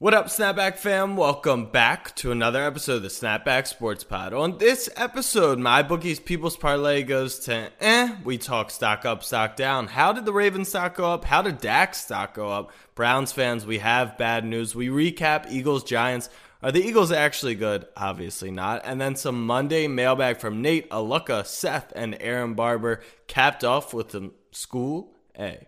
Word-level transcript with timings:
What 0.00 0.14
up, 0.14 0.28
Snapback 0.28 0.78
fam? 0.78 1.14
Welcome 1.14 1.66
back 1.66 2.16
to 2.16 2.32
another 2.32 2.64
episode 2.64 2.94
of 2.94 3.02
the 3.02 3.08
Snapback 3.08 3.66
Sports 3.66 4.02
Pod. 4.02 4.32
On 4.32 4.56
this 4.56 4.88
episode, 4.96 5.58
my 5.58 5.82
bookie's 5.82 6.18
People's 6.18 6.56
Parlay 6.56 7.02
goes 7.02 7.40
to 7.40 7.70
eh. 7.80 8.16
We 8.24 8.38
talk 8.38 8.70
stock 8.70 9.04
up, 9.04 9.22
stock 9.22 9.56
down. 9.56 9.88
How 9.88 10.14
did 10.14 10.24
the 10.24 10.32
Ravens 10.32 10.70
stock 10.70 10.94
go 10.94 11.12
up? 11.12 11.26
How 11.26 11.42
did 11.42 11.58
Dak 11.58 11.94
stock 11.94 12.32
go 12.32 12.48
up? 12.48 12.72
Browns 12.94 13.32
fans, 13.32 13.66
we 13.66 13.76
have 13.80 14.16
bad 14.16 14.46
news. 14.46 14.74
We 14.74 14.88
recap 14.88 15.52
Eagles 15.52 15.84
Giants. 15.84 16.30
Are 16.62 16.72
the 16.72 16.82
Eagles 16.82 17.12
actually 17.12 17.54
good? 17.54 17.86
Obviously 17.94 18.50
not. 18.50 18.80
And 18.86 18.98
then 18.98 19.16
some 19.16 19.44
Monday 19.44 19.86
mailbag 19.86 20.38
from 20.38 20.62
Nate, 20.62 20.88
Aluka, 20.88 21.44
Seth, 21.44 21.92
and 21.94 22.16
Aaron 22.22 22.54
Barber, 22.54 23.02
capped 23.26 23.64
off 23.64 23.92
with 23.92 24.12
some 24.12 24.32
school 24.50 25.14
A. 25.38 25.66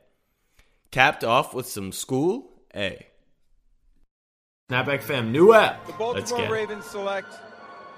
Capped 0.90 1.22
off 1.22 1.52
with 1.52 1.66
some 1.66 1.92
school 1.92 2.50
A. 2.74 3.08
Snapback 4.70 5.02
fam, 5.02 5.32
new 5.32 5.52
app. 5.52 5.84
The 5.84 5.90
Let's 5.90 5.98
Baltimore 6.30 6.38
get 6.38 6.48
it. 6.48 6.52
Ravens 6.52 6.84
select 6.86 7.28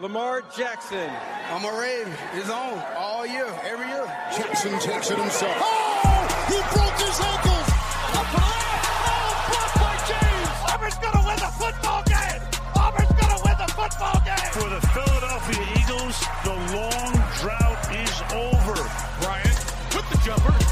Lamar 0.00 0.42
Jackson. 0.56 1.10
I'm 1.50 1.64
a 1.64 1.78
Raven. 1.78 2.12
It's 2.34 2.50
on 2.50 2.82
all 2.96 3.24
year, 3.26 3.46
every 3.64 3.86
year. 3.86 4.04
Jackson 4.36 4.72
takes 4.80 5.10
it 5.10 5.18
himself. 5.18 5.54
Oh! 5.56 6.46
He 6.48 6.58
broke 6.74 6.98
his 6.98 7.20
ankles! 7.20 7.68
Up 8.16 8.26
to 8.26 8.40
the. 8.40 8.64
Oh, 9.06 9.30
blocked 9.50 9.76
by 9.78 9.94
James. 10.08 10.50
Auburn's 10.72 10.98
going 10.98 11.14
to 11.14 11.24
win 11.28 11.36
the 11.36 11.52
football 11.54 12.02
game. 12.10 12.42
Auburn's 12.74 13.12
going 13.12 13.32
to 13.36 13.40
win 13.44 13.56
the 13.60 13.70
football 13.70 14.18
game. 14.24 14.50
For 14.50 14.68
the 14.68 14.80
Philadelphia 14.88 15.62
Eagles, 15.78 16.16
the 16.42 16.56
long 16.74 17.12
drought 17.38 17.82
is 17.94 18.16
over. 18.34 18.74
Bryant 19.22 19.58
with 19.94 20.10
the 20.10 20.18
jumper. 20.24 20.63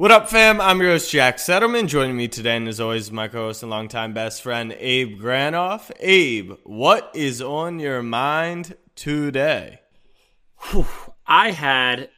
What 0.00 0.10
up, 0.10 0.30
fam? 0.30 0.62
I'm 0.62 0.80
your 0.80 0.92
host, 0.92 1.10
Jack 1.10 1.36
Settleman. 1.36 1.86
Joining 1.86 2.16
me 2.16 2.26
today, 2.26 2.56
and 2.56 2.66
as 2.66 2.80
always, 2.80 3.12
my 3.12 3.28
co 3.28 3.48
host 3.48 3.62
and 3.62 3.68
longtime 3.68 4.14
best 4.14 4.40
friend, 4.40 4.74
Abe 4.78 5.20
Granoff. 5.20 5.90
Abe, 6.00 6.52
what 6.64 7.10
is 7.12 7.42
on 7.42 7.78
your 7.78 8.02
mind 8.02 8.78
today? 8.96 9.80
I 11.26 11.50
had 11.50 12.08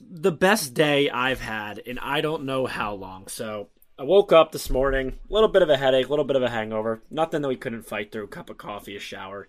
the 0.00 0.32
best 0.32 0.72
day 0.72 1.10
I've 1.10 1.42
had 1.42 1.76
in 1.76 1.98
I 1.98 2.22
don't 2.22 2.46
know 2.46 2.64
how 2.64 2.94
long. 2.94 3.28
So 3.28 3.68
I 3.98 4.04
woke 4.04 4.32
up 4.32 4.52
this 4.52 4.70
morning, 4.70 5.18
a 5.28 5.34
little 5.34 5.50
bit 5.50 5.60
of 5.60 5.68
a 5.68 5.76
headache, 5.76 6.06
a 6.06 6.10
little 6.10 6.24
bit 6.24 6.36
of 6.36 6.42
a 6.42 6.48
hangover. 6.48 7.02
Nothing 7.10 7.42
that 7.42 7.48
we 7.48 7.56
couldn't 7.56 7.82
fight 7.82 8.10
through. 8.10 8.24
A 8.24 8.28
cup 8.28 8.48
of 8.48 8.56
coffee, 8.56 8.96
a 8.96 9.00
shower, 9.00 9.48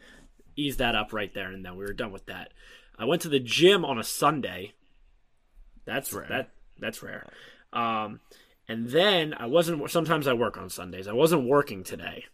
ease 0.58 0.75
that 0.75 0.95
up 0.95 1.13
right 1.13 1.34
there, 1.34 1.50
and 1.50 1.63
then 1.63 1.78
we 1.78 1.86
were 1.86 1.94
done 1.94 2.11
with 2.11 2.25
that. 2.25 2.52
I 2.97 3.06
went 3.06 3.22
to 3.22 3.30
the 3.30 3.39
gym 3.39 3.86
on 3.86 3.97
a 3.97 4.03
Sunday. 4.03 4.73
That's 5.86 6.11
rare. 6.11 6.28
That 6.28 6.50
that's 6.80 7.03
rare. 7.03 7.25
Um, 7.73 8.19
and 8.67 8.88
then 8.89 9.33
I 9.33 9.47
wasn't. 9.47 9.89
Sometimes 9.89 10.27
I 10.27 10.33
work 10.33 10.58
on 10.58 10.69
Sundays. 10.69 11.08
I 11.08 11.13
wasn't 11.13 11.47
working 11.47 11.83
today. 11.83 12.25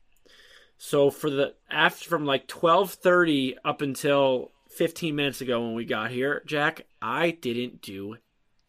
So 0.78 1.10
for 1.10 1.30
the 1.30 1.54
after 1.70 2.10
from 2.10 2.26
like 2.26 2.48
twelve 2.48 2.92
thirty 2.92 3.56
up 3.64 3.82
until 3.82 4.52
fifteen 4.70 5.16
minutes 5.16 5.42
ago 5.42 5.62
when 5.62 5.74
we 5.76 5.86
got 5.86 6.12
here, 6.12 6.44
Jack, 6.46 6.86
I 7.02 7.32
didn't 7.32 7.82
do 7.82 8.18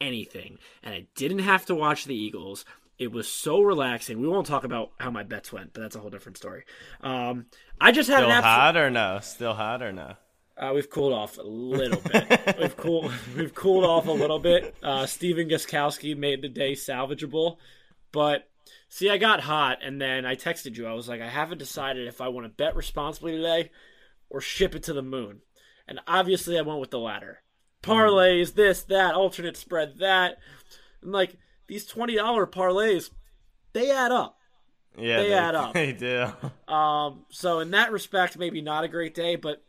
anything, 0.01 0.59
and 0.83 0.95
I 0.95 1.07
didn't 1.17 1.41
have 1.41 1.67
to 1.67 1.75
watch 1.75 2.05
the 2.05 2.15
Eagles. 2.15 2.65
It 2.99 3.13
was 3.13 3.29
so 3.29 3.61
relaxing. 3.61 4.21
We 4.21 4.29
won't 4.29 4.47
talk 4.47 4.65
about 4.65 4.91
how 4.99 5.11
my 5.11 5.23
bets 5.23 5.53
went, 5.53 5.75
but 5.75 5.83
that's 5.83 5.97
a 5.97 5.99
whole 5.99 6.09
different 6.09 6.39
story. 6.39 6.65
Um, 7.03 7.47
I 7.81 7.93
just 7.93 8.09
had 8.09 8.19
Still 8.19 8.31
an 8.31 8.37
absolute. 8.37 8.55
hot 8.55 8.77
or 8.77 8.91
no? 8.91 9.19
Still 9.21 9.55
hot 9.55 9.83
or 9.83 9.93
no? 9.93 10.15
Uh, 10.59 10.73
we've 10.75 10.89
cooled 10.89 11.13
off 11.13 11.37
a 11.39 11.43
little 11.43 12.01
bit. 12.01 12.57
we've 12.59 12.77
cooled 12.77 13.13
we've 13.37 13.55
cooled 13.55 13.85
off 13.85 14.07
a 14.07 14.13
little 14.13 14.39
bit. 14.39 14.75
Uh, 14.83 15.05
Stephen 15.07 15.49
Gostkowski 15.49 16.17
made 16.17 16.41
the 16.43 16.49
day 16.49 16.73
salvageable, 16.73 17.59
but 18.11 18.49
see, 18.89 19.11
I 19.11 19.19
got 19.19 19.41
hot, 19.41 19.79
and 19.83 20.01
then 20.01 20.25
I 20.25 20.35
texted 20.35 20.77
you. 20.77 20.87
I 20.87 20.95
was 20.95 21.09
like, 21.09 21.21
I 21.21 21.29
haven't 21.29 21.59
decided 21.59 22.09
if 22.09 22.21
I 22.21 22.29
want 22.29 22.47
to 22.47 22.49
bet 22.53 22.75
responsibly 22.75 23.33
today 23.37 23.71
or 24.31 24.41
ship 24.41 24.75
it 24.75 24.85
to 24.85 24.93
the 24.93 25.03
moon. 25.03 25.41
And 25.87 26.01
obviously, 26.07 26.59
I 26.59 26.63
went 26.63 26.81
with 26.81 26.91
the 26.91 26.99
latter. 26.99 27.43
Parlays, 27.83 28.55
this, 28.55 28.83
that, 28.85 29.15
alternate 29.15 29.57
spread, 29.57 29.99
that. 29.99 30.39
And 31.03 31.13
like 31.13 31.37
these 31.69 31.87
twenty 31.87 32.17
dollar 32.17 32.47
parlays, 32.47 33.11
they 33.73 33.91
add 33.91 34.11
up. 34.11 34.39
Yeah, 34.99 35.19
They 35.19 35.33
add 35.35 35.55
up. 35.55 35.75
They 35.75 35.93
do. 35.93 36.27
Um, 36.73 37.27
so 37.31 37.61
in 37.61 37.73
that 37.73 37.93
respect, 37.93 38.39
maybe 38.39 38.63
not 38.63 38.85
a 38.85 38.89
great 38.89 39.15
day, 39.15 39.37
but 39.37 39.63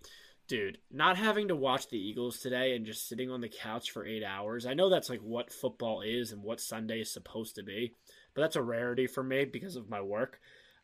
dude, 0.48 0.78
not 0.92 1.18
having 1.18 1.50
to 1.50 1.56
watch 1.56 1.90
the 1.90 1.98
Eagles 2.00 2.40
today 2.40 2.76
and 2.76 2.86
just 2.86 3.08
sitting 3.08 3.30
on 3.30 3.42
the 3.42 3.50
couch 3.50 3.92
for 3.92 4.06
eight 4.06 4.24
hours. 4.24 4.66
I 4.66 4.74
know 4.74 4.90
that's 4.90 5.10
like 5.10 5.22
what 5.22 5.52
football 5.52 6.02
is 6.02 6.32
and 6.32 6.42
what 6.44 6.60
Sunday 6.62 7.02
is 7.02 7.12
supposed 7.12 7.56
to 7.56 7.64
be, 7.64 7.94
but 8.34 8.42
that's 8.42 8.56
a 8.56 8.62
rarity 8.62 9.08
for 9.08 9.24
me 9.24 9.46
because 9.46 9.76
of 9.76 9.90
my 9.90 10.02
work. 10.02 10.40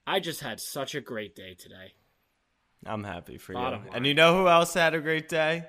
I 0.06 0.20
just 0.20 0.42
had 0.42 0.60
such 0.60 0.96
a 0.96 1.02
great 1.02 1.36
day 1.36 1.54
today. 1.54 1.94
I'm 2.86 3.04
happy 3.06 3.38
for 3.38 3.54
you. 3.54 3.60
Line. 3.60 3.84
And 3.94 4.06
you 4.06 4.14
know 4.14 4.38
who 4.38 4.48
else 4.50 4.74
had 4.74 4.94
a 4.94 5.00
great 5.00 5.30
day? 5.30 5.66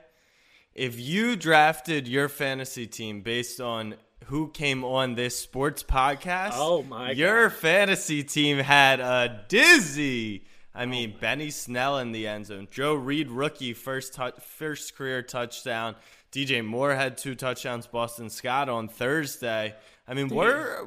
If 0.75 0.99
you 0.99 1.37
drafted 1.37 2.09
your 2.09 2.29
fantasy 2.29 2.89
team 2.89 3.21
based 3.21 3.61
on 3.61 3.95
who 4.25 4.49
came 4.51 4.83
on 4.85 5.15
this 5.15 5.39
sports 5.39 5.85
podcast, 5.85 6.55
Oh 6.55 6.83
my 6.83 7.13
your 7.13 7.49
God. 7.49 7.59
fantasy 7.59 8.25
team 8.25 8.59
had 8.59 8.99
a 8.99 9.45
dizzy. 9.49 10.47
I 10.75 10.87
mean, 10.87 11.15
Benny 11.21 11.51
Snell 11.51 11.99
in 11.99 12.13
the 12.13 12.27
end 12.27 12.47
zone, 12.47 12.67
Joe 12.71 12.95
Reed 12.95 13.31
rookie 13.31 13.75
first 13.75 14.15
tou- 14.15 14.33
first 14.41 14.97
career 14.97 15.23
touchdown. 15.23 15.95
DJ 16.33 16.65
Moore 16.65 16.95
had 16.95 17.17
two 17.17 17.37
touchdowns. 17.37 17.87
Boston 17.87 18.29
Scott 18.29 18.69
on 18.69 18.89
Thursday. 18.89 19.75
I 20.09 20.15
mean, 20.15 20.29
we're 20.29 20.85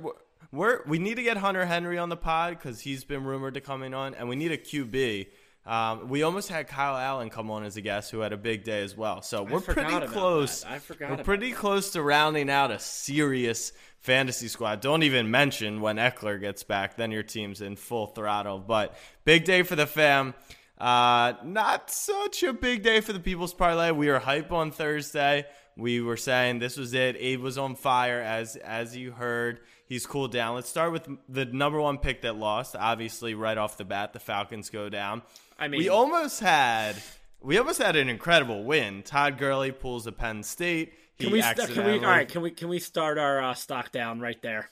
we're 0.51 0.83
we 0.85 0.99
need 0.99 1.15
to 1.15 1.23
get 1.23 1.37
Hunter 1.37 1.65
Henry 1.65 1.97
on 1.97 2.09
the 2.09 2.17
pod 2.17 2.57
because 2.57 2.81
he's 2.81 3.05
been 3.05 3.23
rumored 3.23 3.53
to 3.53 3.61
coming 3.61 3.93
on, 3.93 4.13
and 4.13 4.27
we 4.27 4.35
need 4.35 4.51
a 4.51 4.57
QB. 4.57 5.27
Um, 5.67 6.07
we 6.07 6.23
almost 6.23 6.47
had 6.47 6.67
Kyle 6.69 6.95
Allen 6.95 7.29
come 7.29 7.51
on 7.51 7.65
as 7.65 7.75
a 7.75 7.81
guest, 7.81 8.09
who 8.09 8.21
had 8.21 8.31
a 8.31 8.37
big 8.37 8.63
day 8.63 8.81
as 8.83 8.95
well. 8.95 9.21
So 9.21 9.43
we're 9.43 9.59
pretty 9.59 10.07
close. 10.07 10.61
that. 10.61 10.71
I 10.71 10.79
forgot 10.79 11.09
We're 11.09 11.23
pretty 11.25 11.51
close 11.51 11.91
to 11.91 12.01
rounding 12.01 12.49
out 12.49 12.71
a 12.71 12.79
serious 12.79 13.73
fantasy 13.99 14.47
squad. 14.47 14.79
Don't 14.79 15.03
even 15.03 15.29
mention 15.29 15.81
when 15.81 15.97
Ekeler 15.97 16.39
gets 16.39 16.63
back, 16.63 16.95
then 16.95 17.11
your 17.11 17.23
team's 17.23 17.59
in 17.59 17.75
full 17.75 18.07
throttle. 18.07 18.59
But 18.59 18.95
big 19.25 19.43
day 19.43 19.63
for 19.63 19.75
the 19.75 19.85
fam. 19.85 20.35
Uh, 20.77 21.33
not 21.43 21.91
such 21.91 22.43
a 22.43 22.53
big 22.53 22.81
day 22.81 23.01
for 23.01 23.11
the 23.11 23.19
People's 23.19 23.53
Parlay. 23.53 23.91
We 23.91 24.07
were 24.07 24.19
hype 24.19 24.53
on 24.53 24.71
Thursday. 24.71 25.45
We 25.75 25.99
were 26.01 26.17
saying 26.17 26.59
this 26.59 26.77
was 26.77 26.93
it. 26.93 27.17
Abe 27.19 27.41
was 27.41 27.57
on 27.57 27.75
fire, 27.75 28.21
as 28.21 28.55
as 28.55 28.95
you 28.95 29.11
heard. 29.11 29.59
He's 29.85 30.05
cooled 30.05 30.31
down. 30.31 30.55
Let's 30.55 30.69
start 30.69 30.91
with 30.91 31.07
the 31.29 31.45
number 31.45 31.79
one 31.79 31.97
pick 31.97 32.21
that 32.21 32.35
lost. 32.35 32.75
Obviously, 32.75 33.33
right 33.33 33.57
off 33.57 33.77
the 33.77 33.85
bat, 33.85 34.13
the 34.13 34.19
Falcons 34.19 34.69
go 34.69 34.89
down. 34.89 35.21
I 35.59 35.67
mean- 35.67 35.79
we 35.79 35.89
almost 35.89 36.39
had 36.39 36.95
we 37.41 37.57
almost 37.57 37.79
had 37.81 37.95
an 37.95 38.09
incredible 38.09 38.63
win. 38.63 39.03
Todd 39.03 39.37
Gurley 39.37 39.71
pulls 39.71 40.07
a 40.07 40.11
Penn 40.11 40.43
State. 40.43 40.93
He 41.17 41.25
Can 41.25 41.33
we, 41.33 41.41
st- 41.41 41.69
can 41.71 41.85
we, 41.85 41.93
all 41.93 42.11
right, 42.11 42.27
can 42.27 42.41
we, 42.41 42.51
can 42.51 42.67
we 42.67 42.77
start 42.79 43.17
our 43.17 43.41
uh, 43.41 43.53
stock 43.55 43.91
down 43.91 44.19
right 44.19 44.39
there? 44.41 44.69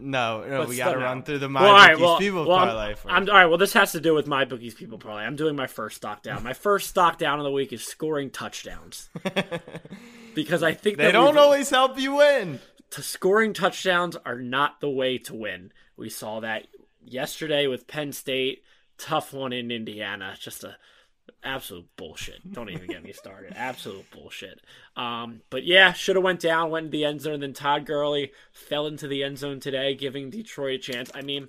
No, 0.00 0.44
no, 0.48 0.58
Let's 0.60 0.70
we 0.70 0.76
got 0.76 0.92
to 0.92 0.98
run 0.98 1.24
through 1.24 1.38
the 1.40 1.48
my 1.48 1.60
Well, 1.62 1.70
all 1.72 1.76
right, 1.76 1.88
bookies 1.94 2.02
well- 2.04 2.18
people 2.18 2.46
well, 2.46 2.58
I'm- 2.58 2.96
I'm, 3.06 3.28
all 3.28 3.34
right. 3.34 3.46
Well, 3.46 3.58
this 3.58 3.72
has 3.72 3.90
to 3.92 4.00
do 4.00 4.14
with 4.14 4.28
my 4.28 4.44
bookies 4.44 4.74
people 4.74 4.96
parlay. 4.98 5.24
I'm 5.24 5.34
doing 5.34 5.56
my 5.56 5.66
first 5.66 5.96
stock 5.96 6.22
down. 6.22 6.44
My 6.44 6.52
first 6.52 6.88
stock 6.88 7.18
down 7.18 7.38
of 7.40 7.44
the 7.44 7.50
week 7.50 7.72
is 7.72 7.84
scoring 7.84 8.30
touchdowns 8.30 9.10
because 10.34 10.62
I 10.62 10.72
think 10.72 10.98
they 10.98 11.10
don't 11.12 11.36
always 11.36 11.70
help 11.70 11.98
you 11.98 12.14
win. 12.16 12.60
to 12.90 13.02
scoring 13.02 13.52
touchdowns 13.52 14.16
are 14.24 14.38
not 14.38 14.80
the 14.80 14.90
way 14.90 15.18
to 15.18 15.34
win. 15.34 15.72
We 15.96 16.10
saw 16.10 16.40
that 16.40 16.68
yesterday 17.04 17.66
with 17.66 17.86
Penn 17.88 18.12
State. 18.12 18.62
Tough 18.98 19.32
one 19.32 19.52
in 19.52 19.70
Indiana. 19.70 20.34
Just 20.38 20.64
a 20.64 20.76
absolute 21.44 21.86
bullshit. 21.96 22.52
Don't 22.52 22.70
even 22.70 22.86
get 22.88 23.02
me 23.04 23.12
started. 23.12 23.52
Absolute 23.56 24.10
bullshit. 24.10 24.60
Um, 24.96 25.42
but 25.50 25.64
yeah, 25.64 25.92
should 25.92 26.16
have 26.16 26.24
went 26.24 26.40
down, 26.40 26.70
went 26.70 26.86
in 26.86 26.90
the 26.90 27.04
end 27.04 27.20
zone, 27.20 27.34
and 27.34 27.42
then 27.42 27.52
Todd 27.52 27.86
Gurley 27.86 28.32
fell 28.52 28.86
into 28.86 29.06
the 29.06 29.22
end 29.22 29.38
zone 29.38 29.60
today, 29.60 29.94
giving 29.94 30.30
Detroit 30.30 30.74
a 30.74 30.78
chance. 30.78 31.10
I 31.14 31.22
mean, 31.22 31.48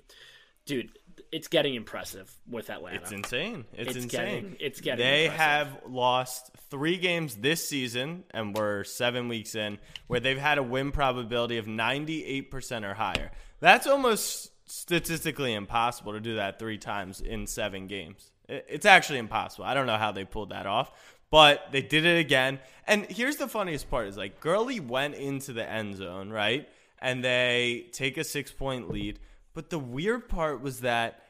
dude, 0.66 0.90
it's 1.32 1.48
getting 1.48 1.74
impressive 1.74 2.30
with 2.48 2.70
Atlanta. 2.70 3.00
It's 3.00 3.10
insane. 3.12 3.64
It's, 3.72 3.96
It's 3.96 4.04
insane. 4.04 4.42
getting- 4.42 4.56
it's 4.60 4.80
getting 4.80 5.04
They 5.04 5.24
impressive. 5.26 5.40
have 5.40 5.78
lost 5.88 6.50
three 6.70 6.96
games 6.98 7.36
this 7.36 7.66
season, 7.68 8.24
and 8.30 8.54
we're 8.54 8.84
seven 8.84 9.28
weeks 9.28 9.54
in, 9.54 9.78
where 10.06 10.20
they've 10.20 10.38
had 10.38 10.58
a 10.58 10.62
win 10.62 10.92
probability 10.92 11.56
of 11.58 11.66
98% 11.66 12.84
or 12.84 12.94
higher. 12.94 13.30
That's 13.60 13.86
almost 13.86 14.49
statistically 14.70 15.54
impossible 15.54 16.12
to 16.12 16.20
do 16.20 16.36
that 16.36 16.58
three 16.58 16.78
times 16.78 17.20
in 17.20 17.46
seven 17.46 17.86
games. 17.86 18.30
It's 18.48 18.86
actually 18.86 19.18
impossible. 19.18 19.64
I 19.64 19.74
don't 19.74 19.86
know 19.86 19.96
how 19.96 20.12
they 20.12 20.24
pulled 20.24 20.50
that 20.50 20.66
off, 20.66 20.90
but 21.30 21.66
they 21.70 21.82
did 21.82 22.04
it 22.04 22.18
again. 22.18 22.58
And 22.86 23.06
here's 23.06 23.36
the 23.36 23.48
funniest 23.48 23.90
part: 23.90 24.08
is 24.08 24.16
like 24.16 24.40
Gurley 24.40 24.80
went 24.80 25.14
into 25.14 25.52
the 25.52 25.68
end 25.68 25.96
zone, 25.96 26.30
right, 26.30 26.68
and 26.98 27.24
they 27.24 27.86
take 27.92 28.16
a 28.16 28.24
six 28.24 28.50
point 28.50 28.90
lead. 28.90 29.18
But 29.54 29.70
the 29.70 29.78
weird 29.78 30.28
part 30.28 30.62
was 30.62 30.80
that 30.80 31.22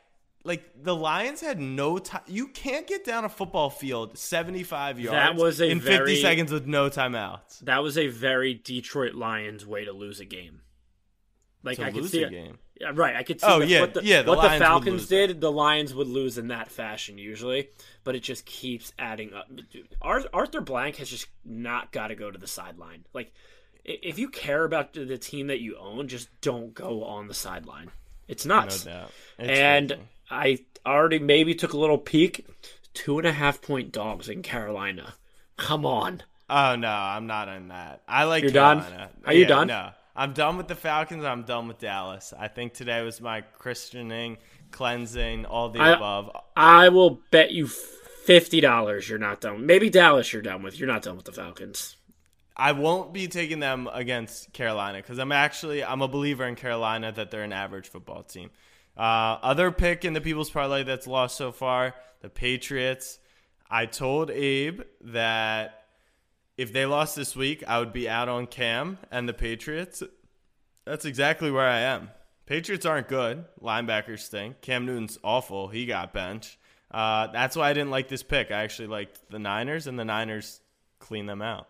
like 0.44 0.82
the 0.82 0.94
Lions 0.94 1.40
had 1.40 1.60
no 1.60 1.98
time. 1.98 2.22
You 2.26 2.48
can't 2.48 2.86
get 2.86 3.04
down 3.04 3.25
a 3.25 3.28
football 3.28 3.69
field 3.69 4.16
75 4.16 4.98
yards 4.98 5.38
was 5.40 5.60
a 5.60 5.69
in 5.69 5.81
50 5.81 5.96
very- 5.96 6.16
seconds 6.16 6.52
with 6.52 6.66
no 6.66 6.88
timeouts. 6.88 7.60
That 7.60 7.82
was 7.82 7.98
a 7.98 8.08
very 8.08 8.54
Detroit 8.54 9.14
Lions 9.14 9.66
way 9.66 9.84
to 9.84 9.93
lose 9.93 10.20
a 10.20 10.25
game. 10.25 10.62
Like 11.62 11.78
I 11.78 11.90
could 11.90 12.08
see 12.08 12.22
a 12.22 12.31
game. 12.31 12.58
Yeah, 12.81 12.93
right. 12.94 13.15
I 13.15 13.23
could 13.23 13.41
see 13.41 13.47
Oh, 13.47 13.59
the- 13.61 13.67
yeah, 13.67 13.81
what 13.82 13.94
the, 13.94 14.03
yeah, 14.05 14.23
the 14.23 14.31
what 14.31 14.38
Lions 14.38 14.59
the 14.59 14.65
Falcons 14.65 15.06
did. 15.06 15.41
The 15.41 15.53
Lions 15.53 15.93
would 15.94 16.09
lose 16.09 16.38
in 16.38 16.49
that 16.49 16.71
fashion 16.73 17.19
usually, 17.19 17.69
but 18.05 18.15
it 18.17 18.21
just 18.23 18.47
keeps 18.47 18.93
adding 18.99 19.35
up. 19.35 19.49
Dude, 19.71 19.87
Arthur 20.00 20.61
Blank 20.62 20.97
has 20.97 21.11
just 21.11 21.27
not 21.44 21.93
got 21.93 22.09
to 22.09 22.15
go 22.15 22.31
to 22.31 22.38
the 22.38 22.47
sideline. 22.47 23.05
Like, 23.12 23.32
if 23.85 24.19
you 24.19 24.29
care 24.31 24.65
about 24.65 24.94
the 24.94 25.19
team 25.19 25.49
that 25.49 25.61
you 25.61 25.77
own, 25.77 26.09
just 26.09 26.29
don't 26.41 26.73
go 26.75 27.05
on 27.05 27.29
the 27.29 27.35
sideline. 27.35 27.91
It's 28.29 28.47
No 28.47 28.61
nuts. 28.61 28.85
doubt. 28.85 29.11
It's 29.38 29.59
and 29.59 29.88
crazy. 29.91 30.03
I 30.31 30.59
already 30.88 31.19
maybe 31.19 31.55
took 31.55 31.75
a 31.75 31.79
little 31.79 31.99
peek. 31.99 32.47
Two 32.94 33.19
and 33.19 33.27
a 33.27 33.32
half 33.32 33.61
point 33.61 33.93
dogs 33.93 34.29
in 34.29 34.43
Carolina. 34.43 35.15
Come 35.56 35.85
on. 35.85 36.23
Oh 36.49 36.77
no, 36.77 36.88
I'm 36.88 37.27
not 37.27 37.49
in 37.49 37.69
that. 37.69 38.03
I 38.09 38.25
like 38.25 38.43
You're 38.43 38.53
done? 38.53 38.81
Carolina. 38.81 39.11
Are 39.27 39.32
you 39.35 39.43
Yeah, 39.43 39.47
done? 39.49 39.67
No, 39.69 39.91
I'm 40.14 40.32
done 40.32 40.56
with 40.56 40.68
the 40.68 40.74
Falcons. 40.74 41.24
I'm 41.24 41.44
done 41.44 41.68
with 41.68 41.78
Dallas. 41.78 42.34
I 42.38 42.48
think 42.48 42.74
today 42.74 43.02
was 43.02 43.20
my 43.20 43.40
christening, 43.40 44.38
cleansing, 44.70 45.46
all 45.46 45.68
the 45.70 45.80
I- 45.80 45.94
above. 45.96 46.30
I 46.56 46.88
will 46.88 47.20
bet 47.30 47.52
you 47.52 47.66
fifty 47.66 48.60
dollars 48.60 49.08
you're 49.08 49.18
not 49.18 49.40
done. 49.40 49.66
Maybe 49.66 49.88
Dallas 49.90 50.32
you're 50.32 50.42
done 50.42 50.62
with. 50.62 50.78
You're 50.78 50.88
not 50.88 51.02
done 51.02 51.16
with 51.16 51.24
the 51.24 51.32
Falcons. 51.32 51.96
I 52.56 52.72
won't 52.72 53.14
be 53.14 53.26
taking 53.26 53.60
them 53.60 53.88
against 53.92 54.52
Carolina 54.52 54.98
because 54.98 55.18
I'm 55.18 55.32
actually 55.32 55.82
I'm 55.82 56.02
a 56.02 56.08
believer 56.08 56.44
in 56.44 56.56
Carolina 56.56 57.10
that 57.12 57.30
they're 57.30 57.42
an 57.42 57.52
average 57.52 57.88
football 57.88 58.22
team. 58.22 58.50
Uh, 58.96 59.38
other 59.42 59.70
pick 59.70 60.04
in 60.04 60.12
the 60.12 60.20
People's 60.20 60.50
Parlay 60.50 60.82
that's 60.82 61.06
lost 61.06 61.36
so 61.38 61.52
far, 61.52 61.94
the 62.20 62.28
Patriots. 62.28 63.18
I 63.70 63.86
told 63.86 64.30
Abe 64.30 64.82
that 65.02 65.80
if 66.60 66.74
they 66.74 66.84
lost 66.84 67.16
this 67.16 67.34
week, 67.34 67.64
I 67.66 67.78
would 67.78 67.90
be 67.90 68.06
out 68.06 68.28
on 68.28 68.46
Cam 68.46 68.98
and 69.10 69.26
the 69.26 69.32
Patriots. 69.32 70.02
That's 70.84 71.06
exactly 71.06 71.50
where 71.50 71.66
I 71.66 71.78
am. 71.78 72.10
Patriots 72.44 72.84
aren't 72.84 73.08
good. 73.08 73.46
Linebackers 73.62 74.18
stink. 74.18 74.60
Cam 74.60 74.84
Newton's 74.84 75.18
awful. 75.24 75.68
He 75.68 75.86
got 75.86 76.12
benched. 76.12 76.58
Uh, 76.90 77.28
that's 77.28 77.56
why 77.56 77.70
I 77.70 77.72
didn't 77.72 77.90
like 77.90 78.08
this 78.08 78.22
pick. 78.22 78.50
I 78.50 78.62
actually 78.62 78.88
liked 78.88 79.20
the 79.30 79.38
Niners, 79.38 79.86
and 79.86 79.98
the 79.98 80.04
Niners 80.04 80.60
clean 80.98 81.24
them 81.24 81.40
out. 81.40 81.66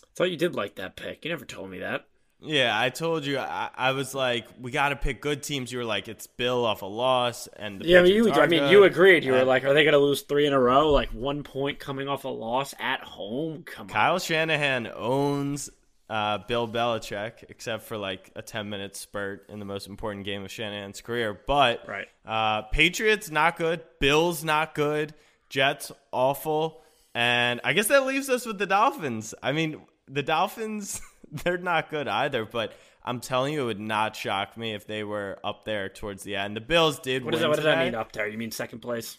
I 0.00 0.06
Thought 0.14 0.30
you 0.30 0.36
did 0.36 0.54
like 0.54 0.76
that 0.76 0.94
pick. 0.94 1.24
You 1.24 1.30
never 1.32 1.44
told 1.44 1.68
me 1.68 1.80
that. 1.80 2.06
Yeah, 2.40 2.78
I 2.78 2.90
told 2.90 3.24
you. 3.24 3.38
I, 3.38 3.70
I 3.74 3.92
was 3.92 4.14
like, 4.14 4.46
we 4.60 4.70
got 4.70 4.90
to 4.90 4.96
pick 4.96 5.22
good 5.22 5.42
teams. 5.42 5.72
You 5.72 5.78
were 5.78 5.84
like, 5.84 6.08
it's 6.08 6.26
Bill 6.26 6.64
off 6.66 6.82
a 6.82 6.86
loss, 6.86 7.46
and 7.56 7.80
the 7.80 7.86
Yeah, 7.86 8.00
I 8.00 8.02
mean, 8.02 8.12
you. 8.14 8.24
Patriots 8.24 8.38
I 8.38 8.46
mean, 8.48 8.60
good. 8.64 8.70
you 8.72 8.84
agreed. 8.84 9.24
You 9.24 9.32
were 9.32 9.44
like, 9.44 9.64
"Are 9.64 9.72
they 9.72 9.82
going 9.84 9.92
to 9.94 9.98
lose 9.98 10.22
three 10.22 10.46
in 10.46 10.52
a 10.52 10.60
row? 10.60 10.90
Like 10.92 11.08
one 11.10 11.42
point 11.42 11.78
coming 11.78 12.06
off 12.08 12.24
a 12.24 12.28
loss 12.28 12.74
at 12.78 13.00
home? 13.00 13.62
Come 13.64 13.84
on." 13.84 13.88
Kyle 13.88 14.18
Shanahan 14.18 14.90
owns 14.94 15.70
uh, 16.10 16.38
Bill 16.46 16.68
Belichick, 16.68 17.44
except 17.48 17.84
for 17.84 17.96
like 17.96 18.30
a 18.36 18.42
ten 18.42 18.68
minute 18.68 18.94
spurt 18.94 19.46
in 19.48 19.58
the 19.58 19.64
most 19.64 19.86
important 19.86 20.26
game 20.26 20.44
of 20.44 20.50
Shanahan's 20.50 21.00
career. 21.00 21.40
But 21.46 21.88
Right. 21.88 22.08
uh, 22.26 22.62
Patriots 22.62 23.30
not 23.30 23.56
good. 23.56 23.80
Bills 24.00 24.44
not 24.44 24.74
good. 24.74 25.14
Jets 25.48 25.92
awful. 26.12 26.82
And 27.14 27.60
I 27.64 27.72
guess 27.72 27.86
that 27.86 28.04
leaves 28.04 28.28
us 28.28 28.44
with 28.44 28.58
the 28.58 28.66
Dolphins. 28.66 29.34
I 29.42 29.52
mean, 29.52 29.80
the 30.08 30.22
Dolphins 30.22 31.00
they're 31.32 31.58
not 31.58 31.90
good 31.90 32.08
either. 32.08 32.44
But 32.44 32.72
I'm 33.04 33.20
telling 33.20 33.54
you, 33.54 33.62
it 33.62 33.66
would 33.66 33.80
not 33.80 34.16
shock 34.16 34.56
me 34.56 34.74
if 34.74 34.86
they 34.86 35.04
were 35.04 35.38
up 35.44 35.64
there 35.64 35.88
towards 35.88 36.22
the 36.22 36.36
end. 36.36 36.56
The 36.56 36.60
Bills 36.60 36.98
did. 36.98 37.24
What 37.24 37.32
does 37.32 37.40
win 37.40 37.42
that? 37.42 37.48
What 37.48 37.56
does 37.56 37.64
that 37.64 37.84
mean 37.84 37.94
up 37.94 38.12
there? 38.12 38.28
You 38.28 38.38
mean 38.38 38.50
second 38.50 38.80
place? 38.80 39.16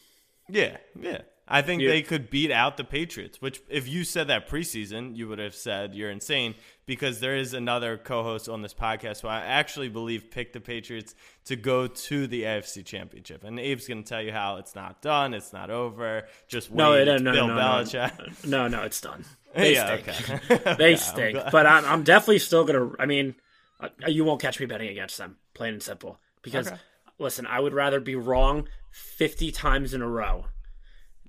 Yeah, 0.50 0.78
yeah. 1.00 1.22
I 1.48 1.62
think 1.62 1.82
You- 1.82 1.90
they 1.90 2.02
could 2.02 2.30
beat 2.32 2.50
out 2.52 2.76
the 2.78 2.84
Patriots, 2.84 3.40
which 3.40 3.62
if 3.70 3.88
you 3.88 4.04
said 4.04 4.28
that 4.30 4.50
preseason, 4.50 5.16
you 5.16 5.28
would 5.28 5.38
have 5.38 5.54
said 5.54 5.94
you're 5.94 6.10
insane 6.10 6.56
because 6.88 7.20
there 7.20 7.36
is 7.36 7.54
another 7.54 7.98
co-host 7.98 8.50
on 8.50 8.64
this 8.64 8.74
podcast 8.74 9.22
who 9.22 9.28
I 9.28 9.42
actually 9.42 9.90
believe 9.90 10.32
picked 10.32 10.54
the 10.54 10.60
Patriots 10.60 11.14
to 11.46 11.56
go 11.56 11.86
to 11.86 12.26
the 12.26 12.44
AFC 12.46 12.84
Championship. 12.84 13.44
And 13.44 13.60
Abe's 13.60 13.88
going 13.88 14.02
to 14.04 14.10
tell 14.10 14.22
you 14.24 14.32
how 14.32 14.56
it's 14.58 14.74
not 14.74 15.02
done, 15.04 15.36
it's 15.36 15.54
not 15.54 15.70
over. 15.70 16.28
Just 16.48 16.72
wait. 16.72 16.78
No, 16.78 16.94
it's 16.94 17.08
no, 17.08 17.18
no, 17.18 17.32
Bill 17.32 17.48
no, 17.50 17.56
no, 17.56 17.62
Belichick. 17.62 18.48
no, 18.48 18.68
no, 18.68 18.82
it's 18.84 19.02
done. 19.02 19.24
They 19.56 19.74
yeah, 19.76 20.00
stink. 20.02 20.50
okay. 20.52 20.76
They 20.78 20.96
stink. 20.98 21.40
But 21.52 21.66
I'm, 21.66 21.86
I'm 21.86 22.04
definitely 22.04 22.40
still 22.40 22.66
gonna. 22.66 22.90
I 23.00 23.06
mean, 23.06 23.36
uh, 23.80 23.88
you 24.08 24.26
won't 24.26 24.42
catch 24.42 24.60
me 24.60 24.66
betting 24.66 24.90
against 24.90 25.18
them, 25.18 25.38
plain 25.54 25.74
and 25.74 25.82
simple. 25.82 26.20
Because 26.42 26.68
Okay. 26.68 26.78
listen, 27.20 27.46
I 27.46 27.60
would 27.62 27.74
rather 27.74 28.02
be 28.02 28.16
wrong 28.16 28.68
50 28.92 29.52
times 29.54 29.94
in 29.94 30.02
a 30.02 30.10
row 30.10 30.48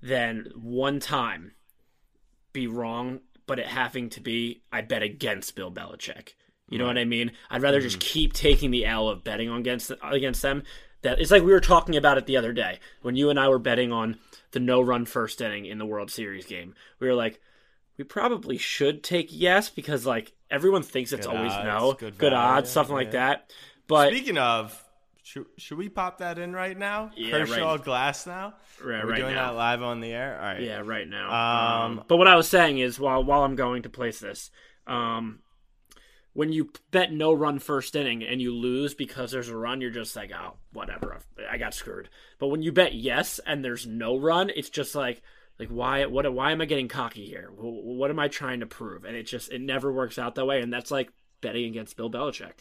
than 0.03 0.51
one 0.55 1.01
time 1.01 1.53
be 2.53 2.67
wrong, 2.67 3.21
but 3.47 3.59
it 3.59 3.67
having 3.67 4.09
to 4.11 4.21
be 4.21 4.63
I 4.73 4.81
bet 4.81 5.03
against 5.03 5.55
Bill 5.55 5.71
Belichick. 5.71 6.35
You 6.69 6.79
know 6.79 6.87
what 6.87 6.99
I 6.99 7.05
mean? 7.05 7.31
I'd 7.49 7.63
rather 7.63 7.81
just 7.81 8.01
mm-hmm. 8.01 8.09
keep 8.13 8.33
taking 8.33 8.73
the 8.73 8.87
L 8.87 9.09
of 9.09 9.23
betting 9.23 9.49
against 9.51 9.93
against 10.03 10.43
them. 10.43 10.65
That 11.03 11.21
it's 11.21 11.31
like 11.31 11.45
we 11.45 11.53
were 11.53 11.61
talking 11.61 11.95
about 11.95 12.19
it 12.19 12.27
the 12.27 12.37
other 12.37 12.53
day 12.53 12.81
when 13.03 13.15
you 13.15 13.31
and 13.31 13.39
I 13.39 13.49
were 13.49 13.61
betting 13.61 13.93
on 13.93 14.19
the 14.51 14.59
no 14.59 14.81
run 14.81 15.05
first 15.05 15.41
inning 15.41 15.67
in 15.67 15.79
the 15.79 15.87
World 15.87 16.11
Series 16.11 16.47
game. 16.47 16.75
We 16.99 17.07
were 17.07 17.15
like, 17.15 17.41
we 17.97 18.05
probably 18.05 18.59
should 18.59 19.05
take 19.05 19.29
yes 19.31 19.71
because 19.71 20.07
like 20.07 20.33
everyone 20.51 20.83
thinks 20.83 21.13
it's 21.13 21.27
Good 21.27 21.37
always 21.37 21.53
odds, 21.53 21.65
no, 21.65 21.93
good 21.93 22.19
good, 22.19 22.33
odds, 22.33 22.71
something 22.71 22.95
like 22.95 23.13
that. 23.13 23.53
But 23.87 24.11
Speaking 24.11 24.39
of, 24.39 24.85
should, 25.27 25.47
should 25.59 25.77
we 25.79 25.89
pop 25.89 26.19
that 26.19 26.39
in 26.39 26.53
right 26.53 26.79
now? 26.79 27.11
Yeah, 27.17 27.31
Kershaw 27.33 27.73
right. 27.73 27.83
Glass 27.85 28.27
now? 28.27 28.55
Right- 28.83 29.01
Are 29.03 29.07
we 29.07 29.13
right 29.13 29.21
doing 29.21 29.35
now. 29.35 29.51
that 29.53 29.57
live 29.59 29.83
on 29.83 30.01
the 30.01 30.13
air? 30.13 30.37
All 30.39 30.47
right. 30.47 30.61
Yeah, 30.63 30.83
right 30.85 31.09
now. 31.09 31.27
Um, 31.83 31.99
Um, 31.99 32.05
but 32.07 32.17
what 32.19 32.29
I 32.29 32.37
was 32.37 32.49
saying 32.49 32.79
is, 32.79 33.01
while 33.01 33.25
while 33.25 33.43
I'm 33.43 33.57
going 33.57 33.83
to 33.83 33.89
place 33.91 34.21
this, 34.21 34.51
um, 34.87 35.41
when 36.33 36.53
you 36.53 36.71
bet 36.91 37.13
no 37.13 37.33
run 37.33 37.59
first 37.59 37.97
inning 37.97 38.23
and 38.23 38.41
you 38.41 38.55
lose 38.55 38.95
because 38.95 39.31
there's 39.33 39.49
a 39.49 39.57
run, 39.57 39.81
you're 39.81 39.91
just 39.91 40.15
like, 40.15 40.31
oh, 40.33 40.59
whatever, 40.73 41.19
I 41.51 41.57
got 41.59 41.75
screwed. 41.75 42.09
But 42.39 42.49
when 42.49 42.63
you 42.63 42.71
bet 42.73 42.95
yes 42.95 43.41
and 43.47 43.65
there's 43.65 43.87
no 43.87 44.19
run, 44.19 44.51
it's 44.55 44.69
just 44.71 44.95
like, 44.95 45.23
like 45.59 45.71
why, 45.71 46.05
what, 46.07 46.31
why 46.33 46.53
am 46.53 46.61
I 46.61 46.67
getting 46.67 46.89
cocky 46.89 47.25
here? 47.25 47.49
Wh- 47.57 47.85
What 47.99 48.11
am 48.11 48.19
I 48.19 48.29
trying 48.29 48.61
to 48.61 48.67
prove? 48.67 49.05
And 49.05 49.17
it 49.17 49.23
just, 49.25 49.51
it 49.51 49.61
never 49.63 49.91
works 49.91 50.19
out 50.19 50.35
that 50.35 50.45
way. 50.47 50.61
And 50.61 50.71
that's 50.73 50.91
like 50.91 51.11
betting 51.41 51.65
against 51.65 51.97
Bill 51.97 52.11
Belichick. 52.11 52.53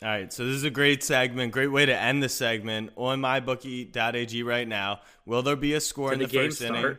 All 0.00 0.08
right, 0.08 0.32
so 0.32 0.44
this 0.46 0.54
is 0.54 0.64
a 0.64 0.70
great 0.70 1.02
segment, 1.02 1.52
great 1.52 1.72
way 1.72 1.84
to 1.84 1.96
end 1.96 2.22
the 2.22 2.28
segment 2.28 2.90
on 2.94 3.20
mybookie.ag 3.20 4.42
right 4.44 4.68
now. 4.68 5.00
Will 5.26 5.42
there 5.42 5.56
be 5.56 5.74
a 5.74 5.80
score 5.80 6.12
in 6.12 6.20
the, 6.20 6.26
the 6.26 6.32
game 6.32 6.50
first 6.50 6.62
inning? 6.62 6.98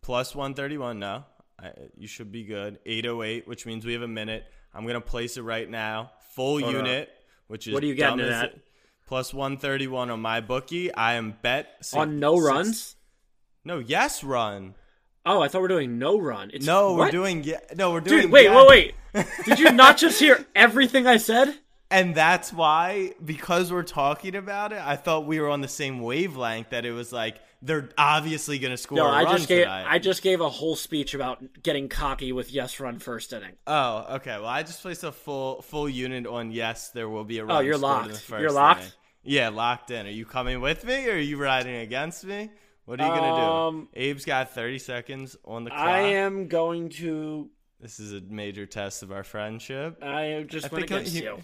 Plus 0.00 0.32
131, 0.32 1.00
no. 1.00 1.24
I, 1.60 1.72
you 1.96 2.06
should 2.06 2.30
be 2.30 2.44
good. 2.44 2.78
808, 2.86 3.48
which 3.48 3.66
means 3.66 3.84
we 3.84 3.94
have 3.94 4.02
a 4.02 4.08
minute. 4.08 4.44
I'm 4.72 4.82
going 4.84 4.94
to 4.94 5.00
place 5.00 5.36
it 5.36 5.42
right 5.42 5.68
now. 5.68 6.12
Full 6.34 6.60
Hold 6.60 6.72
unit, 6.72 7.10
which 7.48 7.66
is 7.66 7.74
What 7.74 7.82
are 7.82 7.86
you 7.86 7.96
getting 7.96 8.18
dumb 8.18 8.26
it 8.26 8.30
as 8.30 8.42
at? 8.44 8.58
Plus 9.06 9.34
131 9.34 10.10
on 10.10 10.20
my 10.20 10.40
bookie. 10.40 10.94
I 10.94 11.14
am 11.14 11.34
bet 11.42 11.68
six- 11.80 11.94
On 11.94 12.20
no 12.20 12.36
six- 12.36 12.46
runs? 12.46 12.96
No, 13.64 13.80
yes 13.80 14.22
run. 14.22 14.76
Oh, 15.24 15.42
I 15.42 15.48
thought 15.48 15.58
we 15.58 15.62
we're 15.62 15.68
doing 15.68 15.98
no 15.98 16.20
run. 16.20 16.52
It's, 16.54 16.64
No, 16.64 16.94
we're 16.94 17.10
doing 17.10 17.42
yeah. 17.42 17.58
No, 17.74 17.90
we're 17.90 18.00
doing 18.00 18.22
Dude, 18.22 18.30
wait, 18.30 18.44
yes. 18.44 18.68
wait, 18.68 18.94
wait. 19.14 19.26
Did 19.44 19.58
you 19.58 19.72
not 19.72 19.96
just 19.98 20.20
hear 20.20 20.46
everything 20.54 21.08
I 21.08 21.16
said? 21.16 21.56
And 21.90 22.14
that's 22.16 22.52
why, 22.52 23.12
because 23.24 23.72
we're 23.72 23.84
talking 23.84 24.34
about 24.34 24.72
it, 24.72 24.80
I 24.84 24.96
thought 24.96 25.24
we 25.26 25.38
were 25.40 25.48
on 25.48 25.60
the 25.60 25.68
same 25.68 26.00
wavelength. 26.00 26.70
That 26.70 26.84
it 26.84 26.90
was 26.92 27.12
like 27.12 27.36
they're 27.62 27.90
obviously 27.96 28.58
going 28.58 28.72
to 28.72 28.76
score. 28.76 28.96
No, 28.98 29.06
a 29.06 29.10
I 29.10 29.22
run 29.22 29.36
just 29.36 29.48
gave 29.48 29.64
tonight. 29.64 29.86
I 29.88 29.98
just 30.00 30.22
gave 30.22 30.40
a 30.40 30.48
whole 30.48 30.74
speech 30.74 31.14
about 31.14 31.62
getting 31.62 31.88
cocky 31.88 32.32
with 32.32 32.50
yes 32.50 32.80
run 32.80 32.98
first 32.98 33.32
inning. 33.32 33.52
Oh, 33.68 34.16
okay. 34.16 34.36
Well, 34.36 34.46
I 34.46 34.62
just 34.64 34.82
placed 34.82 35.04
a 35.04 35.12
full 35.12 35.62
full 35.62 35.88
unit 35.88 36.26
on 36.26 36.50
yes. 36.50 36.88
There 36.90 37.08
will 37.08 37.24
be 37.24 37.38
a 37.38 37.44
run. 37.44 37.56
Oh, 37.56 37.60
you're 37.60 37.78
locked. 37.78 38.16
first 38.16 38.40
You're 38.40 38.50
locked? 38.50 38.80
inning. 38.80 38.92
Yeah, 39.22 39.48
locked 39.50 39.90
in. 39.92 40.06
Are 40.06 40.10
you 40.10 40.24
coming 40.26 40.60
with 40.60 40.84
me, 40.84 41.08
or 41.08 41.12
are 41.12 41.18
you 41.18 41.36
riding 41.36 41.76
against 41.76 42.24
me? 42.24 42.50
What 42.84 43.00
are 43.00 43.06
you 43.08 43.20
gonna 43.20 43.66
Um, 43.68 43.88
do? 43.94 44.10
Abe's 44.10 44.24
got 44.24 44.52
30 44.54 44.78
seconds 44.78 45.36
on 45.44 45.64
the 45.64 45.70
clock. 45.70 45.82
I 45.86 46.00
am 46.00 46.46
going 46.48 46.88
to. 46.90 47.48
This 47.80 47.98
is 48.00 48.12
a 48.12 48.20
major 48.22 48.66
test 48.66 49.02
of 49.02 49.10
our 49.12 49.22
friendship. 49.24 50.02
I 50.02 50.44
just 50.48 50.66
I 50.66 50.68
went 50.74 50.88
think 50.88 50.90
against 51.02 51.16
he- 51.16 51.22
you. 51.24 51.38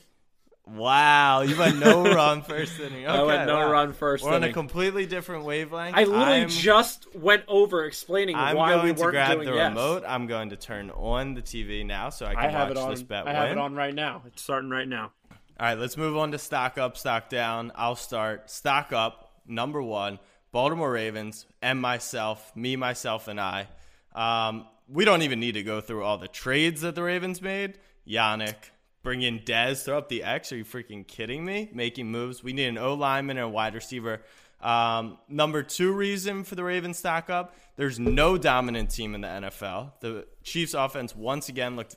Wow, 0.66 1.42
you 1.42 1.58
went 1.58 1.78
no 1.78 2.04
run 2.14 2.42
first 2.42 2.78
inning. 2.78 3.04
Okay, 3.04 3.18
I 3.18 3.22
went 3.22 3.46
no 3.46 3.56
wow. 3.56 3.70
run 3.72 3.92
first 3.92 4.24
We're 4.24 4.32
on 4.32 4.44
a 4.44 4.52
completely 4.52 5.06
different 5.06 5.44
wavelength. 5.44 5.96
I 5.96 6.04
literally 6.04 6.40
I'm- 6.40 6.48
just 6.48 7.12
went 7.16 7.42
over 7.48 7.84
explaining 7.84 8.36
I'm 8.36 8.56
why 8.56 8.74
going 8.74 8.84
we 8.86 8.94
to 8.94 9.00
weren't 9.00 9.12
grab 9.12 9.32
doing 9.38 9.46
the 9.48 9.54
yes. 9.54 9.70
remote. 9.70 10.04
I'm 10.06 10.26
going 10.28 10.50
to 10.50 10.56
turn 10.56 10.90
on 10.90 11.34
the 11.34 11.42
TV 11.42 11.84
now 11.84 12.10
so 12.10 12.26
I 12.26 12.34
can 12.34 12.44
I 12.44 12.48
have 12.50 12.68
watch 12.68 12.78
it 12.78 12.80
on. 12.80 12.90
this 12.90 13.02
bet 13.02 13.26
I 13.26 13.32
have 13.32 13.50
it 13.50 13.58
on 13.58 13.74
right 13.74 13.94
now. 13.94 14.22
It's 14.26 14.42
starting 14.42 14.70
right 14.70 14.86
now. 14.86 15.10
All 15.30 15.66
right, 15.68 15.78
let's 15.78 15.96
move 15.96 16.16
on 16.16 16.32
to 16.32 16.38
stock 16.38 16.78
up, 16.78 16.96
stock 16.96 17.28
down. 17.28 17.72
I'll 17.74 17.96
start. 17.96 18.48
Stock 18.50 18.92
up, 18.92 19.32
number 19.46 19.82
one, 19.82 20.18
Baltimore 20.52 20.90
Ravens, 20.92 21.44
and 21.60 21.80
myself, 21.80 22.54
me, 22.56 22.76
myself, 22.76 23.28
and 23.28 23.40
I. 23.40 23.68
Um, 24.14 24.66
we 24.88 25.04
don't 25.04 25.22
even 25.22 25.40
need 25.40 25.52
to 25.52 25.62
go 25.62 25.80
through 25.80 26.04
all 26.04 26.18
the 26.18 26.28
trades 26.28 26.80
that 26.82 26.94
the 26.94 27.02
Ravens 27.02 27.42
made. 27.42 27.78
Yannick, 28.08 28.54
bring 29.02 29.22
in 29.22 29.40
Dez, 29.40 29.84
throw 29.84 29.98
up 29.98 30.08
the 30.08 30.22
X. 30.22 30.52
Are 30.52 30.56
you 30.56 30.64
freaking 30.64 31.06
kidding 31.06 31.44
me? 31.44 31.70
Making 31.72 32.10
moves. 32.10 32.42
We 32.42 32.52
need 32.52 32.66
an 32.66 32.78
O 32.78 32.94
lineman 32.94 33.36
and 33.36 33.46
a 33.46 33.48
wide 33.48 33.74
receiver. 33.74 34.22
Um, 34.60 35.18
number 35.28 35.62
two 35.62 35.92
reason 35.92 36.44
for 36.44 36.54
the 36.54 36.64
Ravens 36.64 36.98
stock 36.98 37.30
up: 37.30 37.56
there's 37.76 37.98
no 37.98 38.38
dominant 38.38 38.90
team 38.90 39.14
in 39.14 39.22
the 39.22 39.28
NFL. 39.28 39.92
The 40.00 40.26
Chiefs' 40.44 40.74
offense 40.74 41.16
once 41.16 41.48
again 41.48 41.76
looked 41.76 41.96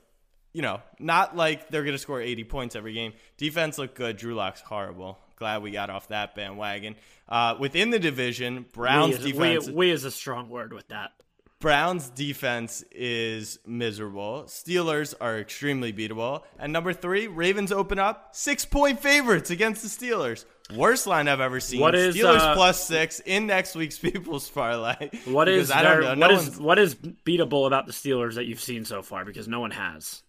you 0.55 0.62
know, 0.62 0.79
not 1.00 1.35
like 1.35 1.67
they're 1.67 1.83
going 1.83 1.95
to 1.95 2.00
score 2.00 2.21
80 2.21 2.45
points 2.45 2.75
every 2.77 2.93
game. 2.93 3.12
Defense 3.35 3.77
looked 3.77 3.95
good. 3.95 4.15
Drew 4.15 4.35
Lock's 4.35 4.62
horrible. 4.62 5.19
Glad 5.35 5.63
we 5.63 5.71
got 5.71 5.89
off 5.89 6.07
that 6.07 6.33
bandwagon. 6.33 6.95
Uh, 7.27 7.55
within 7.59 7.89
the 7.89 8.00
division, 8.00 8.65
Browns 8.71 9.19
we, 9.19 9.25
is, 9.25 9.31
defense. 9.33 9.67
we, 9.67 9.74
we 9.74 9.91
is 9.91 10.05
a 10.05 10.12
strong 10.12 10.47
word 10.47 10.71
with 10.71 10.88
that. 10.88 11.12
Browns 11.59 12.09
defense 12.09 12.83
is 12.91 13.59
miserable. 13.65 14.43
Steelers 14.47 15.13
are 15.21 15.39
extremely 15.39 15.93
beatable. 15.93 16.43
And 16.59 16.74
number 16.74 16.93
three, 16.93 17.27
Ravens 17.27 17.71
open 17.71 17.97
up 17.97 18.29
six 18.35 18.65
point 18.65 19.00
favorites 19.00 19.50
against 19.50 19.81
the 19.81 19.88
Steelers. 19.88 20.45
Worst 20.75 21.07
line 21.07 21.27
I've 21.27 21.39
ever 21.39 21.59
seen. 21.59 21.79
What 21.79 21.95
is, 21.95 22.15
Steelers 22.15 22.39
uh, 22.39 22.55
plus 22.55 22.85
six 22.85 23.19
in 23.21 23.47
next 23.47 23.75
week's 23.75 23.97
People's 24.00 24.50
Parlay. 24.50 25.09
What 25.25 25.47
I 25.47 25.51
don't 25.57 25.67
there- 25.67 26.01
know. 26.01 26.07
what 26.09 26.17
No 26.17 26.29
is, 26.31 26.59
what 26.59 26.79
is 26.79 26.93
beatable 26.95 27.67
about 27.67 27.85
the 27.88 27.93
Steelers 27.93 28.35
that 28.35 28.45
you've 28.45 28.59
seen 28.62 28.83
so 28.83 29.01
far? 29.01 29.24
Because 29.25 29.47
no 29.47 29.59
one 29.59 29.71
has. 29.71 30.24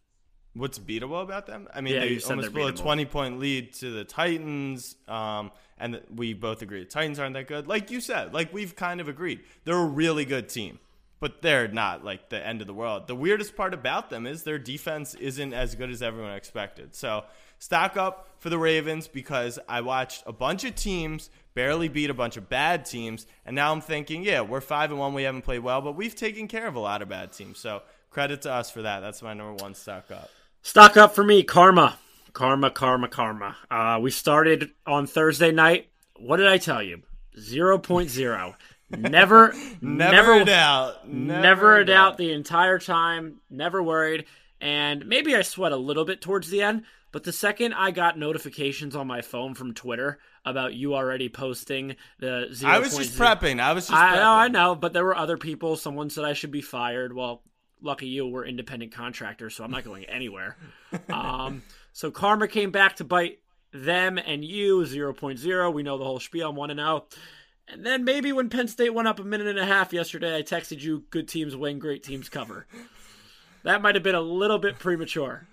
What's 0.55 0.79
beatable 0.79 1.23
about 1.23 1.47
them? 1.47 1.69
I 1.75 1.81
mean, 1.83 1.95
Yeah, 1.95 2.01
they 2.01 2.21
almost 2.31 2.53
blew 2.53 2.67
a 2.69 2.73
20 2.73 3.05
point 3.07 3.39
lead 3.41 3.75
to 3.75 3.91
the 3.91 4.05
Titans. 4.05 4.95
Um, 5.09 5.51
and 5.77 6.01
we 6.15 6.33
both 6.35 6.63
agree 6.63 6.81
the 6.81 6.87
Titans 6.87 7.19
aren't 7.19 7.35
that 7.35 7.47
good. 7.49 7.67
Like 7.67 7.91
you 7.91 8.01
said, 8.01 8.33
like 8.33 8.53
we've 8.55 8.75
kind 8.77 9.01
of 9.01 9.09
agreed. 9.09 9.41
They're 9.65 9.77
a 9.77 9.85
really 9.85 10.25
good 10.25 10.49
team, 10.49 10.79
but 11.19 11.43
they're 11.43 11.69
not 11.69 12.05
like 12.05 12.29
the 12.29 12.47
end 12.47 12.61
of 12.61 12.67
the 12.67 12.75
world. 12.75 13.07
The 13.07 13.15
weirdest 13.15 13.57
part 13.57 13.75
about 13.75 14.11
them 14.11 14.27
is 14.27 14.43
their 14.43 14.59
defense 14.59 15.15
isn't 15.15 15.53
as 15.53 15.75
good 15.75 15.91
as 15.91 16.03
everyone 16.03 16.33
expected. 16.33 16.95
So 16.95 17.25
stock 17.59 17.97
up 17.97 18.29
for 18.39 18.51
the 18.51 18.59
Ravens 18.59 19.09
because 19.09 19.59
I 19.69 19.81
watched 19.81 20.23
a 20.27 20.33
bunch 20.33 20.65
of 20.65 20.75
teams 20.75 21.31
barely 21.55 21.89
beat 21.89 22.11
a 22.11 22.15
bunch 22.15 22.37
of 22.37 22.49
bad 22.49 22.85
teams. 22.85 23.27
And 23.47 23.57
now 23.57 23.73
I'm 23.73 23.81
thinking, 23.81 24.23
yeah, 24.23 24.43
we're 24.43 24.61
5 24.61 24.91
and 24.91 25.01
1. 25.01 25.15
We 25.15 25.23
haven't 25.23 25.43
played 25.43 25.61
well, 25.61 25.81
but 25.81 25.97
we've 25.97 26.15
taken 26.15 26.49
care 26.49 26.67
of 26.67 26.75
a 26.75 26.81
lot 26.81 27.01
of 27.01 27.09
bad 27.09 27.33
teams. 27.33 27.59
So 27.59 27.83
credit 28.11 28.43
to 28.43 28.53
us 28.53 28.71
for 28.71 28.83
that. 28.83 29.01
That's 29.01 29.23
my 29.23 29.33
number 29.33 29.55
one 29.63 29.75
stock 29.75 30.11
up. 30.11 30.31
Stock 30.63 30.97
up 30.97 31.15
for 31.15 31.25
me, 31.25 31.43
karma. 31.43 31.99
Karma, 32.35 32.71
karma, 32.71 33.09
karma. 33.09 33.57
Uh, 33.71 33.99
we 34.03 34.11
started 34.11 34.71
on 34.87 35.07
Thursday 35.07 35.51
night. 35.51 35.89
What 36.17 36.37
did 36.37 36.49
I 36.49 36.59
tell 36.59 36.83
you? 36.83 37.03
0.0. 37.39 38.55
Never, 38.91 39.53
Never, 39.81 40.13
never, 40.13 40.33
a 40.35 40.45
doubt. 40.45 41.09
never, 41.09 41.77
a 41.79 41.85
doubt 41.85 42.19
the 42.19 42.33
entire 42.33 42.79
time. 42.79 43.41
Never 43.51 43.83
worried. 43.83 44.27
And 44.61 45.07
maybe 45.07 45.35
I 45.35 45.43
sweat 45.43 45.73
a 45.73 45.77
little 45.77 46.05
bit 46.05 46.21
towards 46.21 46.49
the 46.49 46.63
end. 46.63 46.85
But 47.13 47.25
the 47.25 47.33
second 47.33 47.73
I 47.73 47.93
got 47.93 48.19
notifications 48.19 48.95
on 48.95 49.07
my 49.07 49.23
phone 49.23 49.55
from 49.55 49.73
Twitter 49.75 50.19
about 50.45 50.75
you 50.75 50.95
already 50.95 51.29
posting 51.29 51.97
the 52.19 52.49
0. 52.53 52.71
I 52.71 52.79
was 52.79 52.97
just 52.97 53.19
prepping. 53.19 53.59
I 53.61 53.73
was 53.73 53.87
just 53.87 53.99
I 53.99 54.13
prepping. 54.13 54.17
know, 54.17 54.33
I 54.33 54.49
know, 54.49 54.75
but 54.75 54.93
there 54.93 55.05
were 55.05 55.17
other 55.17 55.39
people. 55.39 55.77
Someone 55.77 56.11
said 56.11 56.25
I 56.25 56.35
should 56.35 56.51
be 56.51 56.61
fired. 56.61 57.15
Well, 57.15 57.43
lucky 57.81 58.07
you, 58.09 58.27
we're 58.27 58.45
independent 58.45 58.93
contractors, 58.93 59.55
so 59.55 59.65
I'm 59.65 59.71
not 59.71 59.85
going 59.85 60.05
anywhere. 60.05 60.57
um, 61.09 61.63
so 61.93 62.11
karma 62.11 62.49
came 62.49 62.71
back 62.71 62.97
to 62.97 63.05
bite 63.05 63.39
them 63.73 64.19
and 64.19 64.45
you 64.45 64.81
0.0. 64.81 65.73
We 65.73 65.83
know 65.83 65.99
the 65.99 66.05
whole 66.05 66.21
spiel. 66.21 66.51
I'm 66.51 66.57
one 66.57 66.71
and 66.71 66.79
zero. 66.81 67.07
And 67.69 67.85
then 67.85 68.05
maybe 68.05 68.33
when 68.33 68.49
Penn 68.49 68.69
State 68.69 68.95
went 68.95 69.09
up 69.09 69.19
a 69.19 69.25
minute 69.25 69.49
and 69.49 69.59
a 69.59 69.67
half 69.67 69.93
yesterday, 69.93 70.37
I 70.37 70.43
texted 70.43 70.81
you, 70.81 71.05
"Good 71.11 71.29
teams 71.29 71.57
win, 71.57 71.79
great 71.79 72.03
teams 72.03 72.29
cover." 72.29 72.67
That 73.65 73.83
might 73.83 73.97
have 73.97 74.05
been 74.05 74.15
a 74.15 74.21
little 74.21 74.59
bit 74.59 74.79
premature. 74.79 75.47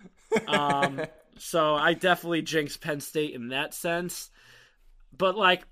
Um, 0.48 1.01
so 1.39 1.74
I 1.74 1.93
definitely 1.93 2.43
jinxed 2.43 2.82
Penn 2.82 3.00
State 3.00 3.34
in 3.34 3.48
that 3.50 3.74
sense. 3.74 4.29
But 5.17 5.36
like, 5.36 5.63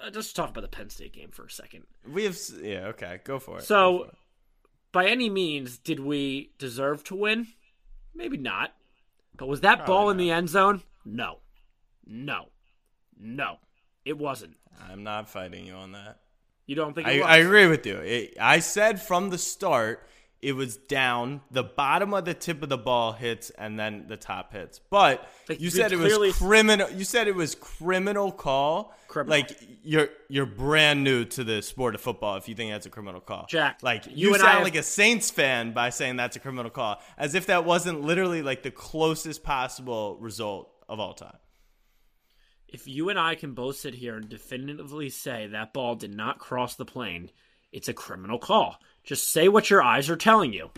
uh, 0.00 0.10
just 0.10 0.34
talk 0.34 0.50
about 0.50 0.62
the 0.62 0.68
Penn 0.68 0.90
State 0.90 1.12
game 1.12 1.30
for 1.30 1.44
a 1.44 1.50
second. 1.50 1.84
We 2.08 2.24
have. 2.24 2.36
Yeah. 2.60 2.88
Okay. 2.88 3.20
Go 3.22 3.38
for 3.38 3.58
it. 3.58 3.64
So, 3.64 3.98
for 3.98 4.04
it. 4.06 4.14
by 4.92 5.06
any 5.06 5.30
means, 5.30 5.78
did 5.78 6.00
we 6.00 6.52
deserve 6.58 7.04
to 7.04 7.14
win? 7.14 7.46
Maybe 8.14 8.36
not. 8.36 8.74
But 9.36 9.46
was 9.46 9.60
that 9.60 9.86
ball 9.86 10.10
in 10.10 10.16
the 10.16 10.30
end 10.30 10.48
zone? 10.48 10.82
No. 11.04 11.38
No. 12.04 12.46
No. 13.18 13.58
It 14.04 14.18
wasn't. 14.18 14.56
I'm 14.88 15.02
not 15.02 15.28
fighting 15.28 15.66
you 15.66 15.74
on 15.74 15.92
that. 15.92 16.18
You 16.66 16.76
don't 16.76 16.94
think 16.94 17.08
I? 17.08 17.20
I 17.20 17.36
agree 17.38 17.66
with 17.66 17.84
you. 17.86 17.96
It, 17.96 18.36
I 18.40 18.60
said 18.60 19.00
from 19.02 19.30
the 19.30 19.38
start 19.38 20.06
it 20.42 20.52
was 20.52 20.76
down. 20.76 21.42
The 21.50 21.62
bottom 21.62 22.14
of 22.14 22.24
the 22.24 22.32
tip 22.32 22.62
of 22.62 22.68
the 22.68 22.78
ball 22.78 23.12
hits, 23.12 23.50
and 23.50 23.78
then 23.78 24.06
the 24.08 24.16
top 24.16 24.52
hits. 24.52 24.78
But 24.78 25.28
Like, 25.48 25.60
you 25.60 25.68
said 25.68 25.92
it 25.92 25.98
was 25.98 26.36
criminal. 26.36 26.88
You 26.90 27.04
said 27.04 27.28
it 27.28 27.34
was 27.34 27.54
criminal 27.54 28.32
call. 28.32 28.94
Criminal. 29.08 29.38
Like 29.38 29.50
you're 29.82 30.08
you're 30.28 30.46
brand 30.46 31.04
new 31.04 31.24
to 31.26 31.44
the 31.44 31.60
sport 31.60 31.94
of 31.94 32.00
football. 32.00 32.36
If 32.36 32.48
you 32.48 32.54
think 32.54 32.70
that's 32.70 32.86
a 32.86 32.90
criminal 32.90 33.20
call, 33.20 33.46
Jack, 33.48 33.80
like 33.82 34.06
you 34.06 34.12
you, 34.14 34.34
and 34.34 34.42
I 34.42 34.46
sound 34.46 34.54
have- 34.58 34.64
like 34.64 34.76
a 34.76 34.82
Saints 34.82 35.30
fan 35.30 35.72
by 35.72 35.90
saying 35.90 36.16
that's 36.16 36.36
a 36.36 36.40
criminal 36.40 36.70
call, 36.70 37.00
as 37.18 37.34
if 37.34 37.46
that 37.46 37.64
wasn't 37.64 38.02
literally 38.02 38.42
like 38.42 38.62
the 38.62 38.70
closest 38.70 39.42
possible 39.42 40.16
result 40.20 40.70
of 40.88 41.00
all 41.00 41.14
time. 41.14 41.36
If 42.72 42.86
you 42.86 43.08
and 43.08 43.18
I 43.18 43.34
can 43.34 43.54
both 43.54 43.76
sit 43.76 43.94
here 43.94 44.16
and 44.16 44.28
definitively 44.28 45.10
say 45.10 45.48
that 45.48 45.72
ball 45.72 45.96
did 45.96 46.14
not 46.14 46.38
cross 46.38 46.76
the 46.76 46.84
plane, 46.84 47.30
it's 47.72 47.88
a 47.88 47.92
criminal 47.92 48.38
call. 48.38 48.76
Just 49.02 49.28
say 49.28 49.48
what 49.48 49.70
your 49.70 49.82
eyes 49.82 50.08
are 50.08 50.16
telling 50.16 50.52
you. 50.52 50.70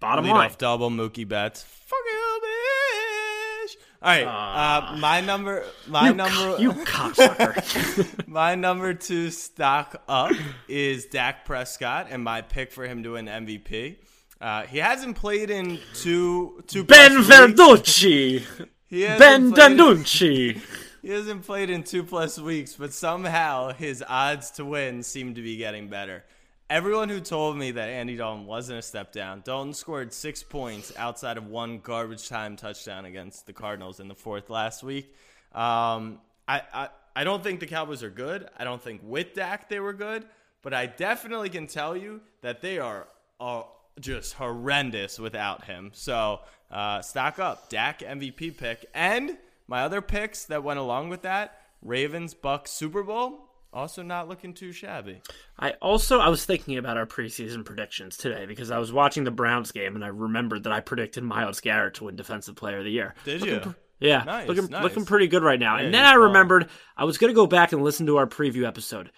Bottom 0.00 0.24
Lead 0.24 0.32
line. 0.32 0.46
off 0.46 0.56
double 0.56 0.90
Mookie 0.90 1.28
Betts. 1.28 1.62
Fuck 1.62 1.98
you, 2.06 2.40
bitch. 2.42 3.76
All 4.00 4.08
right, 4.08 4.24
uh, 4.24 4.96
my 4.96 5.20
number, 5.20 5.64
my 5.86 6.08
you, 6.08 6.14
number, 6.14 6.56
you 6.60 6.72
cocksucker. 6.84 8.26
my 8.28 8.54
number 8.54 8.94
two 8.94 9.30
stock 9.30 10.02
up 10.08 10.32
is 10.66 11.06
Dak 11.06 11.44
Prescott, 11.44 12.06
and 12.08 12.24
my 12.24 12.40
pick 12.40 12.72
for 12.72 12.86
him 12.86 13.02
to 13.02 13.12
win 13.12 13.26
MVP. 13.26 13.96
Uh, 14.40 14.62
he 14.62 14.78
hasn't 14.78 15.16
played 15.16 15.50
in 15.50 15.78
two 15.94 16.62
two 16.68 16.84
ben. 16.84 17.22
Verducci. 17.22 18.44
Ben 18.90 19.52
DiNucci. 19.52 20.60
He 21.08 21.14
hasn't 21.14 21.46
played 21.46 21.70
in 21.70 21.84
two 21.84 22.04
plus 22.04 22.38
weeks, 22.38 22.74
but 22.74 22.92
somehow 22.92 23.72
his 23.72 24.04
odds 24.06 24.50
to 24.50 24.64
win 24.66 25.02
seem 25.02 25.34
to 25.36 25.40
be 25.40 25.56
getting 25.56 25.88
better. 25.88 26.22
Everyone 26.68 27.08
who 27.08 27.18
told 27.18 27.56
me 27.56 27.70
that 27.70 27.88
Andy 27.88 28.14
Dalton 28.14 28.44
wasn't 28.44 28.80
a 28.80 28.82
step 28.82 29.10
down, 29.10 29.40
Dalton 29.42 29.72
scored 29.72 30.12
six 30.12 30.42
points 30.42 30.92
outside 30.98 31.38
of 31.38 31.46
one 31.46 31.78
garbage 31.78 32.28
time 32.28 32.56
touchdown 32.56 33.06
against 33.06 33.46
the 33.46 33.54
Cardinals 33.54 34.00
in 34.00 34.08
the 34.08 34.14
fourth 34.14 34.50
last 34.50 34.82
week. 34.82 35.14
Um, 35.54 36.20
I, 36.46 36.60
I 36.74 36.88
I 37.16 37.24
don't 37.24 37.42
think 37.42 37.60
the 37.60 37.66
Cowboys 37.66 38.02
are 38.02 38.10
good. 38.10 38.46
I 38.58 38.64
don't 38.64 38.82
think 38.82 39.00
with 39.02 39.32
Dak 39.32 39.70
they 39.70 39.80
were 39.80 39.94
good, 39.94 40.26
but 40.60 40.74
I 40.74 40.84
definitely 40.84 41.48
can 41.48 41.68
tell 41.68 41.96
you 41.96 42.20
that 42.42 42.60
they 42.60 42.80
are 42.80 43.08
uh, 43.40 43.62
just 43.98 44.34
horrendous 44.34 45.18
without 45.18 45.64
him. 45.64 45.90
So 45.94 46.40
uh, 46.70 47.00
stock 47.00 47.38
up, 47.38 47.70
Dak 47.70 48.00
MVP 48.00 48.58
pick, 48.58 48.84
and 48.92 49.38
my 49.68 49.82
other 49.82 50.00
picks 50.00 50.44
that 50.46 50.64
went 50.64 50.78
along 50.80 51.10
with 51.10 51.22
that: 51.22 51.60
Ravens, 51.82 52.34
Bucks, 52.34 52.70
Super 52.72 53.02
Bowl. 53.02 53.44
Also 53.70 54.02
not 54.02 54.28
looking 54.28 54.54
too 54.54 54.72
shabby. 54.72 55.20
I 55.58 55.72
also 55.82 56.20
I 56.20 56.30
was 56.30 56.44
thinking 56.46 56.78
about 56.78 56.96
our 56.96 57.04
preseason 57.04 57.66
predictions 57.66 58.16
today 58.16 58.46
because 58.46 58.70
I 58.70 58.78
was 58.78 58.92
watching 58.94 59.24
the 59.24 59.30
Browns 59.30 59.72
game 59.72 59.94
and 59.94 60.02
I 60.02 60.08
remembered 60.08 60.64
that 60.64 60.72
I 60.72 60.80
predicted 60.80 61.22
Myles 61.22 61.60
Garrett 61.60 61.94
to 61.96 62.04
win 62.04 62.16
Defensive 62.16 62.56
Player 62.56 62.78
of 62.78 62.84
the 62.84 62.90
Year. 62.90 63.14
Did 63.24 63.44
you? 63.44 63.74
Yeah, 64.00 64.22
Nice, 64.24 64.48
looking 64.48 64.68
nice. 64.70 64.82
looking 64.82 65.04
pretty 65.04 65.26
good 65.26 65.42
right 65.42 65.60
now. 65.60 65.76
Yeah, 65.76 65.82
and 65.84 65.92
then 65.94 66.04
I 66.04 66.14
remembered 66.14 66.70
I 66.96 67.04
was 67.04 67.18
gonna 67.18 67.34
go 67.34 67.46
back 67.46 67.72
and 67.72 67.82
listen 67.82 68.06
to 68.06 68.16
our 68.16 68.26
preview 68.26 68.66
episode. 68.66 69.10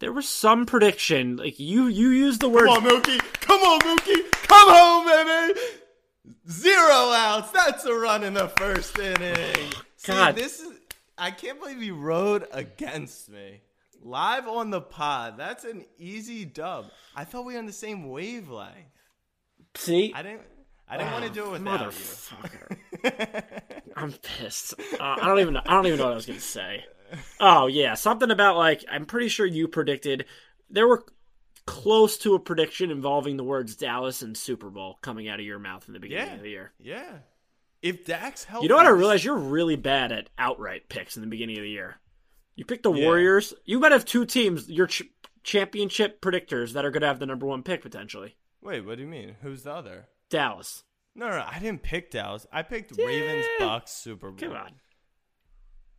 There 0.00 0.12
was 0.12 0.28
some 0.28 0.66
prediction 0.66 1.36
like 1.36 1.60
you 1.60 1.86
you 1.86 2.08
used 2.08 2.40
the 2.40 2.48
word 2.48 2.66
Come 2.66 2.84
on, 2.84 2.90
Mookie. 2.90 3.18
Come 3.40 3.60
on, 3.60 3.78
Mookie. 3.80 4.32
Come 4.48 4.68
home, 4.68 5.06
baby. 5.06 5.60
Zero 6.50 6.90
outs. 7.12 7.52
That's 7.52 7.84
a 7.84 7.94
run 7.94 8.24
in 8.24 8.34
the 8.34 8.48
first 8.48 8.98
inning. 8.98 9.70
See, 10.04 10.12
God. 10.12 10.36
this 10.36 10.60
is. 10.60 10.72
I 11.16 11.30
can't 11.30 11.60
believe 11.60 11.82
you 11.82 11.94
rode 11.94 12.46
against 12.52 13.28
me. 13.30 13.60
Live 14.02 14.48
on 14.48 14.70
the 14.70 14.80
pod. 14.80 15.34
That's 15.38 15.64
an 15.64 15.84
easy 15.98 16.44
dub. 16.44 16.86
I 17.14 17.24
thought 17.24 17.44
we 17.44 17.52
were 17.52 17.58
on 17.60 17.66
the 17.66 17.72
same 17.72 18.08
wavelength. 18.08 18.76
see 19.76 20.12
I 20.14 20.22
didn't. 20.22 20.42
I 20.88 20.96
didn't 20.98 21.12
want 21.12 21.24
to 21.26 21.30
do 21.30 21.46
it 21.46 21.50
without 21.52 21.80
you. 21.80 21.86
motherfucker. 21.88 23.42
I'm 23.96 24.12
pissed. 24.12 24.74
Uh, 24.98 25.16
I 25.20 25.26
don't 25.28 25.38
even 25.40 25.54
know, 25.54 25.62
I 25.64 25.72
don't 25.74 25.86
even 25.86 25.98
know 25.98 26.04
what 26.06 26.12
I 26.12 26.16
was 26.16 26.26
gonna 26.26 26.40
say. 26.40 26.84
Oh 27.40 27.66
yeah, 27.68 27.94
something 27.94 28.30
about 28.30 28.56
like 28.56 28.84
I'm 28.90 29.06
pretty 29.06 29.28
sure 29.28 29.46
you 29.46 29.68
predicted 29.68 30.26
there 30.68 30.88
were 30.88 31.04
close 31.66 32.18
to 32.18 32.34
a 32.34 32.38
prediction 32.40 32.90
involving 32.90 33.36
the 33.36 33.44
words 33.44 33.76
Dallas 33.76 34.22
and 34.22 34.36
Super 34.36 34.68
Bowl 34.70 34.98
coming 35.00 35.28
out 35.28 35.38
of 35.38 35.46
your 35.46 35.58
mouth 35.60 35.84
in 35.86 35.94
the 35.94 36.00
beginning 36.00 36.26
Yeah. 36.28 36.34
of 36.34 36.42
the 36.42 36.50
year. 36.50 36.72
Yeah. 36.80 37.18
If 37.82 38.04
Dax 38.06 38.44
helps, 38.44 38.62
You 38.62 38.68
know 38.68 38.76
what 38.76 38.86
I 38.86 38.90
realized? 38.90 39.24
You're 39.24 39.36
really 39.36 39.76
bad 39.76 40.12
at 40.12 40.30
outright 40.38 40.88
picks 40.88 41.16
in 41.16 41.22
the 41.22 41.28
beginning 41.28 41.58
of 41.58 41.62
the 41.64 41.68
year. 41.70 41.96
You 42.54 42.64
picked 42.64 42.84
the 42.84 42.92
Yeah. 42.92 43.04
Warriors. 43.06 43.52
You 43.64 43.80
might 43.80 43.92
have 43.92 44.04
two 44.04 44.24
teams, 44.24 44.70
your 44.70 44.86
ch- 44.86 45.02
championship 45.42 46.20
predictors, 46.20 46.72
that 46.74 46.84
are 46.84 46.90
going 46.90 47.00
to 47.00 47.08
have 47.08 47.18
the 47.18 47.26
number 47.26 47.46
one 47.46 47.62
pick 47.62 47.82
potentially. 47.82 48.36
Wait, 48.60 48.82
what 48.82 48.96
do 48.96 49.02
you 49.02 49.08
mean? 49.08 49.36
Who's 49.42 49.64
the 49.64 49.72
other? 49.72 50.06
Dallas. 50.30 50.84
No, 51.14 51.28
no, 51.28 51.38
no, 51.38 51.44
I 51.46 51.58
didn't 51.58 51.82
pick 51.82 52.10
Dallas. 52.12 52.46
I 52.52 52.62
picked 52.62 52.96
Ravens, 52.96 53.46
Yeah. 53.58 53.66
Bucks, 53.66 53.90
Super 53.92 54.30
Bowl. 54.30 54.38
Come 54.48 54.56
on. 54.56 54.72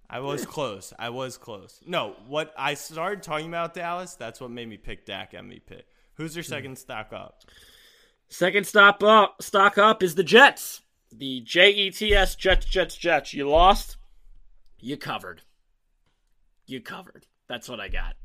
I 0.10 0.20
was 0.20 0.46
close. 0.46 0.94
I 0.98 1.10
was 1.10 1.38
close. 1.38 1.82
No, 1.86 2.16
what 2.28 2.54
I 2.58 2.76
started 2.76 3.24
talking 3.24 3.48
about 3.48 3.74
Dallas, 3.74 4.16
that's 4.16 4.40
what 4.40 4.52
made 4.52 4.70
me 4.70 4.78
pick 4.78 5.06
Dak 5.06 5.34
MVP. 5.34 5.82
Who's 6.16 6.34
Hmm. 6.34 6.38
your 6.38 6.44
second 6.44 6.78
stock 6.78 7.12
up? 7.12 7.42
Second 8.30 8.66
stop 8.68 9.04
up, 9.04 9.42
stock 9.42 9.78
up 9.78 10.02
is 10.04 10.16
the 10.16 10.24
Jets. 10.24 10.82
The 11.18 11.42
Jets 11.42 12.00
Jets 12.36 12.66
Jets 12.66 12.96
Jets. 12.96 13.34
You 13.34 13.50
lost. 13.50 13.98
You 14.80 14.98
covered. 14.98 15.42
You 16.66 16.82
covered. 16.82 17.26
That's 17.48 17.70
what 17.70 17.80
I 17.80 17.88
got. 17.88 18.16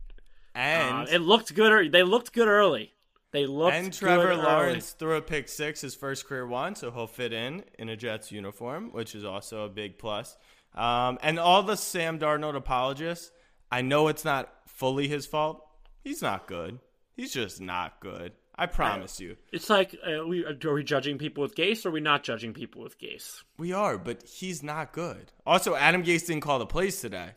And 0.55 1.09
Uh, 1.09 1.11
it 1.11 1.19
looked 1.19 1.55
good. 1.55 1.93
They 1.93 2.03
looked 2.03 2.33
good 2.33 2.49
early. 2.49 2.93
They 3.31 3.47
looked 3.47 3.77
and 3.77 3.93
Trevor 3.93 4.35
Lawrence 4.37 4.93
threw 4.93 5.17
a 5.17 5.23
pick 5.23 5.49
six, 5.49 5.83
his 5.83 5.95
first 5.95 6.27
career 6.27 6.47
one, 6.47 6.75
so 6.75 6.91
he'll 6.91 7.07
fit 7.07 7.33
in 7.33 7.63
in 7.79 7.91
a 7.91 7.97
Jets 7.97 8.33
uniform, 8.33 8.91
which 8.93 9.15
is 9.15 9.23
also 9.25 9.65
a 9.65 9.69
big 9.69 9.99
plus. 9.99 10.37
Um, 10.75 11.19
and 11.23 11.39
all 11.39 11.63
the 11.63 11.77
Sam 11.77 12.19
Darnold 12.19 12.57
apologists, 12.57 13.31
I 13.71 13.83
know 13.83 14.09
it's 14.09 14.25
not 14.25 14.51
fully 14.67 15.09
his 15.09 15.27
fault. 15.27 15.63
He's 16.03 16.23
not 16.23 16.47
good. 16.47 16.79
He's 17.17 17.33
just 17.35 17.61
not 17.61 18.01
good. 18.01 18.33
I 18.59 18.67
promise 18.67 19.21
you. 19.21 19.37
It's 19.53 19.71
like, 19.71 19.97
uh, 20.05 20.27
we, 20.27 20.45
are 20.45 20.75
we 20.75 20.83
judging 20.83 21.17
people 21.17 21.43
with 21.43 21.55
Gase 21.55 21.87
or 21.87 21.91
are 21.91 21.93
we 21.93 22.01
not 22.01 22.25
judging 22.25 22.53
people 22.53 22.83
with 22.83 22.99
Gase? 23.01 23.43
We 23.57 23.73
are, 23.73 23.97
but 23.97 24.25
he's 24.25 24.63
not 24.63 24.93
good. 24.93 25.31
Also, 25.47 25.75
Adam 25.77 26.03
Gase 26.03 26.27
didn't 26.27 26.43
call 26.43 26.59
the 26.59 26.67
plays 26.67 27.01
today. 27.01 27.31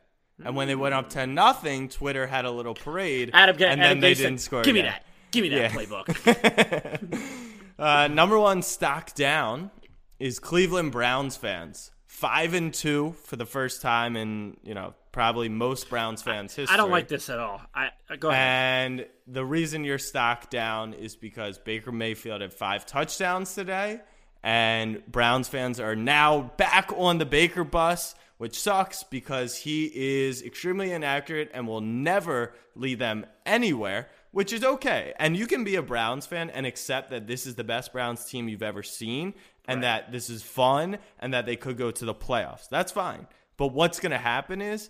And 0.43 0.55
when 0.55 0.67
they 0.67 0.73
went 0.75 0.95
up 0.95 1.09
10 1.09 1.35
nothing, 1.35 1.87
Twitter 1.89 2.25
had 2.25 2.45
a 2.45 2.51
little 2.51 2.73
parade. 2.73 3.29
Adam, 3.33 3.55
and 3.57 3.79
Adam 3.79 3.79
then 3.79 3.99
they 3.99 4.13
Gase 4.13 4.17
said, 4.17 4.23
didn't 4.23 4.39
score. 4.41 4.63
Give 4.63 4.73
me 4.73 4.81
that. 4.81 5.05
Give 5.29 5.43
me 5.43 5.49
that 5.49 5.71
Yeah. 5.71 5.77
playbook. 5.77 7.37
Uh, 7.79 8.07
number 8.07 8.37
one 8.37 8.61
stock 8.61 9.11
down 9.15 9.71
is 10.19 10.37
Cleveland 10.37 10.91
Browns 10.91 11.35
fans. 11.35 11.89
Five 12.05 12.53
and 12.53 12.71
two 12.71 13.15
for 13.23 13.37
the 13.37 13.45
first 13.45 13.81
time 13.81 14.15
in 14.15 14.57
you 14.63 14.75
know 14.75 14.93
probably 15.11 15.49
most 15.49 15.89
Browns 15.89 16.21
fans' 16.21 16.55
history. 16.55 16.73
I 16.73 16.77
don't 16.77 16.91
like 16.91 17.07
this 17.07 17.29
at 17.29 17.39
all. 17.39 17.61
I 17.73 17.89
uh, 18.09 18.15
go 18.15 18.29
ahead. 18.29 18.91
And 18.91 19.05
the 19.27 19.45
reason 19.45 19.83
you're 19.83 19.99
stock 19.99 20.49
down 20.49 20.93
is 20.93 21.15
because 21.15 21.57
Baker 21.57 21.91
Mayfield 21.91 22.41
had 22.41 22.53
five 22.53 22.85
touchdowns 22.85 23.53
today, 23.53 24.01
and 24.43 25.05
Browns 25.07 25.47
fans 25.47 25.79
are 25.79 25.95
now 25.95 26.53
back 26.57 26.91
on 26.95 27.17
the 27.17 27.25
Baker 27.25 27.63
bus, 27.63 28.15
which 28.37 28.59
sucks 28.59 29.03
because 29.03 29.57
he 29.57 29.91
is 29.93 30.41
extremely 30.41 30.91
inaccurate 30.91 31.51
and 31.53 31.67
will 31.67 31.81
never 31.81 32.53
lead 32.75 32.99
them 32.99 33.25
anywhere, 33.45 34.09
which 34.31 34.51
is 34.51 34.63
okay. 34.63 35.13
And 35.19 35.37
you 35.37 35.45
can 35.45 35.63
be 35.63 35.75
a 35.75 35.83
Browns 35.83 36.25
fan 36.25 36.49
and 36.49 36.65
accept 36.65 37.11
that 37.11 37.27
this 37.27 37.45
is 37.45 37.55
the 37.55 37.63
best 37.63 37.93
Browns 37.93 38.25
team 38.25 38.49
you've 38.49 38.63
ever 38.63 38.81
seen 38.81 39.33
and 39.65 39.83
that 39.83 40.11
this 40.11 40.29
is 40.29 40.41
fun 40.41 40.97
and 41.19 41.33
that 41.33 41.45
they 41.45 41.55
could 41.55 41.77
go 41.77 41.91
to 41.91 42.05
the 42.05 42.15
playoffs. 42.15 42.67
That's 42.69 42.91
fine. 42.91 43.27
But 43.61 43.73
what's 43.73 43.99
going 43.99 44.11
to 44.11 44.17
happen 44.17 44.59
is 44.59 44.89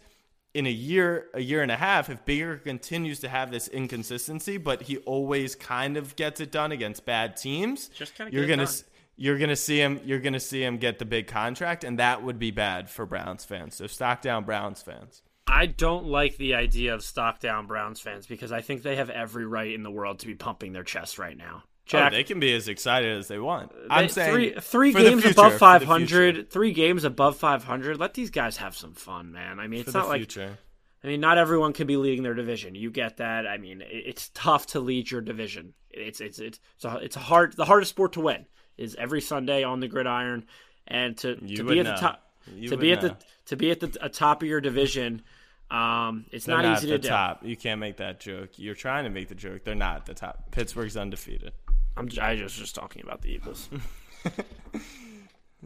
in 0.54 0.66
a 0.66 0.72
year, 0.72 1.28
a 1.34 1.42
year 1.42 1.62
and 1.62 1.70
a 1.70 1.76
half, 1.76 2.10
if 2.10 2.24
Baker 2.24 2.56
continues 2.56 3.20
to 3.20 3.28
have 3.28 3.52
this 3.52 3.68
inconsistency, 3.68 4.56
but 4.56 4.84
he 4.84 4.96
always 5.00 5.56
kind 5.56 5.98
of 5.98 6.16
gets 6.16 6.40
it 6.40 6.54
done 6.54 6.72
against 6.72 7.06
bad 7.06 7.36
teams, 7.36 7.90
Just 7.90 8.16
kinda 8.16 8.32
you're 8.32 8.48
gonna 8.48 8.70
you're 9.18 9.38
gonna 9.38 9.58
see 9.58 9.82
him 9.82 10.00
you're 10.06 10.22
gonna 10.22 10.40
see 10.40 10.64
him 10.64 10.78
get 10.78 11.00
the 11.00 11.06
big 11.06 11.28
contract, 11.28 11.84
and 11.84 12.00
that 12.00 12.24
would 12.24 12.40
be 12.40 12.50
bad 12.50 12.90
for 12.90 13.06
Browns 13.06 13.44
fans. 13.44 13.76
So 13.76 13.88
stock 13.88 14.22
down 14.22 14.46
Browns 14.46 14.82
fans. 14.82 15.22
I 15.48 15.66
don't 15.66 16.06
like 16.06 16.38
the 16.38 16.56
idea 16.56 16.94
of 16.94 17.04
stock 17.04 17.42
down 17.42 17.68
Browns 17.68 18.00
fans 18.00 18.26
because 18.26 18.54
I 18.54 18.62
think 18.62 18.84
they 18.84 18.96
have 18.96 19.10
every 19.10 19.46
right 19.46 19.74
in 19.74 19.84
the 19.84 19.92
world 19.92 20.20
to 20.20 20.28
be 20.28 20.36
pumping 20.36 20.72
their 20.72 20.86
chest 20.86 21.20
right 21.20 21.36
now. 21.36 21.64
Jack, 21.86 22.14
oh, 22.14 22.16
they 22.16 22.24
can 22.24 22.40
be 22.40 22.54
as 22.54 22.68
excited 22.68 23.18
as 23.18 23.28
they 23.28 23.40
want. 23.40 23.72
I'm 23.90 24.08
saying 24.08 24.32
three 24.32 24.54
three 24.60 24.94
games 24.94 25.24
future, 25.24 25.40
above 25.40 25.52
for 25.52 25.56
the 25.56 25.60
five 25.60 25.82
future, 25.82 25.92
hundred, 25.92 26.50
three 26.52 26.74
games 26.74 27.04
above 27.04 27.38
five 27.38 27.64
hundred. 27.64 28.00
Let 28.00 28.14
these 28.14 28.30
guys 28.30 28.58
have 28.58 28.78
some 28.78 28.94
fun, 28.94 29.32
man. 29.32 29.60
I 29.60 29.68
mean, 29.68 29.82
it's 29.82 29.94
not 29.94 30.08
like. 30.08 30.38
I 31.04 31.08
mean, 31.08 31.20
not 31.20 31.40
everyone 31.40 31.74
can 31.74 31.88
be 31.88 31.98
leading 31.98 32.22
their 32.22 32.36
division. 32.36 32.76
You 32.76 32.92
get 32.92 33.18
that. 33.18 33.48
I 33.48 33.58
mean, 33.58 33.82
it's 33.84 34.30
tough 34.36 34.68
to 34.68 34.80
lead 34.80 35.10
your 35.10 35.22
division. 35.22 35.74
It's 35.90 36.22
it's 36.22 36.40
it's 36.40 36.60
it's 36.76 36.86
a, 36.86 36.98
it's 36.98 37.16
a 37.16 37.20
hard 37.20 37.54
the 37.54 37.66
hardest 37.66 37.90
sport 37.90 38.14
to 38.14 38.22
win 38.22 38.46
is 38.78 38.96
every 38.96 39.22
Sunday 39.22 39.64
on 39.64 39.80
the 39.80 39.88
gridiron, 39.88 40.46
and 40.88 41.18
to 41.18 41.38
You 41.42 41.58
to 41.58 41.64
be 41.64 41.80
at 41.80 41.86
the 41.88 41.94
top 41.94 42.22
You 42.56 42.70
to 42.70 42.78
be 42.78 42.92
at 42.92 43.02
know. 43.02 43.10
the 43.10 43.18
to 43.48 43.56
be 43.56 43.72
at 43.72 43.80
the 43.80 43.98
a 44.02 44.10
top 44.10 44.44
of 44.44 44.48
your 44.48 44.62
division. 44.62 45.24
Um, 45.72 46.26
it's 46.32 46.46
They're 46.46 46.58
not, 46.58 46.66
not, 46.66 46.78
easy 46.80 46.92
at 46.92 46.96
to 46.96 46.98
the 46.98 47.04
do. 47.04 47.08
top. 47.08 47.46
You 47.46 47.56
can't 47.56 47.80
make 47.80 47.98
that 47.98 48.20
joke. 48.20 48.50
You're 48.58 48.76
trying 48.76 49.06
to 49.06 49.10
make 49.10 49.30
the 49.30 49.36
joke. 49.36 49.64
They're 49.64 49.74
not 49.74 49.96
at 49.96 50.06
the 50.06 50.14
top. 50.14 50.52
Pittsburgh's 50.52 50.98
undefeated. 50.98 51.54
I'm 51.98 52.08
j- 52.08 52.22
I 52.22 52.36
just 52.36 52.58
just 52.58 52.76
talking 52.76 53.02
about 53.04 53.22
the 53.22 53.30
Eagles. 53.30 53.70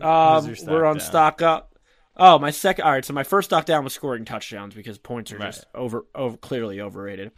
Um, 0.01 0.53
we're 0.67 0.83
on 0.85 0.97
down? 0.97 1.05
stock 1.05 1.41
up. 1.41 1.75
Oh, 2.17 2.39
my 2.39 2.51
second. 2.51 2.85
All 2.85 2.91
right, 2.91 3.05
so 3.05 3.13
my 3.13 3.23
first 3.23 3.49
stock 3.49 3.65
down 3.65 3.83
was 3.83 3.93
scoring 3.93 4.25
touchdowns 4.25 4.73
because 4.73 4.97
points 4.97 5.31
are 5.31 5.39
just 5.39 5.65
over, 5.73 6.05
over 6.13 6.37
clearly 6.37 6.81
overrated. 6.81 7.31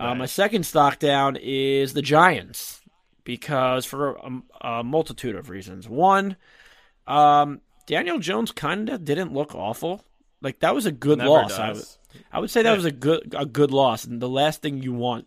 Uh, 0.00 0.14
my 0.14 0.26
second 0.26 0.64
stock 0.64 0.98
down 0.98 1.36
is 1.36 1.92
the 1.92 2.02
Giants 2.02 2.80
because 3.24 3.84
for 3.84 4.12
a, 4.14 4.40
a 4.60 4.84
multitude 4.84 5.34
of 5.34 5.50
reasons. 5.50 5.88
One, 5.88 6.36
um, 7.06 7.60
Daniel 7.86 8.18
Jones 8.18 8.52
kind 8.52 8.88
of 8.88 9.04
didn't 9.04 9.32
look 9.32 9.54
awful. 9.54 10.04
Like 10.40 10.60
that 10.60 10.74
was 10.74 10.86
a 10.86 10.92
good 10.92 11.18
Never 11.18 11.30
loss. 11.30 11.58
I 11.58 11.72
would. 11.72 11.84
I 12.32 12.40
would 12.40 12.50
say 12.50 12.62
that 12.62 12.76
was 12.76 12.84
a 12.84 12.92
good 12.92 13.34
a 13.36 13.44
good 13.44 13.70
loss. 13.70 14.04
And 14.04 14.20
the 14.22 14.28
last 14.28 14.62
thing 14.62 14.82
you 14.82 14.92
want 14.92 15.26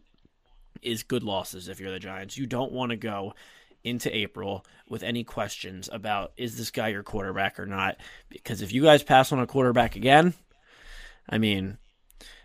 is 0.82 1.04
good 1.04 1.24
losses 1.24 1.68
if 1.68 1.80
you're 1.80 1.92
the 1.92 2.00
Giants. 2.00 2.38
You 2.38 2.46
don't 2.46 2.72
want 2.72 2.92
to 2.92 2.98
go 2.98 3.34
into 3.84 4.16
April 4.16 4.66
with 4.88 5.04
any 5.04 5.24
questions 5.24 5.90
about 5.92 6.34
is 6.38 6.58
this 6.58 6.72
guy 6.72 6.90
your 6.90 7.04
quarterback 7.04 7.60
or 7.60 7.66
not? 7.66 7.98
Because 8.30 8.62
if 8.62 8.72
you 8.72 8.84
guys 8.84 9.04
pass 9.04 9.32
on 9.32 9.40
a 9.40 9.48
quarterback 9.48 9.96
again, 9.96 10.34
I 11.30 11.38
mean, 11.38 11.78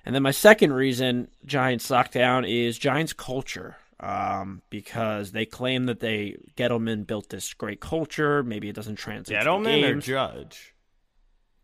and 0.05 0.14
then 0.14 0.22
my 0.22 0.31
second 0.31 0.72
reason 0.72 1.29
Giants 1.44 1.85
stock 1.85 2.11
down 2.11 2.44
is 2.44 2.79
Giants 2.79 3.12
culture. 3.12 3.77
Um, 3.99 4.61
because 4.68 5.33
they 5.33 5.46
claim 5.46 5.87
that 5.87 6.01
they 6.01 6.37
Gettleman 6.55 7.07
built 7.07 7.31
this 7.31 7.55
great 7.55 7.81
culture. 7.81 8.42
Maybe 8.42 8.68
it 8.68 8.77
doesn't 8.77 8.96
translate. 8.96 9.38
to 9.38 9.44
the 9.44 9.51
Gettleman 9.51 9.79
or 9.85 9.92
games. 9.92 10.05
Judge? 10.05 10.75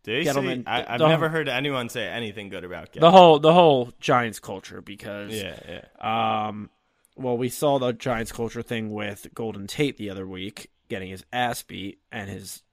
Did 0.03 0.27
Gettleman- 0.27 0.65
say? 0.65 0.71
I, 0.71 0.93
I've 0.95 0.99
never 0.99 1.29
heard 1.29 1.47
anyone 1.47 1.89
say 1.89 2.07
anything 2.07 2.49
good 2.49 2.63
about 2.63 2.91
Gettleman. 2.91 3.01
the 3.01 3.11
whole 3.11 3.39
the 3.39 3.53
whole 3.53 3.91
Giants 3.99 4.39
culture 4.39 4.81
because 4.81 5.31
yeah, 5.33 5.57
yeah. 6.01 6.47
Um, 6.47 6.69
well, 7.15 7.37
we 7.37 7.49
saw 7.49 7.79
the 7.79 7.93
Giants 7.93 8.31
culture 8.31 8.61
thing 8.61 8.91
with 8.91 9.27
Golden 9.33 9.67
Tate 9.67 9.97
the 9.97 10.09
other 10.09 10.27
week, 10.27 10.71
getting 10.89 11.09
his 11.09 11.23
ass 11.31 11.61
beat, 11.63 11.99
and 12.11 12.29
his 12.29 12.63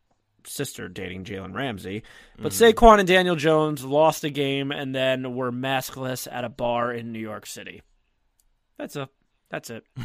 sister 0.46 0.88
dating 0.88 1.24
Jalen 1.24 1.54
Ramsey. 1.54 2.02
But 2.38 2.52
Saquon 2.52 2.98
and 2.98 3.06
Daniel 3.06 3.36
Jones 3.36 3.84
lost 3.84 4.24
a 4.24 4.30
game 4.30 4.72
and 4.72 4.94
then 4.94 5.34
were 5.34 5.52
maskless 5.52 6.26
at 6.30 6.44
a 6.44 6.48
bar 6.48 6.92
in 6.92 7.12
New 7.12 7.18
York 7.18 7.46
City. 7.46 7.82
That's 8.78 8.96
a 8.96 9.08
that's 9.50 9.70
it. 9.70 9.84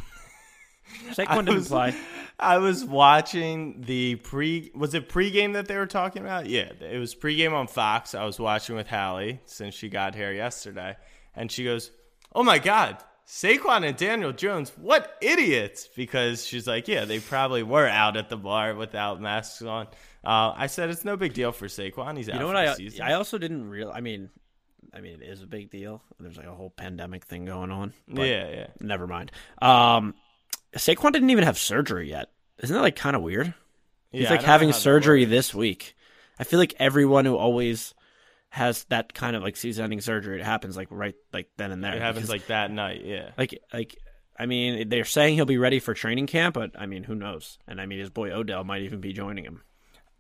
Saquon 1.11 1.45
didn't 1.45 1.55
was- 1.55 1.67
play. 1.69 1.95
I 2.37 2.57
was 2.57 2.83
watching 2.83 3.81
the 3.81 4.15
pre. 4.15 4.69
Was 4.75 4.93
it 4.93 5.07
pregame 5.07 5.53
that 5.53 5.67
they 5.69 5.77
were 5.77 5.85
talking 5.85 6.21
about? 6.21 6.47
Yeah, 6.47 6.69
it 6.81 6.99
was 6.99 7.15
pregame 7.15 7.53
on 7.53 7.67
Fox. 7.67 8.13
I 8.13 8.25
was 8.25 8.37
watching 8.39 8.75
with 8.75 8.87
Hallie 8.89 9.39
since 9.45 9.73
she 9.73 9.87
got 9.87 10.15
here 10.15 10.33
yesterday, 10.33 10.97
and 11.33 11.49
she 11.49 11.63
goes, 11.63 11.91
"Oh 12.33 12.43
my 12.43 12.59
God, 12.59 12.97
Saquon 13.25 13.87
and 13.87 13.95
Daniel 13.95 14.33
Jones, 14.33 14.73
what 14.75 15.15
idiots!" 15.21 15.87
Because 15.95 16.45
she's 16.45 16.67
like, 16.67 16.89
"Yeah, 16.89 17.05
they 17.05 17.19
probably 17.19 17.63
were 17.63 17.87
out 17.87 18.17
at 18.17 18.27
the 18.29 18.35
bar 18.35 18.75
without 18.75 19.21
masks 19.21 19.61
on." 19.61 19.87
Uh, 20.25 20.51
I 20.57 20.67
said, 20.67 20.89
"It's 20.89 21.05
no 21.05 21.15
big 21.15 21.33
deal 21.33 21.53
for 21.53 21.67
Saquon. 21.67 22.17
He's 22.17 22.27
out 22.27 22.33
You 22.33 22.39
know 22.41 22.47
what 22.47 22.57
I 22.57 22.73
season." 22.73 23.01
I 23.03 23.13
also 23.13 23.37
didn't 23.37 23.69
real. 23.69 23.91
I 23.95 24.01
mean, 24.01 24.29
I 24.93 24.99
mean 24.99 25.21
it 25.21 25.25
is 25.29 25.41
a 25.41 25.47
big 25.47 25.69
deal. 25.69 26.03
There's 26.19 26.35
like 26.35 26.47
a 26.47 26.53
whole 26.53 26.69
pandemic 26.69 27.23
thing 27.23 27.45
going 27.45 27.71
on. 27.71 27.93
but- 28.09 28.27
yeah, 28.27 28.49
yeah. 28.49 28.67
Never 28.81 29.07
mind. 29.07 29.31
Um, 29.61 30.15
Saquon 30.75 31.11
didn't 31.11 31.29
even 31.29 31.43
have 31.43 31.57
surgery 31.57 32.09
yet. 32.09 32.31
Isn't 32.61 32.73
that 32.75 32.81
like 32.81 32.95
kind 32.95 33.15
of 33.15 33.21
weird? 33.21 33.53
He's 34.11 34.23
Yeah, 34.23 34.29
like 34.31 34.43
having 34.43 34.71
surgery 34.73 35.25
this 35.25 35.53
week. 35.53 35.95
I 36.39 36.43
feel 36.43 36.59
like 36.59 36.73
everyone 36.79 37.25
who 37.25 37.35
always 37.37 37.93
has 38.49 38.85
that 38.85 39.13
kind 39.13 39.35
of 39.35 39.43
like 39.43 39.57
season-ending 39.57 40.01
surgery, 40.01 40.39
it 40.39 40.45
happens 40.45 40.77
like 40.77 40.87
right 40.91 41.15
like 41.33 41.49
then 41.57 41.71
and 41.71 41.83
there. 41.83 41.93
It 41.95 42.01
happens 42.01 42.27
because, 42.27 42.29
like 42.29 42.47
that 42.47 42.71
night. 42.71 43.01
Yeah. 43.05 43.31
like 43.37 43.59
like 43.73 43.95
I 44.37 44.45
mean 44.45 44.89
they're 44.89 45.05
saying 45.05 45.35
he'll 45.35 45.45
be 45.45 45.57
ready 45.57 45.79
for 45.79 45.93
training 45.93 46.27
camp, 46.27 46.55
but 46.55 46.71
I 46.77 46.85
mean 46.85 47.03
who 47.03 47.15
knows? 47.15 47.57
And 47.67 47.79
I 47.81 47.85
mean 47.85 47.99
his 47.99 48.09
boy 48.09 48.31
Odell 48.31 48.63
might 48.63 48.83
even 48.83 49.01
be 49.01 49.11
joining 49.13 49.43
him. 49.45 49.61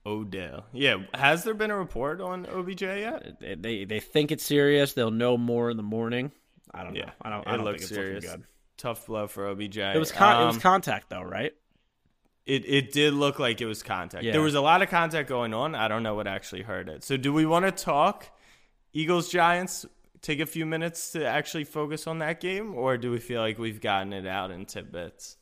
Odell. 0.05 0.65
Yeah. 0.73 0.97
Has 1.13 1.43
there 1.43 1.53
been 1.53 1.71
a 1.71 1.77
report 1.77 2.21
on 2.21 2.45
OBJ 2.45 2.81
yet? 2.81 3.39
They 3.39 3.55
they, 3.55 3.85
they 3.85 3.99
think 3.99 4.31
it's 4.31 4.45
serious. 4.45 4.93
They'll 4.93 5.11
know 5.11 5.37
more 5.37 5.69
in 5.69 5.77
the 5.77 5.83
morning. 5.83 6.31
I 6.73 6.83
don't 6.83 6.95
Yeah. 6.95 7.05
know. 7.05 7.11
I 7.21 7.29
don't. 7.29 7.39
It 7.41 7.47
I 7.47 7.55
don't 7.55 7.65
looks 7.65 7.81
think 7.81 7.91
it's 7.91 7.95
serious. 7.95 8.23
looking 8.25 8.39
good. 8.41 8.47
Tough 8.77 9.07
blow 9.07 9.27
for 9.27 9.47
OBJ. 9.47 9.77
It 9.77 9.97
was 9.99 10.11
con- 10.11 10.41
it 10.43 10.45
was 10.47 10.55
Um, 10.55 10.61
contact 10.61 11.09
though, 11.09 11.21
right? 11.23 11.53
It 12.45 12.65
it 12.65 12.91
did 12.91 13.13
look 13.13 13.39
like 13.39 13.59
it 13.61 13.65
was 13.65 13.81
contact. 13.81 14.23
Yeah. 14.23 14.33
There 14.33 14.41
was 14.41 14.53
a 14.55 14.61
lot 14.61 14.81
of 14.81 14.89
contact 14.89 15.27
going 15.29 15.53
on. 15.53 15.73
I 15.75 15.87
don't 15.87 16.03
know 16.03 16.13
what 16.15 16.27
actually 16.27 16.61
hurt 16.63 16.89
it. 16.89 17.03
So 17.03 17.17
do 17.17 17.33
we 17.33 17.45
want 17.45 17.65
to 17.65 17.71
talk 17.71 18.29
Eagles 18.93 19.29
Giants? 19.29 19.85
Take 20.21 20.39
a 20.39 20.45
few 20.45 20.65
minutes 20.65 21.11
to 21.11 21.25
actually 21.25 21.65
focus 21.65 22.07
on 22.07 22.17
that 22.19 22.39
game, 22.39 22.73
or 22.75 22.97
do 22.97 23.11
we 23.11 23.19
feel 23.19 23.41
like 23.41 23.59
we've 23.59 23.79
gotten 23.79 24.11
it 24.11 24.25
out 24.25 24.49
in 24.51 24.65
tidbits? 24.65 25.37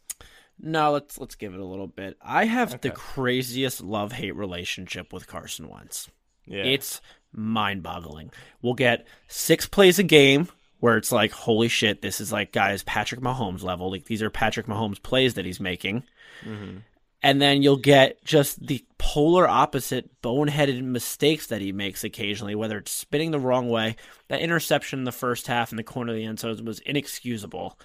No, 0.60 0.92
let's 0.92 1.18
let's 1.20 1.36
give 1.36 1.54
it 1.54 1.60
a 1.60 1.66
little 1.66 1.88
bit. 1.88 2.18
I 2.22 2.46
have 2.46 2.82
the 2.82 2.92
craziest 2.92 3.82
love 3.82 4.12
hate 4.12 4.36
relationship 4.36 5.12
with 5.14 5.26
Carson 5.28 5.70
Wentz. 5.70 6.10
Yeah, 6.46 6.64
It's 6.64 7.02
mind 7.32 7.82
boggling. 7.82 8.32
We'll 8.62 8.74
get 8.76 9.08
six 9.28 9.66
plays 9.68 10.00
a 10.00 10.04
game 10.04 10.50
where 10.84 10.98
it's 10.98 11.14
like, 11.14 11.32
holy 11.32 11.70
shit, 11.70 12.02
this 12.02 12.20
is 12.20 12.30
like 12.34 12.52
guys 12.52 12.84
Patrick 12.84 13.22
Mahomes 13.22 13.64
level. 13.64 13.90
Like 13.90 14.04
these 14.04 14.22
are 14.22 14.30
Patrick 14.30 14.66
Mahomes 14.66 15.02
plays 15.02 15.36
that 15.36 15.46
he's 15.46 15.62
making. 15.62 16.04
Mm-hmm. 16.44 16.80
and 17.22 17.42
then 17.42 17.64
you'll 17.64 17.78
get 17.78 18.22
just 18.26 18.68
the 18.68 18.84
polar 18.98 19.48
opposite 19.48 20.10
boneheaded 20.22 20.84
mistakes 20.84 21.48
that 21.48 21.62
he 21.62 21.72
makes 21.72 22.04
occasionally, 22.04 22.54
whether 22.54 22.78
it's 22.80 22.92
spinning 22.92 23.32
the 23.32 23.40
wrong 23.40 23.70
way. 23.70 23.96
That 24.28 24.42
interception 24.42 25.00
in 25.00 25.06
the 25.06 25.14
first 25.14 25.48
half 25.48 25.72
in 25.72 25.78
the 25.78 25.84
corner 25.84 26.12
of 26.12 26.18
the 26.18 26.26
end 26.26 26.40
zone 26.40 26.66
was 26.66 26.80
inexcusable. 26.80 27.80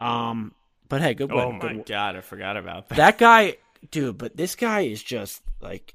Um, 0.00 0.54
but 0.88 1.00
hey, 1.00 1.14
good 1.14 1.32
Oh 1.32 1.48
win. 1.48 1.58
my 1.58 1.72
Good- 1.72 1.86
god, 1.86 2.14
I 2.14 2.20
forgot 2.20 2.56
about 2.56 2.88
that. 2.90 2.96
that 2.96 3.18
guy, 3.18 3.56
dude. 3.90 4.18
But 4.18 4.36
this 4.36 4.54
guy 4.54 4.82
is 4.82 5.02
just 5.02 5.42
like, 5.60 5.94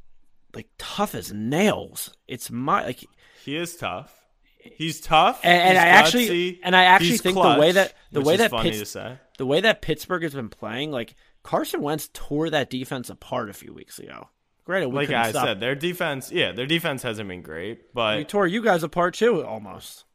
like 0.53 0.67
tough 0.77 1.15
as 1.15 1.31
nails. 1.31 2.11
It's 2.27 2.51
my 2.51 2.83
like, 2.83 3.05
He 3.45 3.55
is 3.55 3.77
tough. 3.77 4.17
He's 4.63 5.02
tough. 5.02 5.39
And- 5.43 5.62
and 5.62 5.78
he's 5.78 5.84
I 5.84 5.88
actually- 5.88 6.28
gutsy, 6.28 6.60
and 6.63 6.76
I 6.76 6.84
actually 6.86 7.17
think 7.17 7.36
the 7.36 7.41
way 7.41 7.56
clutch, 7.56 7.74
that- 7.76 7.93
the 8.12 8.21
way 8.21 8.36
that 8.38 8.52
funny 8.52 8.69
Pitts- 8.69 8.80
to 8.80 8.86
say. 8.86 9.17
the 9.38 9.45
way 9.45 9.62
that 9.62 9.82
Pittsburgh 9.82 10.24
has 10.24 10.34
been 10.34 10.50
playing, 10.50 10.91
like 10.91 11.15
Carson 11.43 11.82
Wentz 11.82 12.10
tore 12.13 12.50
that 12.52 12.69
defense 12.69 13.10
apart 13.10 13.50
a 13.50 13.54
few 13.54 13.74
weeks 13.74 13.97
ago. 14.00 14.30
Great, 14.63 14.86
we 14.86 14.95
Like 14.95 15.10
I 15.10 15.32
stop. 15.32 15.45
said, 15.45 15.60
their 15.60 15.74
defense, 15.76 16.32
yeah, 16.32 16.52
their 16.52 16.67
defense 16.67 17.02
hasn't 17.02 17.28
been 17.28 17.41
great, 17.41 17.93
but 17.93 18.17
we 18.17 18.24
tore 18.24 18.45
you 18.45 18.62
guys 18.62 18.84
apart 18.84 19.15
too, 19.15 19.43
almost. 19.43 20.06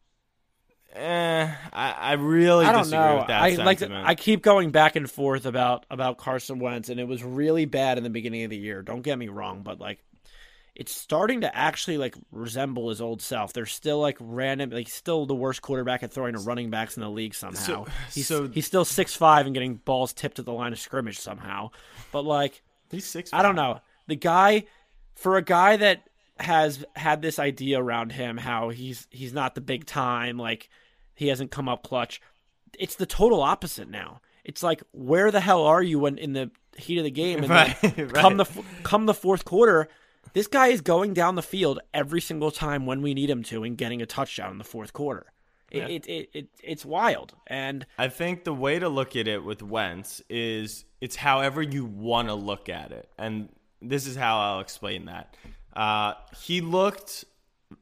eh, 0.95 1.53
I, 1.73 1.91
I 1.93 2.13
really 2.15 2.65
I 2.65 2.73
don't 2.73 2.85
disagree 2.85 3.05
know. 3.07 3.17
with 3.19 3.27
that 3.27 3.43
I 3.43 3.51
like. 3.57 3.79
sentiment. 3.81 4.07
I 4.09 4.15
keep 4.15 4.43
going 4.43 4.71
back 4.71 4.97
and 4.97 5.11
forth 5.11 5.45
about 5.47 5.85
about 5.91 6.17
Carson 6.19 6.59
Wentz, 6.59 6.89
and 6.89 6.99
it 7.01 7.07
was 7.09 7.23
really 7.23 7.65
bad 7.67 7.99
in 7.99 8.05
the 8.05 8.11
beginning 8.11 8.45
of 8.45 8.51
the 8.51 8.57
year. 8.57 8.83
Don't 8.83 9.03
get 9.03 9.19
me 9.19 9.29
wrong, 9.29 9.63
but 9.63 9.79
like, 9.81 9.99
it's 10.77 10.93
starting 10.95 11.41
to 11.41 11.57
actually 11.57 11.97
like 11.99 12.15
resemble 12.31 12.91
his 12.91 13.01
old 13.01 13.23
self. 13.23 13.53
They're 13.53 13.67
still 13.67 13.99
like 13.99 14.17
random, 14.21 14.71
like 14.71 14.89
still 14.89 15.25
the 15.27 15.35
worst 15.35 15.62
quarterback 15.62 16.03
at 16.03 16.12
throwing 16.12 16.35
to 16.35 16.41
running 16.41 16.71
backs 16.71 16.97
in 16.97 17.03
the 17.03 17.09
league 17.11 17.35
somehow. 17.35 17.59
So- 17.61 17.87
he's 18.15 18.27
so- 18.29 18.49
he's 18.49 18.67
still 18.67 18.85
six 18.85 19.15
five 19.17 19.47
and 19.47 19.55
getting 19.55 19.77
balls 19.77 20.12
tipped 20.12 20.39
at 20.39 20.45
the 20.45 20.53
line 20.53 20.73
of 20.73 20.79
scrimmage 20.79 21.19
somehow. 21.19 21.71
But 22.12 22.25
like, 22.25 22.62
He's 22.91 23.05
six. 23.07 23.31
I 23.33 23.43
don't 23.43 23.57
know. 23.57 23.81
The 24.07 24.15
guy, 24.15 24.67
for 25.17 25.37
a 25.37 25.43
guy 25.43 25.77
that 25.79 26.09
has 26.39 26.85
had 26.95 27.21
this 27.23 27.39
idea 27.39 27.81
around 27.83 28.12
him, 28.12 28.37
how 28.37 28.69
he's 28.69 29.09
he's 29.11 29.33
not 29.33 29.55
the 29.55 29.61
big 29.62 29.87
time, 29.87 30.37
like 30.39 30.69
he 31.15 31.29
hasn't 31.29 31.51
come 31.51 31.69
up 31.69 31.83
clutch. 31.83 32.21
It's 32.79 32.95
the 32.97 33.07
total 33.07 33.43
opposite 33.43 33.89
now. 33.89 34.21
It's 34.45 34.62
like 34.62 34.83
where 34.93 35.31
the 35.33 35.41
hell 35.41 35.62
are 35.65 35.83
you 35.83 35.99
when 35.99 36.19
in 36.19 36.35
the 36.35 36.51
heat 36.77 36.99
of 36.99 37.05
the 37.05 37.11
game? 37.11 37.43
And 37.43 37.51
then 37.51 37.75
Right, 38.09 38.15
come 38.15 38.37
the 38.37 38.45
come 38.85 39.07
the 39.07 39.15
fourth 39.15 39.45
quarter, 39.45 39.89
this 40.33 40.47
guy 40.47 40.69
is 40.69 40.81
going 40.81 41.15
down 41.15 41.35
the 41.35 41.43
field 41.43 41.81
every 41.95 42.21
single 42.21 42.51
time 42.51 42.87
when 42.87 43.03
we 43.03 43.15
need 43.15 43.31
him 43.31 43.43
to 43.45 43.62
and 43.65 43.77
getting 43.77 44.03
a 44.03 44.07
touchdown 44.07 44.53
in 44.53 44.59
the 44.59 44.65
fourth 44.65 44.93
quarter. 44.93 45.27
It, 45.71 45.91
it, 45.91 46.07
it, 46.07 46.31
it 46.33 46.49
it's 46.62 46.85
wild 46.85 47.35
and 47.49 47.85
I 47.99 48.09
think 48.09 48.45
the 48.45 48.55
way 48.55 48.79
to 48.79 48.89
look 48.89 49.17
at 49.17 49.27
it 49.27 49.45
with 49.45 49.65
Wentz 49.65 50.23
is 50.31 50.85
it's 51.01 51.17
however 51.17 51.61
you 51.61 51.85
want 51.85 52.29
to 52.29 52.35
look 52.35 52.69
at 52.69 52.93
it. 52.93 53.11
And 53.19 53.49
this 53.83 54.07
is 54.07 54.15
how 54.17 54.39
I'll 54.39 54.61
explain 54.61 55.07
that. 55.07 55.37
Uh, 55.75 56.15
he 56.39 56.61
looked 56.61 57.25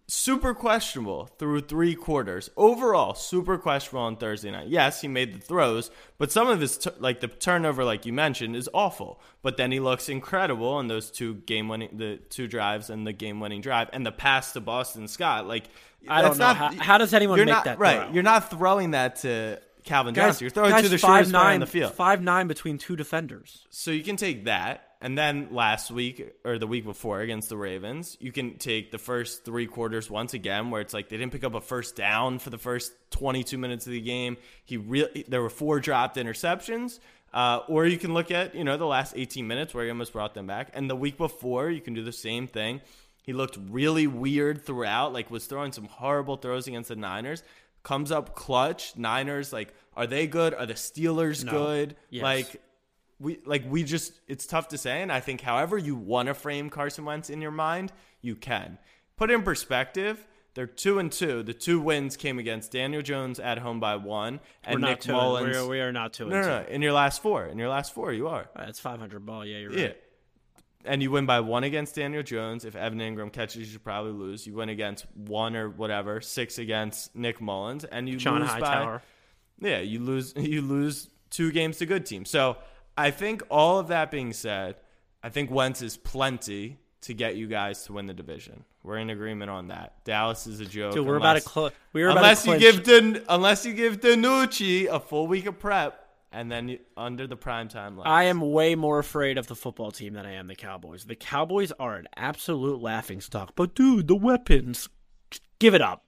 super 0.07 0.55
questionable 0.55 1.27
through 1.39 1.61
three 1.63 1.95
quarters. 1.95 2.51
Overall, 2.57 3.15
super 3.15 3.59
questionable 3.59 4.05
on 4.07 4.17
Thursday 4.17 4.51
night. 4.51 4.69
Yes, 4.69 5.01
he 5.01 5.09
made 5.09 5.35
the 5.35 5.39
throws, 5.41 5.91
but 6.19 6.31
some 6.33 6.49
of 6.49 6.61
his, 6.61 6.87
like 6.99 7.21
the 7.21 7.29
turnover, 7.29 7.85
like 7.85 8.07
you 8.07 8.13
mentioned, 8.13 8.57
is 8.57 8.69
awful. 8.75 9.21
But 9.43 9.57
then 9.57 9.73
he 9.73 9.81
looks 9.81 10.09
incredible 10.09 10.81
in 10.81 10.89
those 10.89 11.11
two 11.11 11.35
game 11.47 11.69
winning, 11.69 11.97
the 11.97 12.17
two 12.31 12.47
drives 12.49 12.91
and 12.91 13.07
the 13.07 13.13
game 13.13 13.41
winning 13.41 13.61
drive 13.61 13.91
and 13.93 14.05
the 14.05 14.13
pass 14.13 14.53
to 14.53 14.61
Boston 14.61 15.09
Scott. 15.09 15.47
Like, 15.47 15.65
I 16.09 16.23
don't 16.23 16.39
know. 16.39 16.47
not- 16.47 16.57
How- 16.57 16.73
how 16.83 16.99
does 16.99 17.15
anyone 17.15 17.39
make 17.39 17.49
not, 17.49 17.65
that 17.65 17.79
right? 17.79 18.05
throw? 18.05 18.13
You're 18.13 18.23
not 18.23 18.51
throwing 18.51 18.93
that 18.93 19.17
to 19.17 19.61
Calvin 19.85 20.15
guys, 20.15 20.25
Johnson. 20.25 20.45
You're 20.45 20.51
throwing 20.51 20.71
guys 20.71 20.83
to 20.85 20.89
the 20.89 20.99
five 20.99 21.09
shortest 21.27 21.33
player 21.33 21.43
nine 21.45 21.55
on 21.55 21.61
the 21.61 21.67
field. 21.67 21.93
five 21.95 22.23
nine 22.23 22.47
between 22.47 22.79
two 22.79 22.97
defenders. 22.97 23.67
So 23.71 23.91
you 23.91 24.03
can 24.03 24.17
take 24.17 24.45
that, 24.45 24.94
and 25.05 25.19
then 25.19 25.49
last 25.51 25.91
week 25.91 26.33
or 26.47 26.59
the 26.59 26.67
week 26.67 26.83
before 26.83 27.21
against 27.21 27.51
the 27.51 27.59
Ravens, 27.59 28.17
you 28.21 28.33
can 28.33 28.57
take 28.57 28.91
the 28.91 28.97
first 28.97 29.45
three 29.45 29.67
quarters 29.67 30.11
once 30.11 30.33
again, 30.33 30.71
where 30.71 30.81
it's 30.81 30.95
like 30.95 31.11
they 31.11 31.19
didn't 31.19 31.33
pick 31.33 31.45
up 31.45 31.55
a 31.55 31.61
first 31.61 31.95
down 31.95 32.39
for 32.39 32.49
the 32.49 32.57
first 32.57 32.95
22 33.11 33.59
minutes 33.59 33.85
of 33.87 33.93
the 33.93 34.01
game. 34.01 34.39
He 34.65 34.79
really 34.79 35.27
there 35.29 35.43
were 35.43 35.51
four 35.51 35.79
dropped 35.79 36.17
interceptions. 36.17 37.01
Uh, 37.35 37.61
or 37.69 37.85
you 37.85 37.99
can 37.99 38.15
look 38.15 38.31
at 38.31 38.55
you 38.55 38.65
know 38.65 38.79
the 38.79 38.87
last 38.87 39.13
18 39.15 39.47
minutes 39.47 39.75
where 39.75 39.85
he 39.85 39.91
almost 39.91 40.15
brought 40.15 40.33
them 40.33 40.47
back, 40.47 40.71
and 40.73 40.89
the 40.89 40.97
week 40.97 41.19
before 41.19 41.69
you 41.69 41.83
can 41.83 41.93
do 41.93 42.03
the 42.03 42.11
same 42.11 42.47
thing. 42.47 42.81
He 43.23 43.35
looked 43.35 43.59
really 43.69 44.07
weird 44.07 44.65
throughout, 44.65 45.13
like 45.13 45.31
was 45.31 45.45
throwing 45.45 45.73
some 45.73 45.85
horrible 45.85 46.39
throws 46.39 46.67
against 46.67 46.89
the 46.89 46.97
Niners. 46.97 47.43
Comes 47.83 48.11
up 48.11 48.35
clutch. 48.35 48.97
Niners 48.97 49.53
like 49.53 49.75
are 49.95 50.07
they 50.07 50.27
good? 50.27 50.55
Are 50.55 50.65
the 50.65 50.75
Steelers 50.75 51.47
good? 51.47 51.95
Yes. 52.09 52.23
Like 52.23 52.63
we 53.21 53.39
like 53.45 53.65
we 53.69 53.85
just 53.85 54.13
it's 54.29 54.47
tough 54.47 54.69
to 54.69 54.79
say 54.79 55.03
and 55.03 55.13
i 55.13 55.21
think 55.21 55.41
however 55.41 55.79
you 55.79 55.95
want 55.95 56.27
to 56.27 56.35
frame 56.35 56.71
carson 56.71 57.05
wentz 57.05 57.31
in 57.31 57.41
your 57.41 57.51
mind 57.51 57.93
you 58.21 58.35
can 58.35 58.79
put 59.17 59.31
in 59.31 59.43
perspective 59.43 60.27
they're 60.55 60.67
two 60.67 60.99
and 60.99 61.13
two 61.13 61.43
the 61.43 61.55
two 61.55 61.81
wins 61.81 62.17
came 62.17 62.39
against 62.39 62.73
daniel 62.73 63.03
jones 63.03 63.39
at 63.39 63.59
home 63.59 63.81
by 63.81 63.97
one 63.97 64.41
and 64.65 64.81
nick 64.81 65.01
two. 65.01 65.13
mullens 65.13 65.57
We're, 65.57 65.69
we 65.69 65.81
are 65.81 65.93
not 65.93 66.13
two. 66.13 66.29
no, 66.29 66.41
no, 66.41 66.63
no 66.63 66.67
in 66.69 66.83
your 66.83 66.93
last 66.93 67.23
four 67.23 67.47
in 67.47 67.59
your 67.59 67.69
last 67.69 67.95
four 67.95 68.13
you 68.13 68.29
are 68.29 68.49
That's 68.57 68.81
five 68.81 68.99
hundred 68.99 69.25
ball. 69.25 69.45
Yeah, 69.45 69.59
you're 69.59 69.71
right. 69.71 69.79
yeah 69.79 69.93
and 70.87 71.03
you 71.03 71.11
win 71.11 71.25
by 71.25 71.41
one 71.41 71.65
against 71.65 71.95
daniel 71.95 72.23
jones 72.23 72.65
if 72.65 72.77
evan 72.77 72.99
engram 72.99 73.33
catches 73.33 73.57
you 73.57 73.65
should 73.65 73.85
probably 73.85 74.13
lose 74.13 74.47
you 74.47 74.55
win 74.55 74.69
against 74.69 75.07
one 75.15 75.57
or 75.57 75.71
whatever 75.71 76.21
six 76.21 76.59
against 76.59 77.15
nick 77.17 77.41
mullens 77.41 77.85
and 77.85 78.09
you 78.09 78.19
Sean 78.19 78.41
lose 78.41 78.51
by 78.57 79.01
yeah, 79.61 79.81
you 79.81 80.01
lose 80.01 80.33
you 80.37 80.63
lose 80.63 81.09
two 81.31 81.51
games 81.53 81.79
to 81.79 81.87
good 81.87 82.07
teams. 82.07 82.31
So 82.31 82.57
I 82.97 83.11
think 83.11 83.43
all 83.51 83.79
of 83.79 83.89
that 83.89 84.11
being 84.11 84.33
said, 84.33 84.77
I 85.23 85.29
think 85.29 85.51
Wentz 85.51 85.83
is 85.83 85.97
plenty 85.97 86.79
to 87.03 87.15
get 87.15 87.37
you 87.37 87.47
guys 87.47 87.85
to 87.85 87.93
win 87.95 88.07
the 88.07 88.15
division. 88.15 88.65
We're 88.83 88.99
in 88.99 89.11
agreement 89.11 89.51
on 89.51 89.69
that. 89.69 90.05
Dallas 90.05 90.47
is 90.47 90.61
a 90.61 90.67
joke. 90.67 90.95
Dude, 90.95 91.07
we're 91.07 91.17
about 91.17 91.35
to 91.35 91.39
unless- 91.39 91.53
cl- 91.53 91.71
we 91.93 92.03
were 92.03 92.09
about 92.09 92.19
unless 92.19 92.47
you 92.47 92.59
give 92.59 92.83
Dan, 92.85 93.23
unless 93.29 93.65
you 93.67 93.73
give 93.73 94.01
DiNucci 94.01 94.89
a 94.89 95.01
full 95.01 95.27
week 95.27 95.47
of 95.47 95.59
prep 95.59 96.01
and 96.33 96.51
then 96.51 96.69
you, 96.69 96.79
under 96.97 97.27
the 97.27 97.37
prime 97.37 97.69
time 97.69 97.97
line. 97.97 98.07
I 98.07 98.25
am 98.25 98.41
way 98.41 98.75
more 98.75 98.99
afraid 98.99 99.39
of 99.39 99.47
the 99.47 99.55
football 99.57 99.91
team 99.91 100.15
than 100.15 100.27
I 100.27 100.33
am 100.33 100.47
the 100.49 100.55
Cowboys. 100.55 101.05
The 101.05 101.15
Cowboys 101.17 101.73
are 101.73 101.97
an 101.97 102.09
absolute 102.17 102.81
laughing 102.83 103.21
stock. 103.21 103.53
But 103.55 103.75
dude, 103.75 104.09
the 104.09 104.17
weapons. 104.17 104.89
Give 105.59 105.75
it 105.75 105.81
up. 105.81 106.05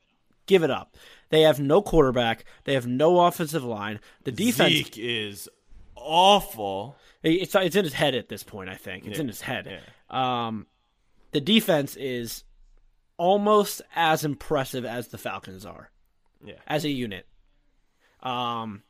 Give 0.47 0.63
it 0.63 0.71
up. 0.71 0.97
They 1.31 1.43
have 1.43 1.59
no 1.59 1.83
quarterback. 1.83 2.45
They 2.65 2.75
have 2.75 2.87
no 2.87 3.21
offensive 3.21 3.65
line. 3.65 4.01
The 4.25 4.33
defense 4.33 4.75
Zeke 4.75 4.99
is 4.99 5.49
awful. 5.97 6.97
it's 7.23 7.55
it's 7.55 7.77
in 7.77 7.85
his 7.85 7.93
head 7.93 8.15
at 8.15 8.29
this 8.29 8.43
point, 8.43 8.71
I 8.71 8.75
think. 8.77 9.07
It's 9.07 9.19
in 9.19 9.27
his 9.29 9.41
head. 9.41 9.67
Yeah. 10.11 10.47
Um 10.47 10.67
the 11.33 11.41
defense 11.41 11.97
is 11.97 12.45
almost 13.17 13.83
as 13.95 14.25
impressive 14.25 14.85
as 14.85 15.09
the 15.09 15.19
Falcons 15.19 15.67
are 15.67 15.91
Yeah. 16.45 16.55
as 16.67 16.85
a 16.85 16.91
unit. 16.91 17.27
Um 18.23 18.83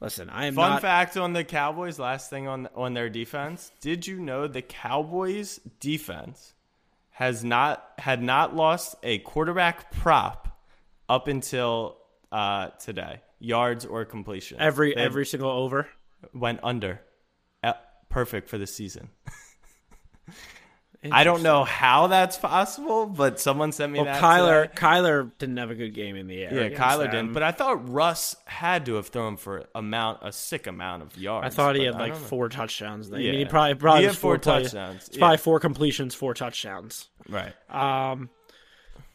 listen, 0.00 0.30
I 0.30 0.46
am 0.46 0.54
Fun 0.54 0.70
not 0.70 0.82
fact 0.82 1.16
on 1.16 1.32
the 1.32 1.44
Cowboys. 1.44 1.98
Last 1.98 2.30
thing 2.30 2.46
on 2.48 2.68
on 2.74 2.94
their 2.94 3.08
defense. 3.08 3.70
Did 3.80 4.06
you 4.06 4.18
know 4.18 4.46
the 4.46 4.62
Cowboys 4.62 5.60
defense 5.80 6.54
has 7.10 7.44
not 7.44 7.84
had 7.98 8.22
not 8.22 8.56
lost 8.56 8.94
a 9.02 9.18
quarterback 9.18 9.92
prop 9.92 10.48
up 11.08 11.28
until 11.28 11.98
uh, 12.32 12.68
today, 12.80 13.20
yards 13.38 13.84
or 13.84 14.04
completion. 14.06 14.58
every 14.58 14.94
They 14.94 15.00
every 15.02 15.26
single 15.26 15.50
over. 15.50 15.86
Went 16.34 16.60
under. 16.62 17.00
Uh, 17.62 17.72
perfect 18.08 18.48
for 18.48 18.58
the 18.58 18.66
season. 18.66 19.08
I 21.10 21.24
don't 21.24 21.42
know 21.42 21.64
how 21.64 22.06
that's 22.06 22.36
possible, 22.38 23.06
but 23.06 23.40
someone 23.40 23.72
sent 23.72 23.90
me 23.92 23.98
Well, 23.98 24.04
that. 24.04 24.22
Kyler 24.22 24.68
today. 24.70 24.74
Kyler 24.80 25.32
didn't 25.36 25.56
have 25.56 25.72
a 25.72 25.74
good 25.74 25.94
game 25.94 26.14
in 26.14 26.28
the 26.28 26.44
air. 26.44 26.70
Yeah, 26.70 26.78
Kyler 26.78 27.02
them. 27.04 27.10
didn't, 27.10 27.32
but 27.32 27.42
I 27.42 27.50
thought 27.50 27.88
Russ 27.88 28.36
had 28.44 28.86
to 28.86 28.94
have 28.94 29.08
thrown 29.08 29.36
for 29.36 29.64
amount 29.74 30.20
a 30.22 30.30
sick 30.30 30.68
amount 30.68 31.02
of 31.02 31.18
yards. 31.18 31.44
I 31.44 31.50
thought 31.50 31.74
he 31.74 31.82
had 31.82 31.96
like 31.96 32.14
four 32.14 32.48
touchdowns. 32.48 33.08
I 33.12 33.16
mean, 33.16 33.26
Yeah. 33.26 33.32
he 33.40 33.44
probably 33.46 33.74
probably 33.74 34.02
He 34.02 34.06
had 34.06 34.16
four 34.16 34.38
plays- 34.38 34.66
touchdowns, 34.66 35.08
It's 35.08 35.16
yeah. 35.16 35.20
probably 35.22 35.38
four 35.38 35.58
completions, 35.58 36.14
four 36.14 36.34
touchdowns. 36.34 37.08
Right. 37.28 37.52
Um, 37.68 38.30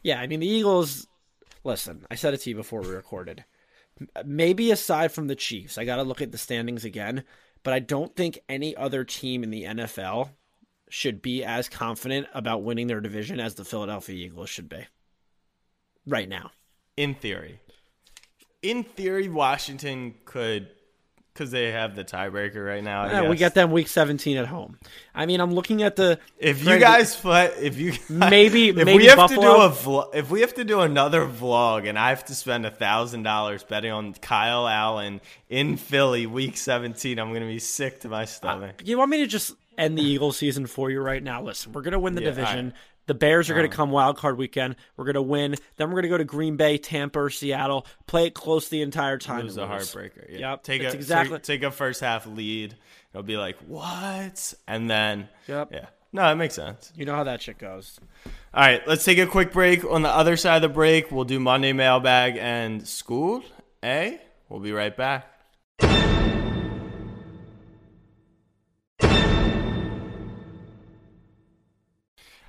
yeah, 0.02 0.20
I 0.20 0.26
mean 0.26 0.40
the 0.40 0.46
Eagles. 0.46 1.06
Listen, 1.64 2.04
I 2.10 2.16
said 2.16 2.34
it 2.34 2.38
to 2.42 2.50
you 2.50 2.56
before 2.56 2.82
we 2.82 2.88
recorded. 2.88 3.46
Maybe 4.24 4.70
aside 4.70 5.12
from 5.12 5.26
the 5.26 5.36
Chiefs, 5.36 5.78
I 5.78 5.84
got 5.84 5.96
to 5.96 6.02
look 6.02 6.20
at 6.20 6.32
the 6.32 6.38
standings 6.38 6.84
again. 6.84 7.24
But 7.62 7.74
I 7.74 7.80
don't 7.80 8.14
think 8.14 8.38
any 8.48 8.76
other 8.76 9.04
team 9.04 9.42
in 9.42 9.50
the 9.50 9.64
NFL 9.64 10.30
should 10.88 11.20
be 11.20 11.44
as 11.44 11.68
confident 11.68 12.26
about 12.32 12.62
winning 12.62 12.86
their 12.86 13.00
division 13.00 13.40
as 13.40 13.54
the 13.54 13.64
Philadelphia 13.64 14.14
Eagles 14.14 14.48
should 14.48 14.68
be. 14.68 14.86
Right 16.06 16.28
now, 16.28 16.52
In 16.96 17.14
theory. 17.14 17.60
In 18.62 18.82
theory, 18.82 19.28
Washington 19.28 20.14
could, 20.24 20.68
because 21.38 21.52
they 21.52 21.70
have 21.70 21.94
the 21.94 22.04
tiebreaker 22.04 22.66
right 22.66 22.82
now. 22.82 23.06
Yeah, 23.06 23.28
we 23.28 23.36
get 23.36 23.54
them 23.54 23.70
week 23.70 23.86
17 23.86 24.36
at 24.36 24.46
home. 24.46 24.76
I 25.14 25.24
mean, 25.26 25.40
I'm 25.40 25.52
looking 25.54 25.82
at 25.84 25.94
the. 25.94 26.18
If 26.36 26.64
you 26.64 26.78
guys 26.78 27.14
play, 27.14 27.46
if 27.60 27.78
you 27.78 27.92
Maybe- 28.08 28.68
if 28.70 28.76
maybe 28.76 28.96
we 28.96 29.06
have 29.06 29.16
Buffalo- 29.16 29.40
to 29.42 29.46
do 29.46 29.62
a 29.62 29.70
vlog, 29.70 30.14
if 30.14 30.30
we 30.30 30.40
have 30.40 30.54
to 30.54 30.64
do 30.64 30.80
another 30.80 31.24
vlog, 31.24 31.88
and 31.88 31.96
I 31.96 32.08
have 32.08 32.24
to 32.26 32.34
spend 32.34 32.66
a 32.66 32.70
thousand 32.70 33.22
dollars 33.22 33.62
betting 33.62 33.92
on 33.92 34.14
Kyle 34.14 34.66
Allen 34.66 35.20
in 35.48 35.76
Philly, 35.76 36.26
Week 36.26 36.56
17, 36.56 37.18
I'm 37.20 37.32
gonna 37.32 37.46
be 37.46 37.60
sick 37.60 38.00
to 38.00 38.08
my 38.08 38.24
uh, 38.24 38.26
stomach. 38.26 38.82
You 38.84 38.98
want 38.98 39.10
me 39.10 39.18
to 39.18 39.26
just 39.28 39.54
end 39.76 39.96
the 39.96 40.02
Eagles 40.02 40.36
season 40.36 40.66
for 40.66 40.90
you 40.90 41.00
right 41.00 41.22
now. 41.22 41.40
Listen, 41.42 41.72
we're 41.72 41.82
gonna 41.82 42.00
win 42.00 42.16
the 42.16 42.22
Yeah, 42.22 42.30
division. 42.30 42.74
The 43.08 43.14
Bears 43.14 43.48
are 43.50 43.54
going 43.54 43.68
to 43.68 43.74
come 43.74 43.90
wild 43.90 44.18
card 44.18 44.36
weekend. 44.38 44.76
We're 44.96 45.06
going 45.06 45.14
to 45.14 45.22
win. 45.22 45.56
Then 45.76 45.88
we're 45.88 45.94
going 45.94 46.02
to 46.04 46.08
go 46.10 46.18
to 46.18 46.24
Green 46.24 46.56
Bay, 46.56 46.76
Tampa, 46.78 47.18
or 47.20 47.30
Seattle. 47.30 47.86
Play 48.06 48.26
it 48.26 48.34
close 48.34 48.68
the 48.68 48.82
entire 48.82 49.16
time. 49.16 49.44
Lose 49.44 49.56
and 49.56 49.64
a 49.64 49.74
heartbreaker. 49.74 50.30
Yeah. 50.30 50.50
Yep, 50.50 50.62
Take 50.62 50.82
a 50.82 50.92
exactly- 50.92 51.38
take, 51.40 51.62
a 51.62 51.70
first 51.70 52.02
half 52.02 52.26
lead. 52.26 52.76
It'll 53.12 53.22
be 53.22 53.38
like 53.38 53.56
what, 53.66 54.52
and 54.68 54.90
then 54.90 55.28
Yep. 55.48 55.72
yeah. 55.72 55.86
No, 56.12 56.22
that 56.22 56.36
makes 56.36 56.54
sense. 56.54 56.92
You 56.94 57.06
know 57.06 57.14
how 57.14 57.24
that 57.24 57.40
shit 57.40 57.58
goes. 57.58 57.98
All 58.54 58.62
right, 58.62 58.86
let's 58.86 59.04
take 59.04 59.18
a 59.18 59.26
quick 59.26 59.52
break. 59.52 59.84
On 59.84 60.02
the 60.02 60.08
other 60.10 60.36
side 60.36 60.56
of 60.56 60.62
the 60.62 60.68
break, 60.68 61.10
we'll 61.10 61.24
do 61.24 61.40
Monday 61.40 61.72
mailbag 61.72 62.36
and 62.38 62.86
school. 62.86 63.42
A. 63.82 64.20
We'll 64.48 64.60
be 64.60 64.72
right 64.72 64.94
back. 64.94 65.26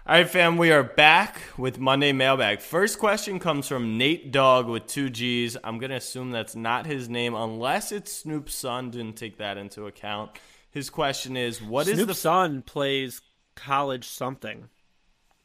All 0.09 0.15
right, 0.15 0.27
fam, 0.27 0.57
we 0.57 0.71
are 0.71 0.81
back 0.81 1.39
with 1.55 1.77
Monday 1.77 2.13
mailbag. 2.13 2.61
First 2.61 2.97
question 2.97 3.37
comes 3.37 3.67
from 3.67 3.99
Nate 3.99 4.31
Dog 4.31 4.67
with 4.67 4.87
two 4.87 5.11
G's. 5.11 5.55
I'm 5.63 5.77
going 5.77 5.91
to 5.91 5.97
assume 5.97 6.31
that's 6.31 6.55
not 6.55 6.87
his 6.87 7.07
name 7.07 7.35
unless 7.35 7.91
it's 7.91 8.11
Snoop's 8.11 8.55
son. 8.55 8.89
Didn't 8.89 9.17
take 9.17 9.37
that 9.37 9.57
into 9.57 9.85
account. 9.85 10.31
His 10.71 10.89
question 10.89 11.37
is 11.37 11.61
What 11.61 11.87
is 11.87 11.93
Snoop's 11.97 12.07
the 12.07 12.13
son 12.15 12.63
plays 12.63 13.21
college 13.53 14.07
something. 14.07 14.67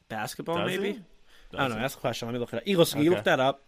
Basketball, 0.09 0.57
Does 0.57 0.67
maybe? 0.79 1.03
I 1.53 1.59
don't 1.69 1.73
know. 1.73 1.81
That's 1.83 1.95
the 1.97 2.01
question. 2.01 2.29
Let 2.29 2.33
me 2.33 2.39
look 2.39 2.55
it 2.55 2.57
up. 2.57 2.63
Eagles, 2.65 2.95
can 2.95 3.03
you 3.03 3.11
Okay. 3.11 3.17
look 3.17 3.25
that 3.27 3.41
up? 3.41 3.65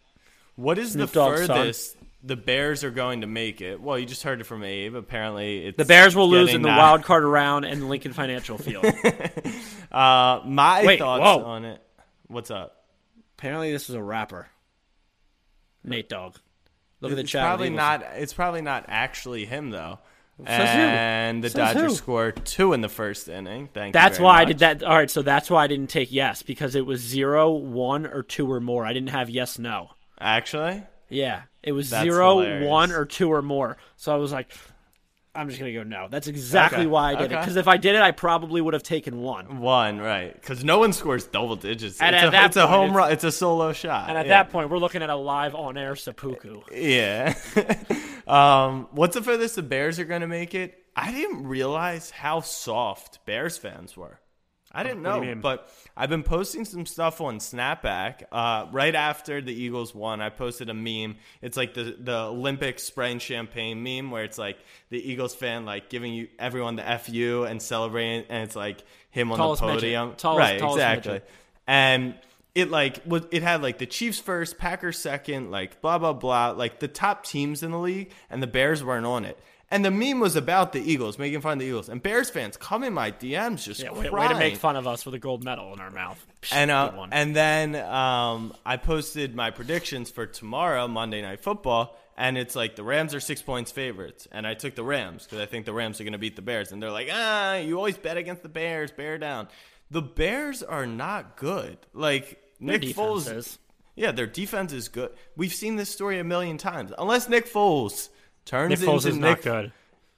What 0.55 0.79
is 0.79 0.93
Snoop 0.93 1.11
the 1.11 1.15
Dogg's 1.21 1.45
son. 1.45 1.57
furthest 1.59 1.97
the 2.23 2.37
Bears 2.37 2.83
are 2.85 2.91
going 2.91 3.21
to 3.21 3.27
make 3.27 3.61
it? 3.61 3.83
Well, 3.83 3.99
you 3.99 4.07
just 4.07 4.23
heard 4.23 4.41
it 4.41 4.45
from 4.45 4.65
Abe. 4.65 4.95
Apparently, 4.97 5.67
it's 5.67 5.77
The 5.77 5.85
Bears 5.85 6.17
will 6.17 6.31
lose 6.31 6.47
getting 6.47 6.57
in 6.57 6.63
the 6.63 6.69
that- 6.69 6.79
wild 6.79 7.03
card 7.05 7.23
round 7.25 7.67
and 7.67 7.83
the 7.83 7.87
Lincoln 7.87 8.15
Financial 8.15 8.57
Field. 8.57 8.87
Uh, 9.97 10.43
my 10.45 10.85
Wait, 10.85 10.99
thoughts 10.99 11.23
whoa. 11.23 11.45
on 11.45 11.65
it. 11.65 11.81
What's 12.27 12.51
up? 12.51 12.85
Apparently, 13.39 13.73
this 13.73 13.89
is 13.89 13.95
a 13.95 14.03
rapper. 14.03 14.49
Nate 15.85 16.09
Dogg. 16.09 16.37
Look 17.01 17.13
at 17.13 17.17
the 17.17 17.25
chat. 17.25 17.45
probably 17.45 17.71
not. 17.71 18.03
It's 18.17 18.33
probably 18.35 18.63
not 18.63 18.87
actually 18.89 19.45
him 19.47 19.71
though. 19.71 19.99
Says 20.45 20.47
who? 20.71 20.81
and 20.81 21.43
the 21.45 21.49
Says 21.49 21.75
Dodgers 21.75 21.93
who? 21.93 21.97
scored 21.97 22.45
two 22.45 22.75
in 22.75 22.83
the 22.83 22.89
first 22.91 23.27
inning. 23.29 23.69
Thank 23.73 23.89
you. 23.95 24.01
That's 24.01 24.19
very 24.19 24.25
why 24.27 24.41
I 24.41 24.45
did 24.45 24.59
that. 24.59 24.83
All 24.83 24.95
right, 24.95 25.11
so 25.11 25.23
that's 25.23 25.49
why 25.49 25.65
I 25.65 25.67
didn't 25.67 25.89
take 25.89 26.13
yes 26.13 26.43
because 26.43 26.75
it 26.75 26.85
was 26.85 27.01
zero, 27.01 27.53
one, 27.53 28.07
or 28.07 28.23
two 28.23 28.51
or 28.53 28.61
more. 28.61 28.85
I 28.85 28.93
didn't 28.93 29.11
have 29.11 29.31
yes, 29.31 29.59
no. 29.59 29.91
Actually, 30.21 30.83
Yeah, 31.09 31.43
it 31.63 31.73
was 31.73 31.89
That's 31.91 32.03
zero, 32.05 32.41
hilarious. 32.41 32.69
one, 32.69 32.93
or 32.93 33.07
two 33.07 33.33
or 33.33 33.41
more. 33.43 33.77
So 33.97 34.13
I 34.13 34.17
was 34.17 34.31
like, 34.33 34.51
I'm 35.37 35.49
just 35.49 35.59
gonna 35.59 35.73
go 35.73 35.83
no. 35.83 36.09
That's 36.11 36.27
exactly 36.27 36.81
Okay, 36.81 36.87
why 36.87 37.13
I 37.13 37.15
did 37.17 37.33
it. 37.33 37.39
Because 37.39 37.57
if 37.57 37.69
I 37.69 37.77
did 37.77 37.95
it, 37.95 38.03
I 38.03 38.11
probably 38.11 38.61
would 38.61 38.75
have 38.75 38.83
taken 38.83 39.21
one. 39.21 39.61
one 39.61 39.99
right 39.99 40.35
because 40.35 40.65
no 40.65 40.79
one 40.79 40.93
scores 40.93 41.27
double 41.27 41.57
digits. 41.57 42.01
And 42.01 42.15
it's 42.15 42.23
at 42.23 42.29
a, 42.29 42.31
that 42.33 42.47
it's 42.47 42.57
a 42.57 42.67
home 42.67 42.91
it's- 42.91 42.97
run. 42.97 43.13
It's 43.13 43.25
a 43.25 43.33
solo 43.33 43.73
shot. 43.73 44.09
And 44.09 44.19
at 44.19 44.27
yeah. 44.27 44.43
that 44.43 44.51
point, 44.51 44.71
we're 44.71 44.79
looking 44.79 45.03
at 45.03 45.11
a 45.11 45.17
live 45.17 45.55
on-air 45.55 45.97
seppuku. 45.97 46.63
Yeah. 46.73 47.35
um, 48.27 48.89
what's 48.93 49.15
the 49.15 49.23
furthest 49.23 49.57
the 49.57 49.63
Bears 49.63 49.99
are 49.99 50.05
going 50.05 50.23
to 50.23 50.27
make 50.27 50.55
it? 50.55 50.83
I 50.95 51.13
didn't 51.13 51.47
realize 51.47 52.11
how 52.11 52.41
soft 52.41 53.25
Bears 53.27 53.59
fans 53.59 53.97
were. 53.97 54.19
I 54.77 54.83
didn't 54.83 55.03
know, 55.03 55.35
but 55.41 55.71
I've 55.97 56.11
been 56.11 56.23
posting 56.23 56.67
some 56.67 56.85
stuff 56.85 57.23
on 57.23 57.39
Snapback. 57.39 58.25
Uh, 58.31 58.67
right 58.71 58.95
after 58.95 59.41
the 59.41 59.55
Eagles 59.55 59.95
won, 59.95 60.21
I 60.21 60.29
posted 60.29 60.69
a 60.69 60.75
meme. 60.75 61.17
It's 61.41 61.57
like 61.57 61.73
the 61.73 61.97
the 61.99 62.17
Olympic 62.17 62.79
spraying 62.79 63.21
champagne 63.21 63.83
meme, 63.83 64.11
where 64.11 64.23
it's 64.25 64.37
like 64.37 64.59
the 64.91 64.99
Eagles 64.99 65.35
fan 65.35 65.65
like 65.65 65.89
giving 65.89 66.13
you 66.13 66.29
everyone 66.39 66.77
the 66.77 66.83
fu 67.03 67.45
and 67.45 67.63
celebrating, 67.63 68.27
and 68.29 68.43
it's 68.45 68.55
like 68.55 68.85
him 69.11 69.33
on 69.33 69.39
Tallest 69.39 69.63
the 69.63 69.69
podium. 69.69 70.15
Tallest- 70.17 70.39
right, 70.39 70.61
tallest 70.61 70.77
exactly 70.77 71.13
midget. 71.15 71.31
and 71.67 72.15
it 72.55 72.71
like 72.71 73.01
was 73.07 73.23
it 73.31 73.43
had 73.43 73.63
like 73.63 73.79
the 73.79 73.87
Chiefs 73.87 74.19
first, 74.19 74.59
Packers 74.59 74.99
second, 74.99 75.51
like 75.51 75.81
blah 75.81 75.99
blah 75.99 76.13
blah, 76.13 76.51
like 76.51 76.81
the 76.81 76.89
top 76.89 77.25
teams 77.25 77.63
in 77.63 77.71
the 77.71 77.79
league, 77.79 78.11
and 78.31 78.43
the 78.43 78.47
Bears 78.47 78.85
weren't 78.85 79.07
on 79.07 79.25
it. 79.25 79.39
And 79.69 79.85
the 79.85 79.91
meme 79.91 80.21
was 80.21 80.37
about 80.37 80.73
the 80.73 80.81
Eagles, 80.81 81.19
making 81.19 81.41
fun 81.41 81.55
of 81.55 81.59
the 81.59 81.65
Eagles, 81.67 81.89
and 81.89 82.01
Bears 82.01 82.31
fans 82.31 82.57
come 82.57 82.85
in 82.85 82.93
my 82.93 83.11
DMs 83.11 83.65
just 83.65 83.81
Yeah, 83.81 83.89
crying. 83.89 84.13
way, 84.13 84.21
way 84.21 84.29
to 84.29 84.39
make 84.39 84.57
fun 84.57 84.77
of 84.77 84.87
us 84.87 85.05
with 85.05 85.15
a 85.17 85.19
gold 85.19 85.43
medal 85.43 85.73
in 85.73 85.81
our 85.81 85.91
mouth. 85.91 86.25
And 86.53 86.71
uh, 86.71 87.07
and 87.11 87.35
then 87.35 87.75
um, 87.75 88.55
I 88.65 88.77
posted 88.77 89.35
my 89.35 89.51
predictions 89.51 90.09
for 90.09 90.25
tomorrow, 90.25 90.87
Monday 90.87 91.21
Night 91.21 91.41
Football, 91.41 91.99
and 92.17 92.39
it's 92.39 92.55
like 92.55 92.77
the 92.77 92.85
Rams 92.85 93.13
are 93.13 93.19
six 93.19 93.43
points 93.43 93.73
favorites, 93.73 94.29
and 94.31 94.47
I 94.47 94.55
took 94.55 94.77
the 94.77 94.85
Rams 94.85 95.25
because 95.25 95.41
I 95.41 95.47
think 95.47 95.67
the 95.67 95.73
Rams 95.73 96.01
are 96.01 96.05
going 96.05 96.13
to 96.13 96.19
beat 96.19 96.37
the 96.37 96.43
Bears, 96.43 96.71
and 96.71 96.81
they're 96.81 96.93
like, 96.93 97.09
ah, 97.13 97.57
you 97.57 97.77
always 97.77 97.97
bet 97.97 98.17
against 98.17 98.45
the 98.45 98.49
Bears, 98.49 98.93
bear 98.93 99.19
down. 99.19 99.49
The 99.91 100.03
Bears 100.03 100.63
are 100.63 100.87
not 100.87 101.37
good. 101.37 101.77
Like 101.93 102.41
Their 102.61 102.79
Nick 102.79 102.83
Foles, 102.95 103.35
is. 103.35 103.59
yeah, 103.97 104.13
their 104.13 104.27
defense 104.29 104.73
is 104.73 104.87
good. 104.89 105.11
We've 105.37 105.53
seen 105.53 105.75
this 105.75 105.91
story 105.91 106.21
a 106.21 106.25
million 106.25 106.57
times. 106.57 106.93
Unless 106.97 107.29
Nick 107.29 107.53
Foles 107.53 108.11
turns 108.47 108.71
Nick 108.71 108.89
Foles 108.89 109.05
into 109.05 109.09
is 109.09 109.17
not 109.19 109.43
good. 109.43 109.73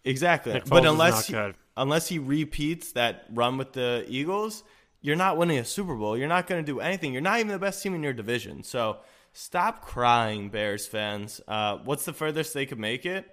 Exactly. 0.05 0.53
Nick 0.53 0.67
but 0.67 0.83
Foles 0.83 0.87
is 0.87 0.93
unless 0.93 1.13
not 1.13 1.25
he, 1.25 1.33
good. 1.33 1.55
unless 1.77 2.09
he 2.09 2.19
repeats 2.21 2.93
that 2.93 3.25
run 3.33 3.59
with 3.59 3.73
the 3.73 4.05
Eagles, 4.09 4.63
you're 5.01 5.17
not 5.17 5.37
winning 5.37 5.59
a 5.59 5.65
Super 5.65 5.97
Bowl. 5.97 6.17
You're 6.17 6.29
not 6.29 6.47
going 6.47 6.65
to 6.65 6.73
do 6.73 6.79
anything. 6.81 7.13
You're 7.13 7.23
not 7.23 7.41
even 7.41 7.49
the 7.49 7.59
best 7.59 7.83
team 7.83 7.95
in 7.95 8.03
your 8.03 8.13
division. 8.13 8.63
So 8.63 8.99
stop 9.33 9.85
crying, 9.85 10.51
Bears 10.51 10.87
fans. 10.87 11.41
Uh, 11.49 11.79
what's 11.85 12.05
the 12.05 12.13
furthest 12.13 12.55
they 12.55 12.67
could 12.67 12.79
make 12.79 13.05
it? 13.05 13.29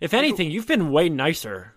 If 0.00 0.14
anything, 0.14 0.50
you've 0.50 0.66
been 0.66 0.90
way 0.90 1.08
nicer 1.08 1.74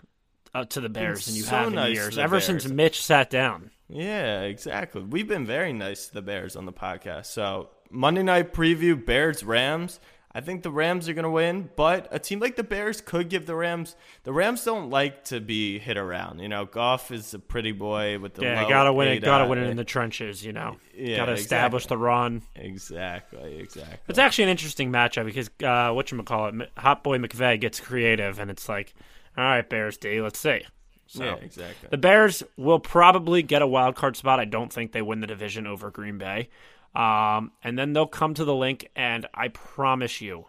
uh, 0.54 0.64
to 0.64 0.80
the 0.80 0.88
Bears 0.88 1.26
than 1.26 1.34
you 1.34 1.42
so 1.42 1.56
have 1.56 1.68
in 1.68 1.74
nice 1.74 1.94
years. 1.94 2.18
Ever 2.18 2.36
Bears. 2.36 2.44
since 2.44 2.68
Mitch 2.68 3.02
sat 3.02 3.30
down. 3.30 3.70
Yeah, 3.88 4.42
exactly. 4.42 5.02
We've 5.02 5.28
been 5.28 5.46
very 5.46 5.72
nice 5.72 6.08
to 6.08 6.14
the 6.14 6.22
Bears 6.22 6.56
on 6.56 6.66
the 6.66 6.72
podcast. 6.72 7.26
So 7.26 7.70
Monday 7.90 8.22
night 8.22 8.52
preview: 8.52 9.04
Bears 9.04 9.44
Rams. 9.44 10.00
I 10.36 10.40
think 10.40 10.64
the 10.64 10.70
Rams 10.70 11.08
are 11.08 11.14
going 11.14 11.22
to 11.22 11.30
win, 11.30 11.70
but 11.76 12.08
a 12.10 12.18
team 12.18 12.40
like 12.40 12.56
the 12.56 12.64
Bears 12.64 13.00
could 13.00 13.28
give 13.28 13.46
the 13.46 13.54
Rams. 13.54 13.94
The 14.24 14.32
Rams 14.32 14.64
don't 14.64 14.90
like 14.90 15.24
to 15.26 15.40
be 15.40 15.78
hit 15.78 15.96
around. 15.96 16.40
You 16.40 16.48
know, 16.48 16.64
Goff 16.64 17.12
is 17.12 17.34
a 17.34 17.38
pretty 17.38 17.70
boy 17.70 18.18
with 18.18 18.34
the 18.34 18.42
Yeah, 18.42 18.68
gotta 18.68 18.92
win 18.92 19.08
it. 19.08 19.20
Gotta 19.20 19.46
win 19.46 19.60
it 19.60 19.70
in 19.70 19.76
the 19.76 19.84
trenches. 19.84 20.44
You 20.44 20.52
know, 20.52 20.76
Yeah, 20.92 21.18
gotta 21.18 21.32
establish 21.32 21.86
the 21.86 21.96
run. 21.96 22.42
Exactly, 22.56 23.58
exactly. 23.60 23.98
It's 24.08 24.18
actually 24.18 24.44
an 24.44 24.50
interesting 24.50 24.90
matchup 24.90 25.24
because 25.24 25.50
uh, 25.62 25.94
what 25.94 26.10
you 26.10 26.20
call 26.24 26.48
it, 26.48 26.70
Hot 26.78 27.04
Boy 27.04 27.18
McVay 27.18 27.60
gets 27.60 27.78
creative, 27.78 28.40
and 28.40 28.50
it's 28.50 28.68
like, 28.68 28.92
all 29.36 29.44
right, 29.44 29.68
Bears 29.68 29.96
D, 29.96 30.20
let's 30.20 30.40
see. 30.40 30.62
So 31.06 31.22
yeah, 31.22 31.34
exactly. 31.34 31.88
the 31.90 31.98
Bears 31.98 32.42
will 32.56 32.80
probably 32.80 33.42
get 33.42 33.62
a 33.62 33.66
wild 33.68 33.94
card 33.94 34.16
spot. 34.16 34.40
I 34.40 34.46
don't 34.46 34.72
think 34.72 34.90
they 34.90 35.02
win 35.02 35.20
the 35.20 35.26
division 35.28 35.66
over 35.66 35.92
Green 35.92 36.18
Bay, 36.18 36.48
um, 36.94 37.52
and 37.62 37.78
then 37.78 37.92
they'll 37.92 38.06
come 38.06 38.34
to 38.34 38.44
the 38.44 38.54
link, 38.54 38.88
and 38.94 39.26
I 39.34 39.48
promise 39.48 40.20
you, 40.20 40.46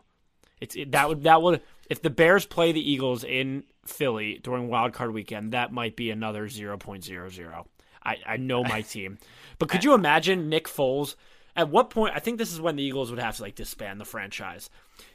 it's 0.62 0.76
it, 0.76 0.92
that 0.92 1.10
would 1.10 1.24
that 1.24 1.42
would 1.42 1.62
if 1.90 2.02
the 2.02 2.10
Bears 2.10 2.46
play 2.46 2.72
the 2.72 2.92
Eagles 2.92 3.24
in 3.24 3.64
Philly 3.86 4.40
during 4.44 4.68
wild 4.68 4.94
card 4.94 5.14
weekend, 5.14 5.54
that 5.54 5.72
might 5.72 5.96
be 5.96 6.12
another 6.12 6.48
zero 6.48 6.78
point 6.78 7.04
zero 7.04 7.30
zero. 7.30 7.68
I, 8.04 8.18
I 8.26 8.38
know 8.38 8.64
my 8.64 8.82
team, 8.94 9.18
but 9.58 9.70
could 9.70 9.84
you 9.84 9.94
imagine 9.94 10.50
Nick 10.50 10.68
Foles? 10.68 11.16
At 11.58 11.70
what 11.70 11.90
point? 11.90 12.14
I 12.14 12.20
think 12.20 12.38
this 12.38 12.52
is 12.52 12.60
when 12.60 12.76
the 12.76 12.84
Eagles 12.84 13.10
would 13.10 13.20
have 13.20 13.38
to 13.38 13.42
like 13.42 13.56
disband 13.56 14.00
the 14.00 14.06
franchise. 14.06 14.70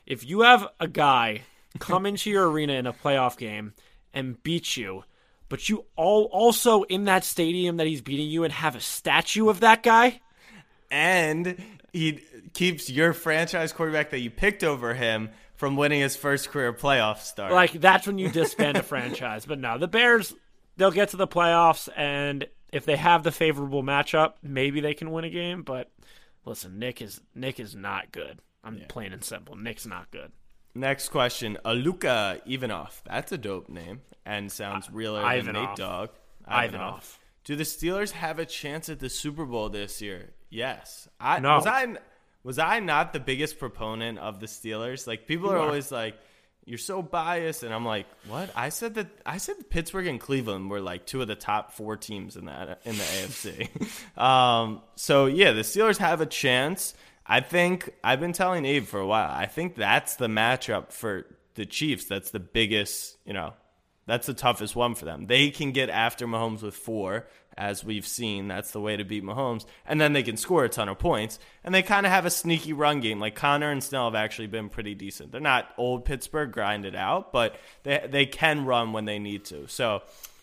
If 0.07 0.27
you 0.27 0.41
have 0.41 0.67
a 0.81 0.89
guy 0.89 1.43
come 1.79 2.07
into 2.07 2.31
your 2.31 2.51
arena 2.51 2.73
in 2.73 2.87
a 2.87 2.93
playoff 2.93 3.37
game 3.37 3.75
and 4.15 4.43
beat 4.43 4.77
you, 4.77 5.05
but 5.51 5.69
you 5.69 5.85
all 5.97 6.25
also 6.33 6.83
in 6.85 7.05
that 7.05 7.25
stadium 7.25 7.77
that 7.77 7.87
he's 7.87 8.01
beating 8.01 8.29
you 8.29 8.45
and 8.45 8.53
have 8.53 8.75
a 8.75 8.81
statue 8.81 9.49
of 9.49 9.61
that 9.61 9.83
guy, 9.83 10.21
and 10.91 11.57
he 11.93 12.21
keeps 12.55 12.91
your 12.91 13.13
franchise 13.13 13.73
quarterback 13.73 14.11
that 14.11 14.21
you 14.21 14.31
picked 14.31 14.65
over 14.65 14.95
him 14.95 15.31
from 15.57 15.77
winning 15.77 16.01
his 16.01 16.17
first 16.17 16.51
career 16.51 16.73
playoff 16.73 17.19
start. 17.19 17.53
like 17.53 17.73
that's 17.73 18.07
when 18.07 18.19
you 18.19 18.31
disband 18.31 18.77
a 18.77 18.83
franchise. 18.83 19.45
But 19.47 19.59
no, 19.59 19.79
the 19.79 19.89
Bears 19.89 20.35
they'll 20.77 20.91
get 20.91 21.11
to 21.11 21.17
the 21.17 21.29
playoffs 21.29 21.89
and 21.97 22.47
if 22.73 22.85
they 22.85 22.97
have 22.97 23.23
the 23.23 23.33
favorable 23.33 23.83
matchup, 23.83 24.35
maybe 24.43 24.81
they 24.81 24.95
can 24.95 25.11
win 25.11 25.25
a 25.25 25.31
game, 25.31 25.63
but 25.63 25.91
listen, 26.45 26.79
Nick 26.79 27.03
is 27.03 27.21
Nick 27.35 27.61
is 27.61 27.75
not 27.75 28.13
good. 28.13 28.41
I'm 28.63 28.81
plain 28.89 29.13
and 29.13 29.25
simple. 29.25 29.57
Nick's 29.57 29.87
not 29.87 30.11
good. 30.11 30.33
Next 30.75 31.09
question, 31.09 31.59
Aluka 31.65 32.41
Ivanov. 32.47 33.03
That's 33.05 33.33
a 33.33 33.39
dope 33.39 33.69
name 33.69 34.03
and 34.25 34.53
sounds 34.53 34.89
realer 34.91 35.23
than 35.23 35.39
Ivanov. 35.39 35.69
Nate 35.69 35.77
Dogg. 35.77 36.11
Ivanov. 36.49 37.19
Do 37.45 37.57
the 37.57 37.65
Steelers 37.65 38.13
have 38.13 38.39
a 38.39 38.47
chance 38.47 38.89
at 38.89 39.01
the 39.01 39.09
Super 39.09 39.45
Bowl 39.45 39.69
this 39.69 40.01
year? 40.01 40.31
Yes. 40.51 41.09
I 41.19 41.39
No. 41.41 41.57
was 41.57 41.67
I 41.67 41.87
was 42.43 42.59
I 42.59 42.81
not 42.81 43.13
the 43.13 43.21
biggest 43.21 43.59
proponent 43.59 44.19
of 44.19 44.41
the 44.41 44.47
Steelers? 44.47 45.07
Like 45.07 45.27
people 45.27 45.51
are 45.51 45.57
are. 45.57 45.61
always 45.67 45.91
like 45.93 46.17
you're 46.67 46.79
so 46.79 47.03
biased 47.03 47.63
and 47.63 47.73
I'm 47.73 47.85
like, 47.87 48.07
"What? 48.29 48.51
I 48.55 48.69
said 48.69 48.95
that 48.95 49.07
I 49.25 49.39
said 49.39 49.71
Pittsburgh 49.71 50.07
and 50.07 50.21
Cleveland 50.21 50.71
were 50.71 50.81
like 50.81 51.07
two 51.07 51.23
of 51.23 51.29
the 51.29 51.35
top 51.35 51.73
4 51.73 51.97
teams 51.97 52.37
in 52.37 52.45
that 52.47 52.81
in 52.85 52.97
the 52.97 53.03
AFC." 53.03 54.19
um 54.21 54.83
so 54.97 55.27
yeah, 55.27 55.53
the 55.53 55.63
Steelers 55.63 55.99
have 55.99 56.21
a 56.21 56.27
chance. 56.27 56.95
I 57.27 57.41
think 57.41 57.91
I've 58.03 58.19
been 58.21 58.33
telling 58.33 58.65
Abe 58.65 58.85
for 58.87 58.99
a 58.99 59.07
while. 59.07 59.31
I 59.31 59.47
think 59.47 59.77
that's 59.77 60.17
the 60.17 60.27
matchup 60.27 60.93
for 60.93 61.27
the 61.55 61.65
Chiefs. 61.65 62.07
That's 62.07 62.31
the 62.33 62.41
biggest, 62.41 63.17
you 63.25 63.33
know, 63.33 63.53
That's 64.07 64.27
the 64.27 64.35
toughest 64.35 64.75
one 64.75 64.95
for 64.97 65.05
them. 65.05 65.27
They 65.27 65.51
can 65.51 65.71
get 65.71 65.91
after 65.91 66.27
Mahomes 66.27 66.63
with 66.63 66.75
four, 66.75 67.29
as 67.61 67.85
we've 67.85 68.07
seen. 68.07 68.49
That's 68.49 68.71
the 68.71 68.81
way 68.81 68.97
to 68.97 69.05
beat 69.05 69.23
Mahomes. 69.23 69.67
And 69.87 70.01
then 70.01 70.15
they 70.15 70.23
can 70.23 70.39
score 70.39 70.65
a 70.65 70.69
ton 70.71 70.89
of 70.89 70.99
points. 70.99 71.39
And 71.63 71.75
they 71.75 71.83
kind 71.83 72.07
of 72.07 72.11
have 72.11 72.25
a 72.25 72.31
sneaky 72.31 72.73
run 72.73 73.01
game. 73.01 73.21
Like 73.21 73.35
Conner 73.35 73.71
and 73.71 73.85
Snell 73.85 74.07
have 74.07 74.15
actually 74.15 74.47
been 74.47 74.71
pretty 74.71 74.95
decent. 74.95 75.31
They're 75.31 75.43
not 75.43 75.69
old 75.77 76.07
Pittsburgh 76.07 76.51
grinded 76.51 76.97
out, 76.97 77.33
but 77.33 77.57
they 77.83 78.07
they 78.11 78.27
can 78.27 78.65
run 78.65 78.95
when 78.95 79.05
they 79.05 79.19
need 79.19 79.45
to. 79.47 79.69
So 79.69 80.03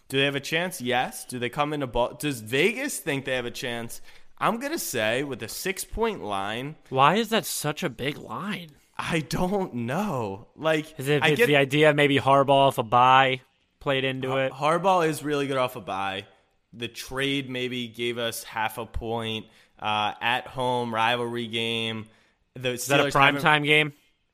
do 0.10 0.18
they 0.18 0.26
have 0.26 0.36
a 0.36 0.40
chance? 0.40 0.80
Yes. 0.80 1.26
Do 1.26 1.40
they 1.40 1.50
come 1.50 1.74
into 1.74 1.88
ball? 1.88 2.14
Does 2.14 2.40
Vegas 2.40 3.00
think 3.00 3.26
they 3.26 3.36
have 3.36 3.46
a 3.46 3.52
chance? 3.52 4.00
I'm 4.38 4.60
gonna 4.60 4.78
say 4.78 5.24
with 5.24 5.42
a 5.42 5.48
six 5.48 5.84
point 5.84 6.24
line. 6.24 6.76
Why 6.90 7.16
is 7.16 7.30
that 7.30 7.46
such 7.46 7.82
a 7.82 7.90
big 7.90 8.20
line? 8.20 8.70
I 8.96 9.20
don't 9.20 9.74
know. 9.74 10.48
Like, 10.56 11.00
Is 11.00 11.08
it 11.08 11.24
I 11.24 11.34
get 11.34 11.48
the 11.48 11.56
idea 11.56 11.94
maybe 11.94 12.18
Harbaugh 12.18 12.68
off 12.68 12.78
a 12.78 12.84
bye 12.84 13.42
played 13.80 14.04
into 14.04 14.38
it? 14.38 14.52
Harbaugh 14.52 15.08
is 15.08 15.24
really 15.24 15.48
good 15.48 15.58
off 15.58 15.76
a 15.76 15.82
bye. 15.82 16.26
The 16.74 16.88
trade 16.88 17.50
maybe 17.50 17.88
gave 17.88 18.18
us 18.18 18.44
half 18.44 18.78
a 18.78 18.86
point. 18.86 19.46
Uh, 19.80 20.14
at 20.22 20.48
home 20.48 20.92
rivalry 20.94 21.46
game. 21.46 22.08
The 22.56 22.72
Is 22.72 22.88
that 22.88 23.00
a 23.00 23.12
prime 23.12 23.38
time 23.38 23.62
game? 23.62 23.94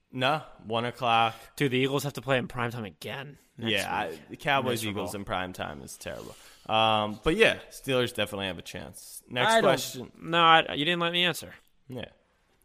No, 0.10 0.42
one 0.66 0.86
o'clock. 0.86 1.36
Dude, 1.58 1.72
the 1.72 1.80
Eagles 1.80 2.04
have 2.06 2.14
to 2.14 2.22
play 2.22 2.38
in 2.38 2.48
prime 2.48 2.72
time 2.72 2.86
again. 2.86 3.38
next 3.58 3.72
yeah, 3.72 3.94
I, 3.94 4.18
the 4.30 4.38
Cowboys 4.38 4.80
Miserable. 4.84 5.02
Eagles 5.02 5.16
in 5.16 5.26
prime 5.26 5.52
time 5.52 5.82
is 5.82 5.98
terrible. 5.98 6.34
Um, 6.70 7.20
but 7.26 7.36
yeah, 7.36 7.58
Steelers 7.72 8.14
definitely 8.14 8.46
have 8.48 8.58
a 8.58 8.62
chance. 8.62 9.22
Next 9.30 9.56
I 9.56 9.60
question. 9.60 10.12
No, 10.22 10.38
I, 10.38 10.74
you 10.76 10.86
didn't 10.86 11.02
let 11.02 11.12
me 11.12 11.26
answer. 11.26 11.54
Yeah, 11.90 12.06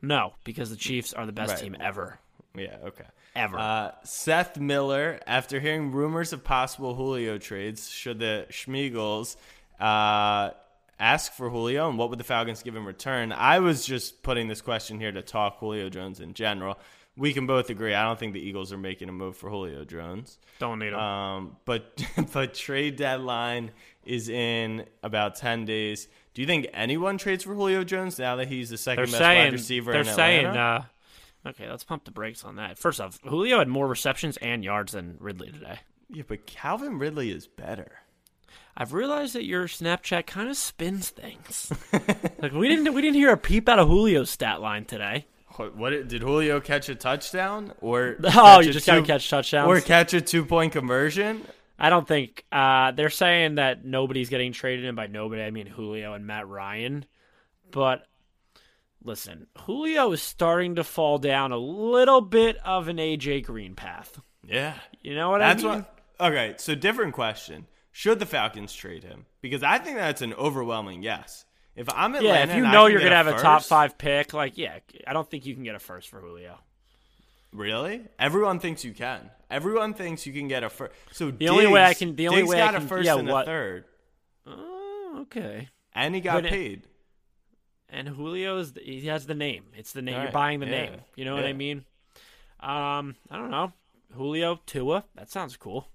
No, 0.01 0.35
because 0.45 0.71
the 0.71 0.77
Chiefs 0.77 1.13
are 1.13 1.27
the 1.27 1.33
best 1.33 1.55
Right. 1.55 1.63
team 1.63 1.77
ever. 1.81 2.21
yeah, 2.55 2.77
okay. 2.85 3.07
Ever. 3.35 3.59
Uh, 3.59 3.91
Seth 4.05 4.57
Miller, 4.59 5.19
after 5.27 5.59
hearing 5.59 5.91
rumors 5.91 6.33
of 6.33 6.45
possible 6.45 6.95
Julio 6.95 7.39
trades, 7.39 7.89
should 7.91 8.21
the 8.21 8.47
Schmeagles 8.51 9.37
uh, 9.81 10.51
ask 10.99 11.33
for 11.33 11.51
Julio, 11.51 11.89
and 11.89 11.99
what 11.99 12.11
would 12.11 12.19
the 12.19 12.25
Falcons 12.25 12.63
give 12.63 12.77
in 12.77 12.85
return? 12.85 13.33
I 13.33 13.61
was 13.61 13.85
just 13.85 14.23
putting 14.23 14.49
this 14.49 14.61
question 14.61 15.01
here 15.01 15.13
to 15.13 15.23
talk 15.23 15.59
Julio 15.59 15.89
Jones 15.89 16.21
in 16.21 16.35
general. 16.35 16.79
We 17.17 17.33
can 17.33 17.47
both 17.47 17.69
agree. 17.69 17.95
I 17.95 18.05
don't 18.05 18.19
think 18.19 18.33
the 18.33 18.41
Eagles 18.41 18.73
are 18.73 18.79
making 18.79 19.09
a 19.09 19.13
move 19.13 19.37
for 19.37 19.51
Julio 19.51 19.85
Jones. 19.85 20.39
Don't 20.61 20.79
need 20.79 20.93
him. 20.93 20.99
Um, 20.99 21.57
but 21.65 22.01
but 22.33 22.55
trade 22.55 22.97
deadline 22.97 23.73
is 24.05 24.29
in 24.29 24.87
about 25.03 25.35
ten 25.35 25.65
days. 25.65 26.09
Do 26.35 26.43
you 26.43 26.47
think 26.47 26.69
anyone 26.73 27.19
trades 27.19 27.45
for 27.45 27.55
Julio 27.55 27.83
Jones 27.83 28.19
now 28.19 28.37
that 28.37 28.47
he's 28.47 28.71
the 28.71 28.77
2nd 28.77 28.97
they're 28.97 29.05
best 29.07 29.19
saying 29.19 29.45
wide 29.45 29.53
receiver 29.53 29.91
they're 29.91 30.03
in 30.03 30.07
saying 30.07 30.47
uh, 30.47 30.85
okay 31.45 31.69
let's 31.69 31.83
pump 31.83 32.05
the 32.05 32.13
brakes 32.13 32.45
on 32.45 32.55
that 32.57 32.79
first 32.79 33.01
off 33.01 33.19
julio 33.27 33.59
had 33.59 33.67
more 33.67 33.89
receptions 33.89 34.37
and 34.37 34.63
yards 34.63 34.93
than 34.93 35.17
ridley 35.19 35.51
today 35.51 35.81
yeah, 36.11 36.23
but 36.27 36.47
Calvin 36.47 36.99
Ridley 36.99 37.31
is 37.31 37.47
better. 37.47 37.93
I've 38.79 38.95
realized 38.95 39.35
that 39.35 39.45
your 39.45 39.67
snapchat 39.67 40.25
kind 40.27 40.49
of 40.49 40.57
spins 40.57 41.11
things. 41.11 41.71
Like 42.41 42.53
we 42.53 42.69
didn't 42.69 42.95
we 42.95 43.03
didn't 43.03 43.17
hear 43.17 43.33
a 43.33 43.37
peep 43.37 43.69
out 43.69 43.81
of 43.81 43.89
julio's 43.89 44.31
stat 44.31 44.61
line 44.61 44.85
today. 44.85 45.27
What, 45.57 45.75
what 45.77 45.91
did 45.91 46.23
Julio 46.23 46.61
catch 46.61 46.89
a 46.89 46.95
touchdown 46.95 47.73
or? 47.81 48.17
oh 48.25 48.31
catch 48.31 48.65
you 48.65 48.71
a 48.71 48.73
just 48.73 48.87
gotta 48.87 49.01
two- 49.01 49.07
catch 49.09 49.29
touchdowns. 49.29 49.67
or 49.69 49.81
catch 49.81 50.15
a 50.15 50.21
two 50.21 50.45
point 50.45 50.73
conversion? 50.73 51.43
i 51.81 51.91
don't 51.91 52.07
think 52.09 52.45
uh, 52.53 52.91
they're 52.93 53.11
saying 53.11 53.57
that 53.57 53.85
nobody's 53.85 54.29
getting 54.29 54.53
traded 54.53 54.85
and 54.85 54.95
by 54.97 55.09
nobody. 55.09 55.43
I 55.43 55.51
mean 55.51 55.67
julio 55.67 56.13
and 56.15 56.27
matt 56.27 56.47
ryan. 56.49 57.05
But 57.73 58.07
listen 59.03 59.47
julio 59.57 60.13
is 60.13 60.23
starting 60.23 60.77
to 60.77 60.85
fall 60.85 61.19
down 61.19 61.51
a 61.51 61.59
little 61.59 62.21
bit 62.21 62.57
of 62.65 62.87
an 62.89 62.99
aj 62.99 63.45
green 63.45 63.75
path. 63.75 64.21
Yeah, 64.47 64.75
you 65.03 65.15
know 65.17 65.31
what 65.31 65.39
that's 65.39 65.65
i 65.65 65.67
mean? 65.75 65.87
what. 66.19 66.29
Okay, 66.29 66.55
so 66.59 66.75
different 66.77 67.15
question: 67.15 67.67
Should 67.99 68.21
the 68.21 68.27
Falcons 68.27 68.73
trade 68.73 69.03
him? 69.03 69.27
Because 69.41 69.65
I 69.65 69.79
think 69.79 69.97
that's 69.97 70.23
an 70.23 70.33
overwhelming 70.35 71.03
yes. 71.03 71.45
If 71.75 71.89
I'm 71.93 72.15
Atlanta, 72.15 72.47
Yeah, 72.47 72.53
if 72.53 72.57
you 72.57 72.63
know 72.71 72.87
you're 72.87 73.01
gonna 73.01 73.17
have 73.17 73.27
a 73.27 73.37
top 73.37 73.65
five 73.65 73.99
pick, 73.99 74.33
like 74.33 74.57
yeah, 74.57 74.79
I 75.05 75.13
don't 75.13 75.29
think 75.29 75.47
you 75.47 75.55
can 75.57 75.65
get 75.65 75.75
a 75.75 75.81
first 75.81 76.09
for 76.09 76.21
Julio. 76.21 76.61
Really? 77.53 78.03
Everyone 78.17 78.61
thinks 78.61 78.85
you 78.85 78.93
can. 78.93 79.31
Everyone 79.51 79.95
thinks 79.95 80.29
you 80.29 80.33
can 80.33 80.47
get 80.47 80.63
a 80.63 80.71
first. 80.71 80.93
So 81.11 81.33
The 81.33 81.49
only 81.49 81.67
way 81.67 81.83
I 81.83 81.93
can- 81.93 82.15
the 82.15 82.29
only 82.29 82.43
Diggs 82.43 82.51
way 82.51 82.63
I 82.63 82.71
got 82.71 82.81
a 82.81 82.87
first 82.87 83.05
yeah, 83.05 83.17
and 83.17 83.27
what- 83.27 83.43
a 83.43 83.47
third, 83.47 83.85
Oh, 84.47 85.19
okay. 85.23 85.69
and 85.93 86.15
he 86.15 86.21
got 86.21 86.35
But 86.35 86.47
it- 86.47 86.51
paid. 86.53 86.83
And 87.89 88.07
Julio 88.11 88.59
is 88.59 88.75
the, 88.75 88.81
he 88.81 89.09
has 89.09 89.27
the 89.27 89.35
name. 89.35 89.73
It's 89.75 89.91
the 89.93 90.03
name. 90.03 90.23
You're 90.23 90.31
buying 90.31 90.61
the 90.61 90.67
yeah, 90.67 90.91
name. 90.91 91.01
You 91.17 91.25
know 91.25 91.35
what 91.35 91.47
I 91.47 91.53
mean? 91.53 91.79
Um, 92.61 93.17
I 93.29 93.37
don't 93.39 93.51
know. 93.51 93.73
Julio 94.15 94.61
Tua. 94.67 95.05
That 95.17 95.31
sounds 95.31 95.57
cool. 95.57 95.89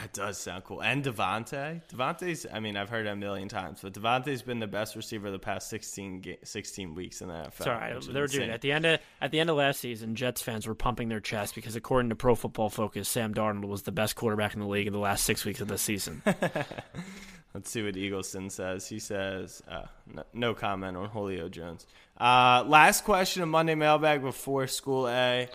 That 0.00 0.12
does 0.12 0.38
sound 0.38 0.64
cool. 0.64 0.82
And 0.82 1.04
Davante. 1.04 1.80
Davante's, 1.88 2.46
I 2.52 2.58
mean, 2.60 2.76
I've 2.76 2.88
heard 2.88 3.06
it 3.06 3.10
a 3.10 3.16
million 3.16 3.48
times, 3.48 3.78
but 3.82 3.92
Davante's 3.92 4.42
been 4.42 4.58
the 4.58 4.66
best 4.66 4.96
receiver 4.96 5.30
the 5.30 5.38
past 5.38 5.68
16, 5.68 6.20
ga- 6.20 6.38
16 6.42 6.94
weeks 6.94 7.20
in 7.20 7.28
the 7.28 7.34
NFL. 7.34 7.48
It's 7.48 7.66
all 7.66 7.74
right. 7.74 8.00
They 8.00 8.20
were 8.20 8.26
doing 8.26 8.50
at 8.50 8.60
the 8.60 8.72
end 8.72 8.86
of 8.86 9.00
at 9.20 9.30
the 9.30 9.40
end 9.40 9.50
of 9.50 9.56
last 9.56 9.80
season. 9.80 10.14
Jets 10.16 10.42
fans 10.42 10.66
were 10.66 10.74
pumping 10.74 11.08
their 11.08 11.20
chest 11.20 11.54
because, 11.54 11.76
according 11.76 12.08
to 12.08 12.16
Pro 12.16 12.34
Football 12.34 12.70
Focus, 12.70 13.08
Sam 13.08 13.34
Darnold 13.34 13.66
was 13.66 13.82
the 13.82 13.92
best 13.92 14.16
quarterback 14.16 14.54
in 14.54 14.60
the 14.60 14.66
league 14.66 14.86
in 14.86 14.92
the 14.92 14.98
last 14.98 15.24
six 15.24 15.44
weeks 15.44 15.60
of 15.60 15.68
the 15.68 15.78
season. 15.78 16.22
Let's 17.54 17.70
see 17.70 17.84
what 17.84 17.94
Eagleson 17.94 18.50
says. 18.50 18.88
He 18.88 18.98
says, 18.98 19.62
uh, 19.70 19.84
no, 20.12 20.24
no 20.32 20.54
comment 20.54 20.96
on 20.96 21.08
Julio 21.08 21.48
Jones. 21.48 21.86
Uh, 22.18 22.64
last 22.66 23.04
question 23.04 23.44
of 23.44 23.48
Monday 23.48 23.76
Mailbag 23.76 24.22
before 24.22 24.66
School 24.66 25.08
A. 25.08 25.48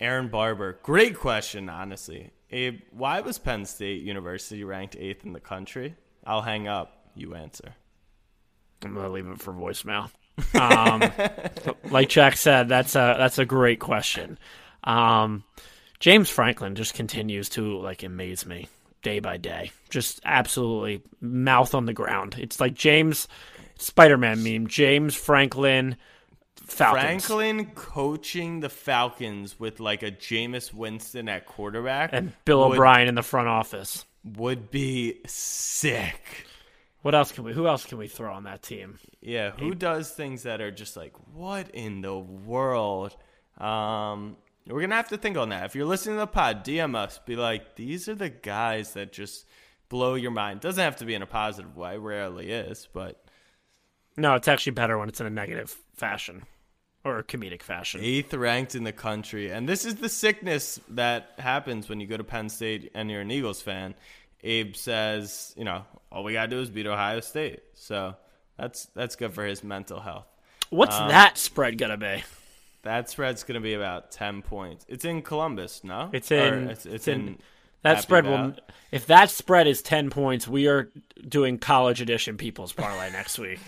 Aaron 0.00 0.28
Barber. 0.28 0.78
Great 0.82 1.18
question, 1.18 1.68
honestly. 1.68 2.30
Abe, 2.50 2.80
why 2.92 3.20
was 3.20 3.38
Penn 3.38 3.66
State 3.66 4.02
University 4.02 4.64
ranked 4.64 4.96
eighth 4.96 5.24
in 5.24 5.32
the 5.32 5.40
country? 5.40 5.94
I'll 6.24 6.42
hang 6.42 6.66
up. 6.66 7.10
You 7.14 7.34
answer. 7.34 7.74
I'm 8.84 8.94
gonna 8.94 9.10
leave 9.10 9.26
it 9.26 9.40
for 9.40 9.52
voicemail. 9.52 10.10
Um, 10.54 11.02
like 11.90 12.08
Jack 12.08 12.36
said, 12.36 12.68
that's 12.68 12.94
a 12.94 13.16
that's 13.18 13.38
a 13.38 13.44
great 13.44 13.80
question. 13.80 14.38
Um, 14.84 15.44
James 16.00 16.30
Franklin 16.30 16.74
just 16.74 16.94
continues 16.94 17.48
to 17.50 17.78
like 17.80 18.02
amaze 18.02 18.46
me 18.46 18.68
day 19.02 19.18
by 19.18 19.36
day. 19.36 19.72
Just 19.90 20.20
absolutely 20.24 21.02
mouth 21.20 21.74
on 21.74 21.86
the 21.86 21.92
ground. 21.92 22.36
It's 22.38 22.60
like 22.60 22.74
James 22.74 23.26
Spider-Man 23.78 24.42
meme. 24.42 24.68
James 24.68 25.14
Franklin 25.14 25.96
Falcons 26.68 27.24
Franklin 27.24 27.66
coaching 27.74 28.60
the 28.60 28.68
Falcons 28.68 29.58
with 29.58 29.80
like 29.80 30.02
a 30.02 30.10
Jameis 30.10 30.72
Winston 30.72 31.28
at 31.28 31.46
quarterback 31.46 32.10
and 32.12 32.32
Bill 32.44 32.68
would, 32.68 32.74
O'Brien 32.74 33.08
in 33.08 33.14
the 33.14 33.22
front 33.22 33.48
office. 33.48 34.04
would 34.24 34.70
be 34.70 35.20
sick. 35.26 36.46
What 37.02 37.14
else 37.14 37.32
can 37.32 37.44
we? 37.44 37.52
Who 37.52 37.66
else 37.66 37.84
can 37.86 37.96
we 37.98 38.08
throw 38.08 38.32
on 38.32 38.44
that 38.44 38.62
team? 38.62 38.98
Yeah, 39.20 39.52
who 39.52 39.74
does 39.74 40.10
things 40.10 40.42
that 40.42 40.60
are 40.60 40.70
just 40.70 40.96
like, 40.96 41.14
what 41.32 41.70
in 41.70 42.02
the 42.02 42.18
world? 42.18 43.16
Um, 43.56 44.36
we're 44.66 44.80
gonna 44.82 44.96
have 44.96 45.08
to 45.08 45.16
think 45.16 45.36
on 45.38 45.48
that. 45.48 45.64
If 45.64 45.74
you're 45.74 45.86
listening 45.86 46.16
to 46.16 46.20
the 46.20 46.26
pod, 46.26 46.64
DM 46.64 46.94
us. 46.94 47.18
Be 47.24 47.36
like, 47.36 47.76
these 47.76 48.08
are 48.08 48.14
the 48.14 48.28
guys 48.28 48.92
that 48.92 49.12
just 49.12 49.46
blow 49.88 50.14
your 50.16 50.32
mind. 50.32 50.60
Doesn't 50.60 50.82
have 50.82 50.96
to 50.96 51.06
be 51.06 51.14
in 51.14 51.22
a 51.22 51.26
positive 51.26 51.76
way. 51.76 51.96
Rarely 51.96 52.50
is, 52.50 52.88
but 52.92 53.24
No, 54.16 54.34
it's 54.34 54.48
actually 54.48 54.72
better 54.72 54.98
when 54.98 55.08
it's 55.08 55.20
in 55.20 55.26
a 55.26 55.30
negative 55.30 55.74
fashion 55.94 56.42
or 57.16 57.22
comedic 57.22 57.62
fashion. 57.62 58.00
eighth 58.02 58.32
ranked 58.34 58.74
in 58.74 58.84
the 58.84 58.92
country, 58.92 59.50
and 59.50 59.68
this 59.68 59.84
is 59.84 59.96
the 59.96 60.08
sickness 60.08 60.80
that 60.90 61.32
happens 61.38 61.88
when 61.88 62.00
you 62.00 62.06
go 62.06 62.16
to 62.16 62.24
Penn 62.24 62.48
State 62.48 62.90
and 62.94 63.10
you're 63.10 63.20
an 63.22 63.30
Eagles 63.30 63.60
fan. 63.62 63.94
Abe 64.44 64.76
says, 64.76 65.52
you 65.56 65.64
know, 65.64 65.84
all 66.12 66.22
we 66.24 66.32
gotta 66.32 66.48
do 66.48 66.60
is 66.60 66.70
beat 66.70 66.86
Ohio 66.86 67.20
State. 67.20 67.60
So 67.74 68.14
that's 68.56 68.86
that's 68.94 69.16
good 69.16 69.32
for 69.34 69.44
his 69.44 69.64
mental 69.64 70.00
health. 70.00 70.26
What's 70.70 70.94
Um, 70.96 71.08
that 71.08 71.38
spread 71.38 71.78
gonna 71.78 71.96
be? 71.96 72.22
That 72.82 73.10
spread's 73.10 73.42
going 73.42 73.56
to 73.56 73.60
be 73.60 73.74
about 73.74 74.12
10 74.12 74.40
points. 74.42 74.86
It's 74.88 75.04
in 75.04 75.20
Columbus, 75.22 75.82
no? 75.82 76.10
It's 76.12 76.30
Or 76.30 76.36
in- 76.36 76.70
it's, 76.70 76.86
it's 76.86 76.94
it's 76.94 77.08
in- 77.08 77.20
in 77.28 77.38
That 77.82 77.88
Happy 77.96 78.02
spread 78.02 78.24
Valley? 78.24 78.50
will. 78.52 78.56
If 78.92 79.06
that 79.06 79.30
spread 79.30 79.66
is 79.66 79.82
ten 79.82 80.10
points, 80.10 80.46
we 80.46 80.68
are 80.68 80.88
doing 81.28 81.58
college 81.58 82.00
edition 82.00 82.36
people's 82.36 82.72
parlay 82.72 83.10
next 83.10 83.38
week. 83.38 83.58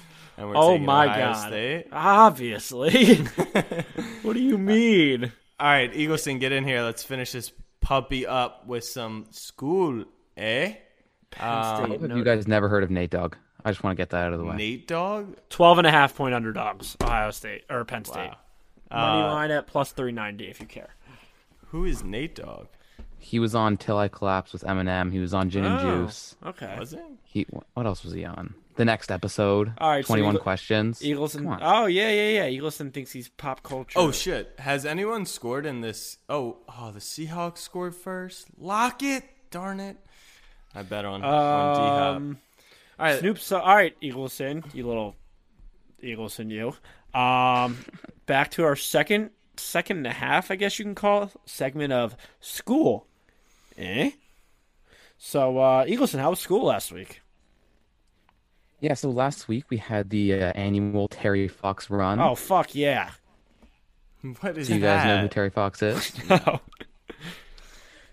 And 0.41 0.49
we're 0.49 0.57
oh 0.57 0.79
my 0.79 1.05
Ohio 1.05 1.33
god! 1.35 1.49
State. 1.49 1.87
Obviously. 1.93 3.17
what 4.23 4.33
do 4.33 4.41
you 4.41 4.57
mean? 4.57 5.31
All 5.61 5.67
right, 5.67 5.93
Eagleson, 5.93 6.41
get 6.41 6.51
in 6.51 6.65
here. 6.65 6.83
Let's 6.83 7.05
finish 7.05 7.33
this 7.33 7.53
puppy 7.83 8.27
up 8.27 8.67
with 8.67 8.85
some 8.85 9.27
school, 9.33 10.07
eh? 10.39 10.77
Um, 11.39 11.91
Have 12.01 12.17
you 12.17 12.25
guys 12.25 12.49
never 12.49 12.71
heard 12.71 12.83
of 12.85 12.91
Nate 12.91 13.11
Dogg? 13.11 13.37
I 13.67 13.71
just 13.71 13.85
want 13.85 13.95
to 13.99 14.01
get 14.01 14.09
that 14.11 14.25
out 14.25 14.33
of 14.33 14.39
the 14.39 14.47
way. 14.47 14.57
Nate 14.57 14.89
Dogg? 14.89 15.37
12 15.51 15.79
and 15.79 15.87
a 15.87 15.91
half 15.91 16.17
point 16.17 16.35
underdogs, 16.35 16.97
Ohio 17.03 17.31
State 17.33 17.65
or 17.69 17.85
Penn 17.85 18.07
State. 18.07 18.31
Wow. 18.31 18.37
Money 18.91 19.23
Uh, 19.23 19.33
line 19.33 19.51
at 19.51 19.67
plus 19.67 19.93
390 19.93 20.49
if 20.49 20.59
you 20.59 20.67
care. 20.67 20.95
Who 21.67 21.85
is 21.85 22.03
Nate 22.03 22.35
Dogg? 22.37 22.69
He 23.19 23.39
was 23.39 23.55
on 23.55 23.77
Till 23.77 23.99
I 23.99 24.09
Collapse 24.09 24.55
with 24.55 24.65
Eminem. 24.65 25.13
He 25.13 25.19
was 25.19 25.35
on 25.35 25.51
Gin 25.51 25.67
and 25.67 25.87
Oh. 25.87 26.07
Juice. 26.07 26.35
Okay. 26.47 26.75
Was 26.79 26.95
it? 26.95 27.03
He 27.25 27.47
what 27.75 27.85
else 27.85 28.03
was 28.03 28.15
he 28.15 28.25
on? 28.25 28.55
The 28.77 28.85
next 28.85 29.11
episode. 29.11 29.73
All 29.79 29.91
right, 29.91 30.05
so 30.05 30.09
Twenty 30.09 30.23
one 30.23 30.35
Eagle- 30.35 30.43
questions. 30.43 31.01
Eagleson. 31.01 31.39
Come 31.39 31.49
on. 31.49 31.59
Oh, 31.63 31.87
yeah, 31.87 32.11
yeah, 32.11 32.45
yeah. 32.49 32.61
Eagleson 32.61 32.93
thinks 32.95 33.11
he's 33.13 33.29
pop 33.29 33.63
culture. 33.63 33.99
Oh, 33.99 34.11
shit. 34.13 34.55
Has 34.59 34.87
anyone 34.87 35.27
scored 35.27 35.67
in 35.67 35.81
this? 35.81 36.19
Oh, 36.29 36.59
oh, 36.69 36.91
the 36.93 37.01
Seahawks 37.01 37.59
scored 37.59 37.95
first? 37.95 38.47
Lock 38.59 39.03
it. 39.03 39.25
darn 39.51 39.81
it. 39.81 39.97
I 40.75 40.83
bet 40.83 41.05
on, 41.05 41.23
on 41.25 41.75
D 41.75 41.81
Hop. 41.81 42.17
Um, 42.17 42.39
All 42.99 43.07
right. 43.07 43.19
Snoop. 43.19 43.39
So, 43.41 43.59
all 43.59 43.75
right, 43.75 43.95
Eagleson, 44.01 44.73
you 44.73 44.87
little 44.87 45.17
Eagleson, 46.03 46.49
you. 46.51 46.69
Um, 47.19 47.77
back 48.27 48.53
to 48.53 48.65
our 48.65 48.77
second, 48.77 49.31
second 49.57 49.97
and 49.99 50.07
a 50.07 50.13
half, 50.13 50.51
I 50.53 50.55
guess 50.57 50.79
you 50.79 50.85
can 50.85 50.95
call 50.95 51.25
it, 51.25 51.31
segment 51.45 51.93
of 51.93 52.17
school. 52.39 53.09
Eh? 53.77 54.13
So, 55.19 55.59
uh, 55.59 55.85
Eagleson, 55.87 56.21
how 56.21 56.31
was 56.31 56.39
school 56.39 56.65
last 56.67 56.93
week? 56.93 57.21
Yeah, 58.81 58.95
so 58.95 59.11
last 59.11 59.47
week 59.49 59.65
we 59.71 59.77
had 59.77 60.09
the 60.11 60.35
uh, 60.35 60.53
annual 60.55 61.09
Terry 61.09 61.49
Fox 61.49 61.91
run. 61.91 62.19
Oh, 62.21 62.35
fuck 62.35 62.75
yeah. 62.75 63.11
What 64.41 64.57
is 64.59 64.69
Do 64.69 64.75
you 64.75 64.81
that? 64.81 65.05
guys 65.05 65.07
know 65.07 65.23
who 65.23 65.29
Terry 65.29 65.51
Fox 65.51 65.83
is? 65.83 66.13
No. 66.29 66.61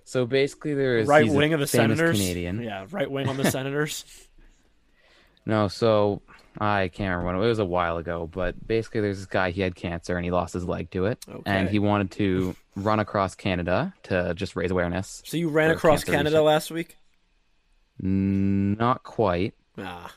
so 0.03 0.25
basically, 0.25 0.73
there 0.73 0.97
is 0.99 1.07
right 1.07 1.23
he's 1.25 1.33
a 1.33 1.37
wing 1.37 1.53
of 1.53 1.59
the 1.59 1.67
famous 1.67 1.97
Senators. 1.97 2.17
Canadian. 2.19 2.61
Yeah, 2.61 2.85
right 2.91 3.09
wing 3.09 3.27
on 3.27 3.37
the 3.37 3.49
Senators. 3.51 4.05
No, 5.45 5.67
so 5.69 6.21
I 6.59 6.87
can't 6.89 7.09
remember 7.11 7.25
when 7.27 7.35
it 7.45 7.47
was 7.49 7.59
a 7.59 7.65
while 7.65 7.97
ago, 7.97 8.29
but 8.31 8.65
basically 8.67 9.01
there's 9.01 9.17
this 9.17 9.25
guy 9.25 9.51
he 9.51 9.61
had 9.61 9.75
cancer 9.75 10.15
and 10.17 10.25
he 10.25 10.31
lost 10.31 10.53
his 10.53 10.65
leg 10.65 10.89
to 10.91 11.05
it, 11.05 11.25
and 11.45 11.69
he 11.69 11.79
wanted 11.79 12.11
to 12.11 12.55
run 12.75 12.99
across 12.99 13.35
Canada 13.35 13.93
to 14.03 14.33
just 14.35 14.55
raise 14.57 14.71
awareness. 14.71 15.21
So 15.25 15.37
you 15.37 15.47
ran 15.49 15.71
across 15.71 16.03
Canada 16.03 16.29
research. 16.37 16.43
last 16.45 16.71
week? 16.71 16.97
Not 17.99 19.03
quite, 19.03 19.53
Ah, 19.77 20.13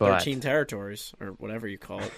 but 0.00 0.18
13 0.18 0.40
territories, 0.40 1.12
or 1.20 1.28
whatever 1.28 1.68
you 1.68 1.78
call 1.78 2.00
it. 2.00 2.12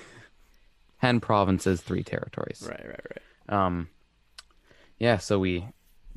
ten 1.03 1.20
provinces, 1.20 1.80
three 1.83 2.03
territories. 2.03 2.64
Right, 2.66 2.85
right, 2.87 3.07
right. 3.51 3.66
Um, 3.66 3.89
yeah, 4.99 5.18
so 5.18 5.39
we 5.39 5.66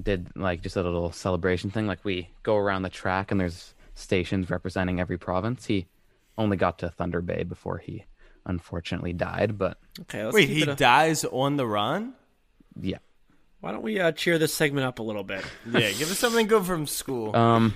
did 0.01 0.29
like 0.35 0.61
just 0.61 0.75
a 0.75 0.83
little 0.83 1.11
celebration 1.11 1.71
thing. 1.71 1.87
Like 1.87 2.05
we 2.05 2.29
go 2.43 2.55
around 2.55 2.83
the 2.83 2.89
track 2.89 3.31
and 3.31 3.39
there's 3.39 3.73
stations 3.95 4.49
representing 4.49 4.99
every 4.99 5.17
province. 5.17 5.65
He 5.65 5.87
only 6.37 6.55
got 6.57 6.79
to 6.79 6.89
Thunder 6.89 7.21
Bay 7.21 7.43
before 7.43 7.77
he 7.79 8.05
unfortunately 8.45 9.13
died, 9.13 9.57
but 9.57 9.79
Okay, 10.01 10.23
let's 10.23 10.35
Wait, 10.35 10.49
he 10.49 10.61
a- 10.63 10.75
dies 10.75 11.25
on 11.25 11.57
the 11.57 11.65
run? 11.65 12.13
yeah. 12.79 12.97
Why 13.61 13.71
don't 13.71 13.81
we 13.81 13.99
uh, 13.99 14.11
cheer 14.11 14.37
this 14.37 14.53
segment 14.53 14.85
up 14.85 14.99
a 14.99 15.03
little 15.03 15.23
bit? 15.23 15.43
Yeah, 15.71 15.89
give 15.91 16.11
us 16.11 16.19
something 16.19 16.45
good 16.45 16.63
from 16.65 16.85
school. 16.85 17.35
Um, 17.35 17.73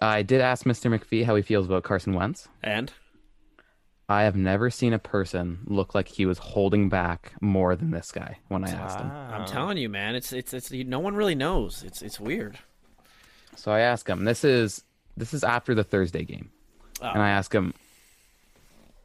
I 0.00 0.22
did 0.22 0.40
ask 0.40 0.64
Mr. 0.64 0.88
McPhee 0.96 1.26
how 1.26 1.34
he 1.36 1.42
feels 1.42 1.66
about 1.66 1.82
Carson 1.82 2.14
Wentz. 2.14 2.48
And 2.62 2.90
I 4.10 4.22
have 4.22 4.34
never 4.34 4.70
seen 4.70 4.92
a 4.92 4.98
person 4.98 5.60
look 5.66 5.94
like 5.94 6.08
he 6.08 6.26
was 6.26 6.38
holding 6.38 6.88
back 6.88 7.32
more 7.40 7.76
than 7.76 7.92
this 7.92 8.10
guy 8.10 8.38
when 8.48 8.64
I 8.64 8.70
asked 8.70 8.98
him. 8.98 9.08
I'm 9.08 9.46
telling 9.46 9.78
you, 9.78 9.88
man, 9.88 10.16
it's 10.16 10.32
it's 10.32 10.52
it's 10.52 10.72
no 10.72 10.98
one 10.98 11.14
really 11.14 11.36
knows. 11.36 11.84
It's 11.84 12.02
it's 12.02 12.18
weird. 12.18 12.58
So 13.54 13.70
I 13.70 13.80
ask 13.80 14.08
him. 14.08 14.24
This 14.24 14.42
is 14.42 14.82
this 15.16 15.32
is 15.32 15.44
after 15.44 15.76
the 15.76 15.84
Thursday 15.84 16.24
game, 16.24 16.50
and 17.00 17.22
I 17.22 17.30
ask 17.30 17.54
him. 17.54 17.72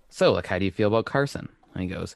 So, 0.10 0.34
like, 0.34 0.48
how 0.48 0.58
do 0.58 0.66
you 0.66 0.72
feel 0.72 0.88
about 0.88 1.06
Carson? 1.06 1.50
And 1.76 1.84
he 1.84 1.88
goes, 1.88 2.16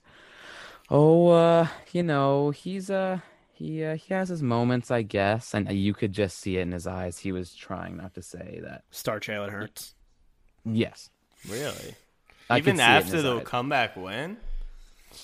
"Oh, 0.90 1.28
uh, 1.28 1.68
you 1.92 2.02
know, 2.02 2.50
he's 2.50 2.90
uh, 2.90 3.20
he 3.54 3.84
uh, 3.84 3.98
he 3.98 4.16
has 4.16 4.30
his 4.30 4.42
moments, 4.42 4.90
I 4.90 5.04
guess." 5.04 5.54
And 5.54 5.72
you 5.72 5.94
could 5.94 6.12
just 6.12 6.40
see 6.40 6.58
it 6.58 6.62
in 6.62 6.72
his 6.72 6.88
eyes. 6.88 7.20
He 7.20 7.32
was 7.32 7.54
trying 7.54 7.98
not 7.98 8.16
to 8.16 8.24
say 8.24 8.62
that. 8.64 8.84
Star 8.90 9.20
Jalen 9.20 9.52
Hurts. 9.52 9.94
Yes, 10.66 11.12
really? 11.48 11.94
I 12.50 12.58
Even 12.58 12.78
see 12.78 12.82
it 12.82 12.86
in 12.86 12.92
after 12.92 13.22
the 13.22 13.38
eyes. 13.38 13.44
comeback 13.46 13.96
win? 13.96 14.38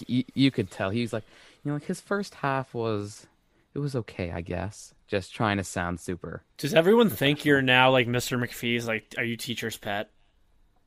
you, 0.08 0.24
you 0.34 0.52
could 0.52 0.70
tell 0.72 0.90
he 0.90 1.02
was 1.02 1.14
like, 1.14 1.24
you 1.64 1.70
know, 1.70 1.76
like 1.76 1.86
his 1.86 2.02
first 2.02 2.36
half 2.36 2.74
was, 2.74 3.28
it 3.74 3.80
was 3.80 3.96
okay, 3.96 4.32
I 4.32 4.42
guess. 4.42 4.94
Just 5.08 5.34
trying 5.34 5.58
to 5.58 5.64
sound 5.64 6.00
super. 6.00 6.42
Does 6.58 6.74
everyone 6.74 7.10
think 7.10 7.46
you're 7.46 7.62
now 7.62 7.92
like 7.92 8.08
Mr. 8.08 8.40
McPhee's? 8.44 8.88
Like, 8.88 9.14
are 9.18 9.24
you 9.24 9.38
teacher's 9.38 9.78
pet? 9.78 10.10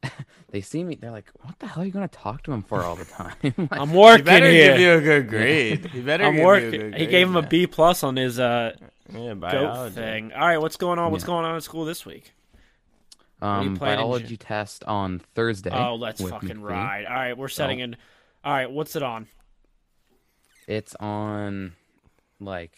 They 0.51 0.63
see 0.63 0.83
me, 0.83 0.95
they're 0.95 1.11
like, 1.11 1.31
what 1.43 1.59
the 1.59 1.67
hell 1.67 1.83
are 1.83 1.87
you 1.87 1.93
gonna 1.93 2.09
talk 2.09 2.43
to 2.45 2.53
him 2.53 2.63
for 2.63 2.83
all 2.83 2.97
the 2.97 3.05
time? 3.05 3.35
Like, 3.43 3.71
I'm 3.73 3.91
He 3.91 3.97
working 3.99 4.25
better 4.25 4.49
here. 4.51 4.73
give 4.73 4.81
you 4.81 4.93
a 4.95 5.01
good 5.03 5.29
grade. 5.29 5.85
He 5.93 6.01
better 6.01 6.25
I'm 6.25 6.37
give 6.37 6.45
working. 6.45 6.73
you 6.81 6.87
a 6.87 6.91
good 6.91 7.01
He 7.01 7.07
gave 7.07 7.29
him 7.29 7.37
a 7.37 7.43
man. 7.43 7.67
Plus 7.71 8.03
on 8.03 8.17
his 8.17 8.39
uh, 8.41 8.73
Yeah, 9.13 9.35
goat 9.35 9.41
biology. 9.41 9.95
thing. 9.97 10.33
All 10.33 10.41
right, 10.47 10.57
what's 10.59 10.77
going 10.79 10.99
on? 10.99 11.13
What's 11.13 11.25
Yeah. 11.25 11.27
going 11.27 11.45
on 11.45 11.55
at 11.57 11.63
school 11.65 11.85
this 11.85 12.07
week? 12.07 12.33
Are 13.41 13.63
you 13.63 13.71
um, 13.71 13.77
planning 13.77 13.99
to- 13.99 14.03
biology 14.05 14.37
test 14.37 14.85
on 14.85 15.21
Thursday. 15.35 15.71
Oh, 15.73 15.95
let's 15.95 16.21
fucking 16.21 16.49
McPhee. 16.57 16.63
ride. 16.63 17.05
All 17.07 17.15
right, 17.15 17.37
we're 17.39 17.49
setting 17.49 17.81
Oh. 17.81 17.85
in. 17.85 17.97
All 18.45 18.53
right, 18.53 18.71
what's 18.71 18.97
it 18.97 19.03
on? 19.03 19.27
It's 20.67 20.95
on, 20.97 21.73
like, 22.41 22.73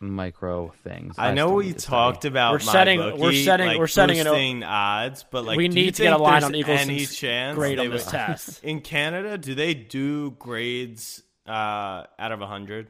micro 0.00 0.72
things. 0.82 1.14
I 1.18 1.32
know 1.32 1.52
we 1.52 1.66
need 1.66 1.74
to 1.74 1.80
study. 1.80 1.90
talked 1.90 2.24
about 2.24 2.52
We're 2.52 2.58
my 2.66 2.72
setting- 2.72 3.00
bookie, 3.00 3.20
we're 3.20 3.32
setting- 3.32 3.66
like, 3.68 3.78
we're 3.78 3.86
setting 3.86 4.16
it 4.18 4.26
odds, 4.64 5.24
but 5.30 5.44
like 5.44 5.56
We 5.58 5.68
need 5.68 5.94
to 5.96 6.02
get 6.02 6.12
a 6.14 6.18
line 6.18 6.42
on 6.42 6.54
Eagles 6.54 6.80
Any 6.80 7.04
chance 7.06 7.54
grade 7.56 7.78
they 7.78 7.84
on 7.86 7.90
this 7.92 8.06
would- 8.06 8.10
test. 8.12 8.64
in 8.64 8.80
Canada? 8.80 9.36
Do 9.38 9.54
they 9.54 9.74
do 9.74 10.30
grades 10.32 11.22
uh, 11.46 12.04
out 12.18 12.32
of 12.32 12.40
a 12.40 12.46
hundred? 12.46 12.88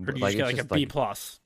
Or 0.00 0.12
do 0.12 0.18
you 0.18 0.22
Like, 0.22 0.36
just 0.36 0.36
get 0.36 0.48
it's 0.50 0.56
like 0.58 0.64
a 0.66 0.68
just 0.68 0.74
B 0.74 0.86
plus? 0.86 1.40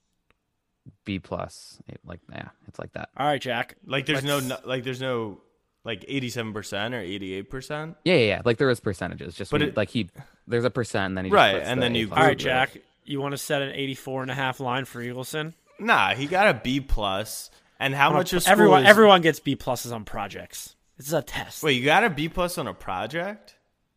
B 1.04 1.18
plus. 1.18 1.78
It- 1.88 2.00
Like, 2.04 2.20
yeah, 2.30 2.48
it's 2.68 2.78
like 2.78 2.92
that. 2.92 3.08
All 3.16 3.26
right, 3.26 3.40
Jack. 3.40 3.76
Like 3.86 4.06
there's 4.06 4.24
no, 4.24 4.36
Let's- 4.36 4.48
no 4.48 4.58
like 4.64 4.84
there's 4.84 5.00
no 5.00 5.40
like 5.84 6.04
eighty 6.08 6.28
seven 6.30 6.52
percent 6.52 6.94
or 6.94 7.00
eighty 7.00 7.34
eight 7.34 7.50
percent. 7.50 7.96
Yeah, 8.04 8.14
yeah, 8.14 8.26
yeah. 8.26 8.42
Like 8.44 8.58
there 8.58 8.70
is 8.70 8.80
percentages. 8.80 9.34
Just 9.34 9.50
But 9.50 9.60
we- 9.60 9.66
it- 9.68 9.76
like 9.76 9.90
he, 9.90 10.10
there's 10.46 10.64
a 10.64 10.70
percent, 10.70 11.06
and 11.06 11.16
then 11.18 11.24
he 11.24 11.30
just 11.30 11.34
Right, 11.36 11.54
puts 11.56 11.66
and 11.68 11.80
the 11.80 11.84
then 11.84 11.94
you 11.94 12.08
plus 12.08 12.16
All 12.18 12.22
on 12.22 12.28
right, 12.28 12.36
it. 12.40 12.44
Jack. 12.44 12.76
You 13.04 13.20
want 13.20 13.32
to 13.32 13.38
set 13.38 13.62
an 13.62 13.70
84 13.72 14.22
and 14.22 14.30
a 14.30 14.34
half 14.34 14.60
line 14.60 14.84
for 14.84 15.02
Eagleson? 15.02 15.54
Nah, 15.80 16.14
he 16.14 16.26
got 16.26 16.46
a 16.48 16.54
B 16.54 16.80
plus. 16.80 17.50
And 17.80 17.92
how 17.96 18.12
much 18.12 18.32
of 18.32 18.42
school 18.44 18.52
everyone 18.52 18.82
is- 18.84 18.88
everyone 18.90 19.22
gets 19.22 19.40
B 19.40 19.56
pluses 19.56 19.92
on 19.92 20.04
projects. 20.04 20.76
This 20.98 21.08
is 21.08 21.12
a 21.12 21.22
test. 21.22 21.64
Wait, 21.64 21.72
you 21.72 21.84
got 21.84 22.04
a 22.04 22.10
B 22.10 22.28
plus 22.28 22.58
on 22.58 22.68
a 22.68 22.74
project? 22.74 23.56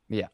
Yeah. 0.10 0.28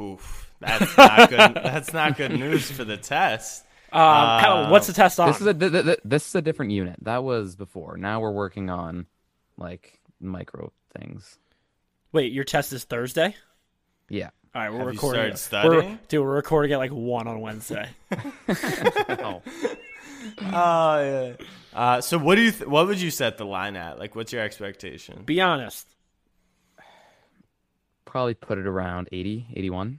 Oof, 0.00 0.50
that's 0.58 0.96
not 0.96 1.30
good. 1.30 1.38
that's 1.62 1.92
not 1.92 2.16
good 2.16 2.32
news 2.32 2.68
for 2.68 2.82
the 2.82 2.96
test. 2.96 3.64
Um, 3.94 4.40
how- 4.40 4.70
what's 4.70 4.86
the 4.88 4.92
test 4.92 5.20
on? 5.20 5.28
This 5.28 5.40
is 5.40 5.46
a 5.46 5.54
th- 5.54 5.72
th- 5.72 5.84
th- 5.84 6.00
this 6.04 6.26
is 6.28 6.34
a 6.34 6.42
different 6.42 6.72
unit. 6.72 6.96
That 7.02 7.22
was 7.24 7.54
before. 7.56 7.96
Now 7.96 8.20
we're 8.20 8.32
working 8.32 8.68
on 8.70 9.06
like 9.56 10.00
micro 10.20 10.72
things. 10.98 11.38
Wait, 12.12 12.32
your 12.32 12.44
test 12.44 12.72
is 12.72 12.84
Thursday. 12.84 13.34
Yeah. 14.08 14.30
All 14.54 14.62
right, 14.62 14.70
we're 14.72 14.78
Have 14.78 14.86
you 14.88 14.92
recording. 14.92 15.36
started 15.36 15.78
it. 15.78 15.84
We're, 15.84 15.98
dude, 16.08 16.24
we're 16.24 16.34
recording 16.36 16.72
at 16.72 16.78
like 16.78 16.92
one 16.92 17.26
on 17.28 17.40
Wednesday. 17.40 17.88
Oh. 19.08 19.42
Yeah. 20.40 21.32
Uh, 21.74 22.00
so 22.00 22.16
what 22.18 22.36
do 22.36 22.42
you? 22.42 22.50
Th- 22.50 22.66
what 22.66 22.86
would 22.86 23.00
you 23.00 23.10
set 23.10 23.36
the 23.36 23.44
line 23.44 23.76
at? 23.76 23.98
Like, 23.98 24.14
what's 24.16 24.32
your 24.32 24.42
expectation? 24.42 25.22
Be 25.24 25.40
honest. 25.40 25.86
Probably 28.06 28.34
put 28.34 28.58
it 28.58 28.66
around 28.66 29.08
80, 29.12 29.48
81. 29.54 29.98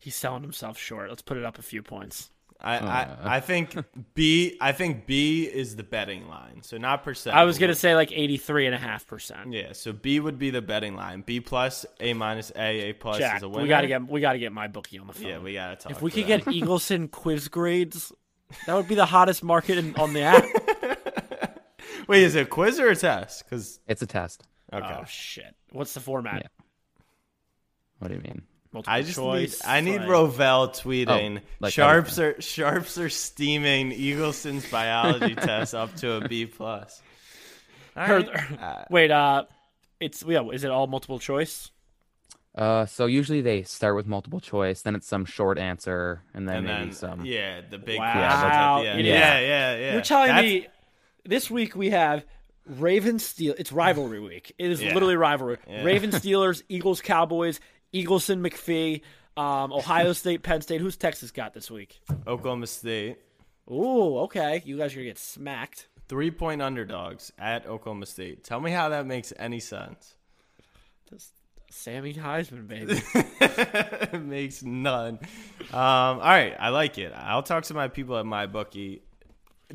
He's 0.00 0.16
selling 0.16 0.42
himself 0.42 0.76
short. 0.78 1.08
Let's 1.10 1.22
put 1.22 1.36
it 1.36 1.44
up 1.44 1.58
a 1.58 1.62
few 1.62 1.82
points. 1.82 2.30
I, 2.62 2.76
Uh. 2.76 3.16
I 3.24 3.36
I 3.36 3.40
think 3.40 3.74
B. 4.14 4.56
I 4.60 4.72
think 4.72 5.06
B 5.06 5.44
is 5.44 5.76
the 5.76 5.82
betting 5.82 6.26
line. 6.28 6.62
So 6.62 6.76
not 6.76 7.04
percent. 7.04 7.34
I 7.36 7.44
was 7.44 7.58
gonna 7.58 7.74
say 7.74 7.94
like 7.94 8.10
83 8.12 8.66
and 8.66 8.74
a 8.74 8.78
half 8.78 9.06
percent. 9.06 9.52
Yeah. 9.52 9.72
So 9.72 9.92
B 9.92 10.20
would 10.20 10.38
be 10.38 10.50
the 10.50 10.60
betting 10.60 10.94
line. 10.96 11.22
B 11.22 11.40
plus, 11.40 11.86
A 12.00 12.12
minus, 12.12 12.50
A, 12.56 12.90
A 12.90 12.92
plus 12.92 13.16
Jack, 13.18 13.36
is 13.38 13.42
a 13.44 13.48
winner. 13.48 13.62
we 13.62 13.68
gotta 13.68 13.86
get 13.86 14.06
we 14.08 14.20
gotta 14.20 14.38
get 14.38 14.52
my 14.52 14.68
bookie 14.68 14.98
on 14.98 15.06
the 15.06 15.12
phone. 15.14 15.26
Yeah, 15.26 15.38
we 15.38 15.54
gotta 15.54 15.76
talk. 15.76 15.92
If 15.92 16.02
we 16.02 16.10
to 16.10 16.22
could 16.22 16.44
them. 16.44 16.52
get 16.52 16.62
Eagleson 16.62 17.10
quiz 17.10 17.48
grades, 17.48 18.12
that 18.66 18.74
would 18.74 18.88
be 18.88 18.94
the 18.94 19.06
hottest 19.06 19.42
market 19.42 19.78
in, 19.78 19.94
on 19.96 20.12
the 20.12 20.22
app. 20.22 20.44
Wait, 22.08 22.22
is 22.24 22.34
it 22.34 22.42
a 22.42 22.46
quiz 22.46 22.78
or 22.80 22.88
a 22.88 22.96
test? 22.96 23.44
Because 23.44 23.80
It's 23.86 24.02
a 24.02 24.06
test. 24.06 24.42
okay. 24.72 24.96
Oh 25.00 25.04
shit! 25.06 25.54
What's 25.72 25.94
the 25.94 26.00
format? 26.00 26.42
Yeah. 26.42 26.48
What 28.00 28.08
do 28.08 28.14
you 28.14 28.20
mean? 28.22 28.42
Multiple 28.72 28.94
I 28.94 29.02
just 29.02 29.16
choice. 29.16 29.62
need 29.64 29.68
I 29.68 29.80
need 29.80 29.98
like- 30.00 30.08
Rovell 30.08 30.68
tweeting 30.68 31.38
Oh, 31.38 31.42
like 31.58 31.72
sharps 31.72 32.18
are 32.20 32.40
sharps 32.40 32.98
are 32.98 33.08
steaming 33.08 33.90
Eagleson's 33.90 34.70
biology 34.70 35.34
test 35.36 35.74
up 35.74 35.94
to 35.96 36.12
a 36.12 36.28
B 36.28 36.46
plus. 36.46 37.02
All 37.96 38.06
Heard- 38.06 38.28
right. 38.28 38.60
Uh, 38.62 38.84
Wait, 38.90 39.10
uh, 39.10 39.44
it's 39.98 40.22
yeah. 40.26 40.42
Is 40.52 40.62
it 40.64 40.70
all 40.70 40.86
multiple 40.86 41.18
choice? 41.18 41.70
Uh, 42.54 42.84
so 42.86 43.06
usually 43.06 43.40
they 43.40 43.62
start 43.62 43.94
with 43.96 44.06
multiple 44.06 44.40
choice, 44.40 44.82
then 44.82 44.94
it's 44.96 45.06
some 45.06 45.24
short 45.24 45.56
answer, 45.58 46.22
and 46.34 46.48
then 46.48 46.56
and 46.58 46.66
maybe 46.66 46.78
then 46.86 46.92
some. 46.92 47.24
yeah, 47.24 47.60
the 47.68 47.78
big 47.78 47.98
Wow. 47.98 48.12
quiz 48.12 48.24
at 48.24 48.82
the 48.82 48.88
end. 48.88 49.06
Yeah. 49.06 49.14
Yeah, 49.14 49.40
yeah, 49.40 49.76
yeah. 49.76 49.92
You're 49.94 50.02
telling 50.02 50.28
That's- 50.28 50.44
me 50.44 50.66
this 51.24 51.50
week 51.50 51.74
we 51.76 51.90
have 51.90 52.24
Ravens 52.66 53.24
Steel. 53.24 53.54
It's 53.58 53.72
rivalry 53.72 54.20
week. 54.20 54.52
It 54.58 54.70
is 54.70 54.82
Yeah. 54.82 54.94
literally 54.94 55.16
rivalry. 55.16 55.58
Yeah. 55.68 55.82
Ravens 55.84 56.14
Steelers, 56.16 56.62
Eagles 56.68 57.00
Cowboys, 57.00 57.60
Eagleson 57.94 58.46
McPhee, 58.46 59.02
um, 59.40 59.72
Ohio 59.72 60.12
State, 60.12 60.42
Penn 60.42 60.60
State. 60.62 60.80
Who's 60.80 60.96
Texas 60.96 61.30
got 61.30 61.54
this 61.54 61.70
week? 61.70 62.00
Oklahoma 62.26 62.66
State 62.66 63.18
Ooh, 63.70 64.18
okay. 64.18 64.62
You 64.64 64.76
guys 64.76 64.92
are 64.92 64.96
gonna 64.96 65.06
get 65.06 65.18
smacked. 65.18 65.86
three 66.08 66.30
point 66.30 66.60
underdogs 66.60 67.32
at 67.38 67.66
Oklahoma 67.66 68.06
State. 68.06 68.42
Tell 68.42 68.60
me 68.60 68.72
how 68.72 68.88
that 68.88 69.06
makes 69.06 69.32
any 69.38 69.60
sense. 69.60 70.16
Sammy 71.70 72.14
Heisman, 72.14 72.66
baby. 72.66 73.00
it 73.14 74.20
makes 74.22 74.62
none. 74.62 75.20
Um, 75.70 75.70
all 75.72 76.18
right, 76.18 76.56
I 76.58 76.70
like 76.70 76.98
it. 76.98 77.12
I'll 77.14 77.44
talk 77.44 77.64
to 77.64 77.74
my 77.74 77.86
people 77.86 78.18
at 78.18 78.26
my 78.26 78.46
bookie. 78.46 79.02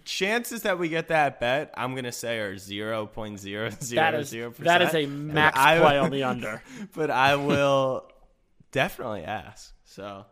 Chances 0.04 0.64
that 0.64 0.78
we 0.80 0.90
get 0.90 1.08
that 1.08 1.40
bet, 1.40 1.74
I'm 1.78 1.96
gonna 1.96 2.12
say 2.12 2.40
are 2.40 2.58
zero 2.58 3.06
point 3.06 3.40
zero 3.40 3.70
zero 3.82 4.02
That 4.04 4.16
is 4.20 4.30
zero 4.30 4.50
percent. 4.52 4.66
that 4.66 4.82
is 4.82 4.94
a 4.94 5.06
max 5.08 5.58
I- 5.58 5.80
play 5.80 5.98
on 5.98 6.12
the 6.12 6.24
under. 6.24 6.62
but 6.96 7.10
I 7.10 7.36
will 7.36 8.10
definitely 8.72 9.24
ask. 9.24 9.74
So, 9.86 10.26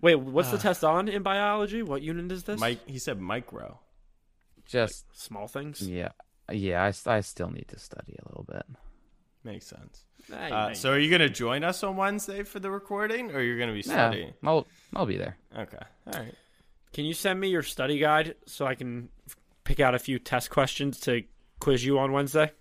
Wait, 0.00 0.14
what's 0.16 0.50
the 0.50 0.58
test 0.58 0.84
on 0.84 1.08
in 1.08 1.22
biology? 1.22 1.82
What 1.82 2.02
unit 2.02 2.30
is 2.30 2.44
this? 2.44 2.60
Mike, 2.60 2.86
he 2.86 2.98
said 2.98 3.20
micro. 3.20 3.78
Just 4.66 5.04
Small 5.18 5.46
things. 5.48 5.80
yeah, 5.88 6.10
yeah. 6.50 6.82
I, 7.06 7.10
I 7.16 7.20
still 7.20 7.50
need 7.50 7.68
to 7.68 7.78
study 7.78 8.16
a 8.20 8.28
little 8.28 8.44
bit. 8.44 8.64
Makes 9.44 9.66
sense. 9.68 10.04
Hey, 10.28 10.50
Uh, 10.50 10.74
so, 10.74 10.90
are 10.92 10.98
you 10.98 11.08
gonna 11.10 11.28
join 11.28 11.62
us 11.64 11.82
on 11.84 11.96
Wednesday 11.96 12.42
for 12.42 12.58
the 12.58 12.70
recording, 12.70 13.30
or 13.32 13.40
you're 13.40 13.58
gonna 13.58 13.72
be 13.72 13.78
Yeah, 13.78 14.10
studying? 14.10 14.32
I'll 14.42 14.66
I'll 14.94 15.06
be 15.06 15.16
there. 15.16 15.36
Okay, 15.56 15.78
all 16.12 16.20
right. 16.20 16.34
Can 16.92 17.04
you 17.04 17.14
send 17.14 17.38
me 17.40 17.48
your 17.48 17.62
study 17.62 17.98
guide 17.98 18.34
so 18.46 18.66
I 18.66 18.74
can 18.74 19.08
pick 19.64 19.80
out 19.80 19.94
a 19.94 19.98
few 19.98 20.18
test 20.18 20.50
questions 20.50 21.00
to 21.00 21.22
quiz 21.60 21.84
you 21.84 21.98
on 21.98 22.12
Wednesday? 22.12 22.52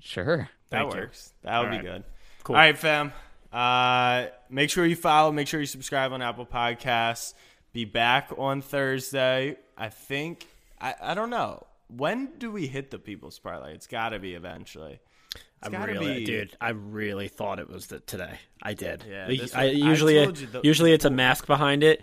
Sure. 0.00 0.48
That 0.70 0.82
Thank 0.82 0.94
you. 0.94 1.00
works. 1.00 1.32
That 1.42 1.58
would 1.58 1.64
All 1.66 1.70
be 1.70 1.76
right. 1.78 1.84
good. 1.84 2.04
Cool. 2.44 2.56
All 2.56 2.62
right, 2.62 2.78
fam. 2.78 3.12
Uh, 3.52 4.26
make 4.48 4.70
sure 4.70 4.86
you 4.86 4.96
follow. 4.96 5.32
Make 5.32 5.48
sure 5.48 5.58
you 5.60 5.66
subscribe 5.66 6.12
on 6.12 6.22
Apple 6.22 6.46
Podcasts. 6.46 7.34
Be 7.72 7.84
back 7.84 8.30
on 8.38 8.62
Thursday. 8.62 9.56
I 9.76 9.88
think. 9.88 10.46
I, 10.80 10.94
I 11.00 11.14
don't 11.14 11.30
know. 11.30 11.66
When 11.88 12.30
do 12.38 12.50
we 12.52 12.68
hit 12.68 12.90
the 12.92 12.98
People's 12.98 13.38
Parlay? 13.38 13.74
It's 13.74 13.88
got 13.88 14.10
to 14.10 14.18
be 14.20 14.34
eventually. 14.34 15.00
It's 15.34 15.42
I 15.62 15.70
gotta 15.70 15.92
really, 15.92 16.18
be, 16.20 16.24
dude, 16.24 16.56
I 16.60 16.70
really 16.70 17.28
thought 17.28 17.58
it 17.58 17.68
was 17.68 17.88
the, 17.88 18.00
today. 18.00 18.38
I 18.62 18.72
did. 18.74 19.04
Yeah, 19.08 19.26
I, 19.26 19.28
one- 19.28 19.48
I 19.54 19.64
usually, 19.70 20.14
told 20.24 20.38
you 20.38 20.46
the- 20.46 20.60
usually 20.64 20.92
it's 20.92 21.04
a 21.04 21.10
mask 21.10 21.46
behind 21.46 21.82
it, 21.82 22.02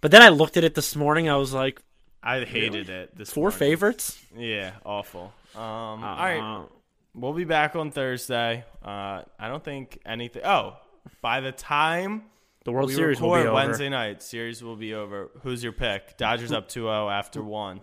but 0.00 0.10
then 0.10 0.22
I 0.22 0.28
looked 0.28 0.56
at 0.56 0.64
it 0.64 0.74
this 0.74 0.94
morning. 0.96 1.28
I 1.28 1.36
was 1.36 1.52
like, 1.52 1.80
I 2.22 2.40
hated 2.44 2.88
it. 2.90 3.16
This 3.16 3.30
four 3.32 3.44
morning. 3.44 3.58
favorites. 3.58 4.18
Yeah, 4.36 4.72
awful. 4.84 5.32
Um, 5.54 5.62
all 5.62 6.02
Uh, 6.04 6.16
right, 6.16 6.66
we'll 7.14 7.32
be 7.32 7.44
back 7.44 7.76
on 7.76 7.90
Thursday. 7.90 8.64
Uh, 8.84 9.22
I 9.38 9.48
don't 9.48 9.62
think 9.64 9.98
anything. 10.04 10.42
Oh, 10.44 10.76
by 11.22 11.40
the 11.40 11.52
time 11.52 12.24
The 12.64 12.72
World 12.72 12.88
we 12.88 12.94
Series 12.94 13.20
will 13.20 13.34
be 13.34 13.40
over. 13.40 13.52
Wednesday 13.52 13.88
night, 13.88 14.22
series 14.22 14.62
will 14.62 14.76
be 14.76 14.94
over. 14.94 15.30
Who's 15.42 15.62
your 15.62 15.72
pick? 15.72 16.16
Dodgers 16.16 16.52
up 16.52 16.68
2-0 16.68 17.10
after 17.10 17.42
one. 17.42 17.80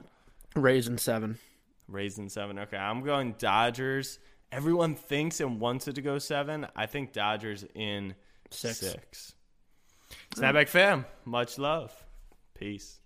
Rays 0.56 0.88
in 0.88 0.98
seven. 0.98 1.38
Raising 1.88 2.30
seven. 2.30 2.60
Okay, 2.60 2.78
I'm 2.78 3.04
going 3.04 3.36
Dodgers. 3.38 4.20
Everyone 4.52 4.96
thinks 4.96 5.40
and 5.42 5.60
wants 5.60 5.88
it 5.88 5.96
to 5.96 6.02
go 6.02 6.18
seven. 6.20 6.68
I 6.76 6.86
think 6.86 7.14
Dodgers 7.14 7.66
in 7.76 8.16
Six. 8.52 8.78
six. 8.78 9.34
Snapback 10.36 10.68
fam, 10.70 11.06
much 11.26 11.58
love. 11.58 11.92
Peace. 12.56 13.05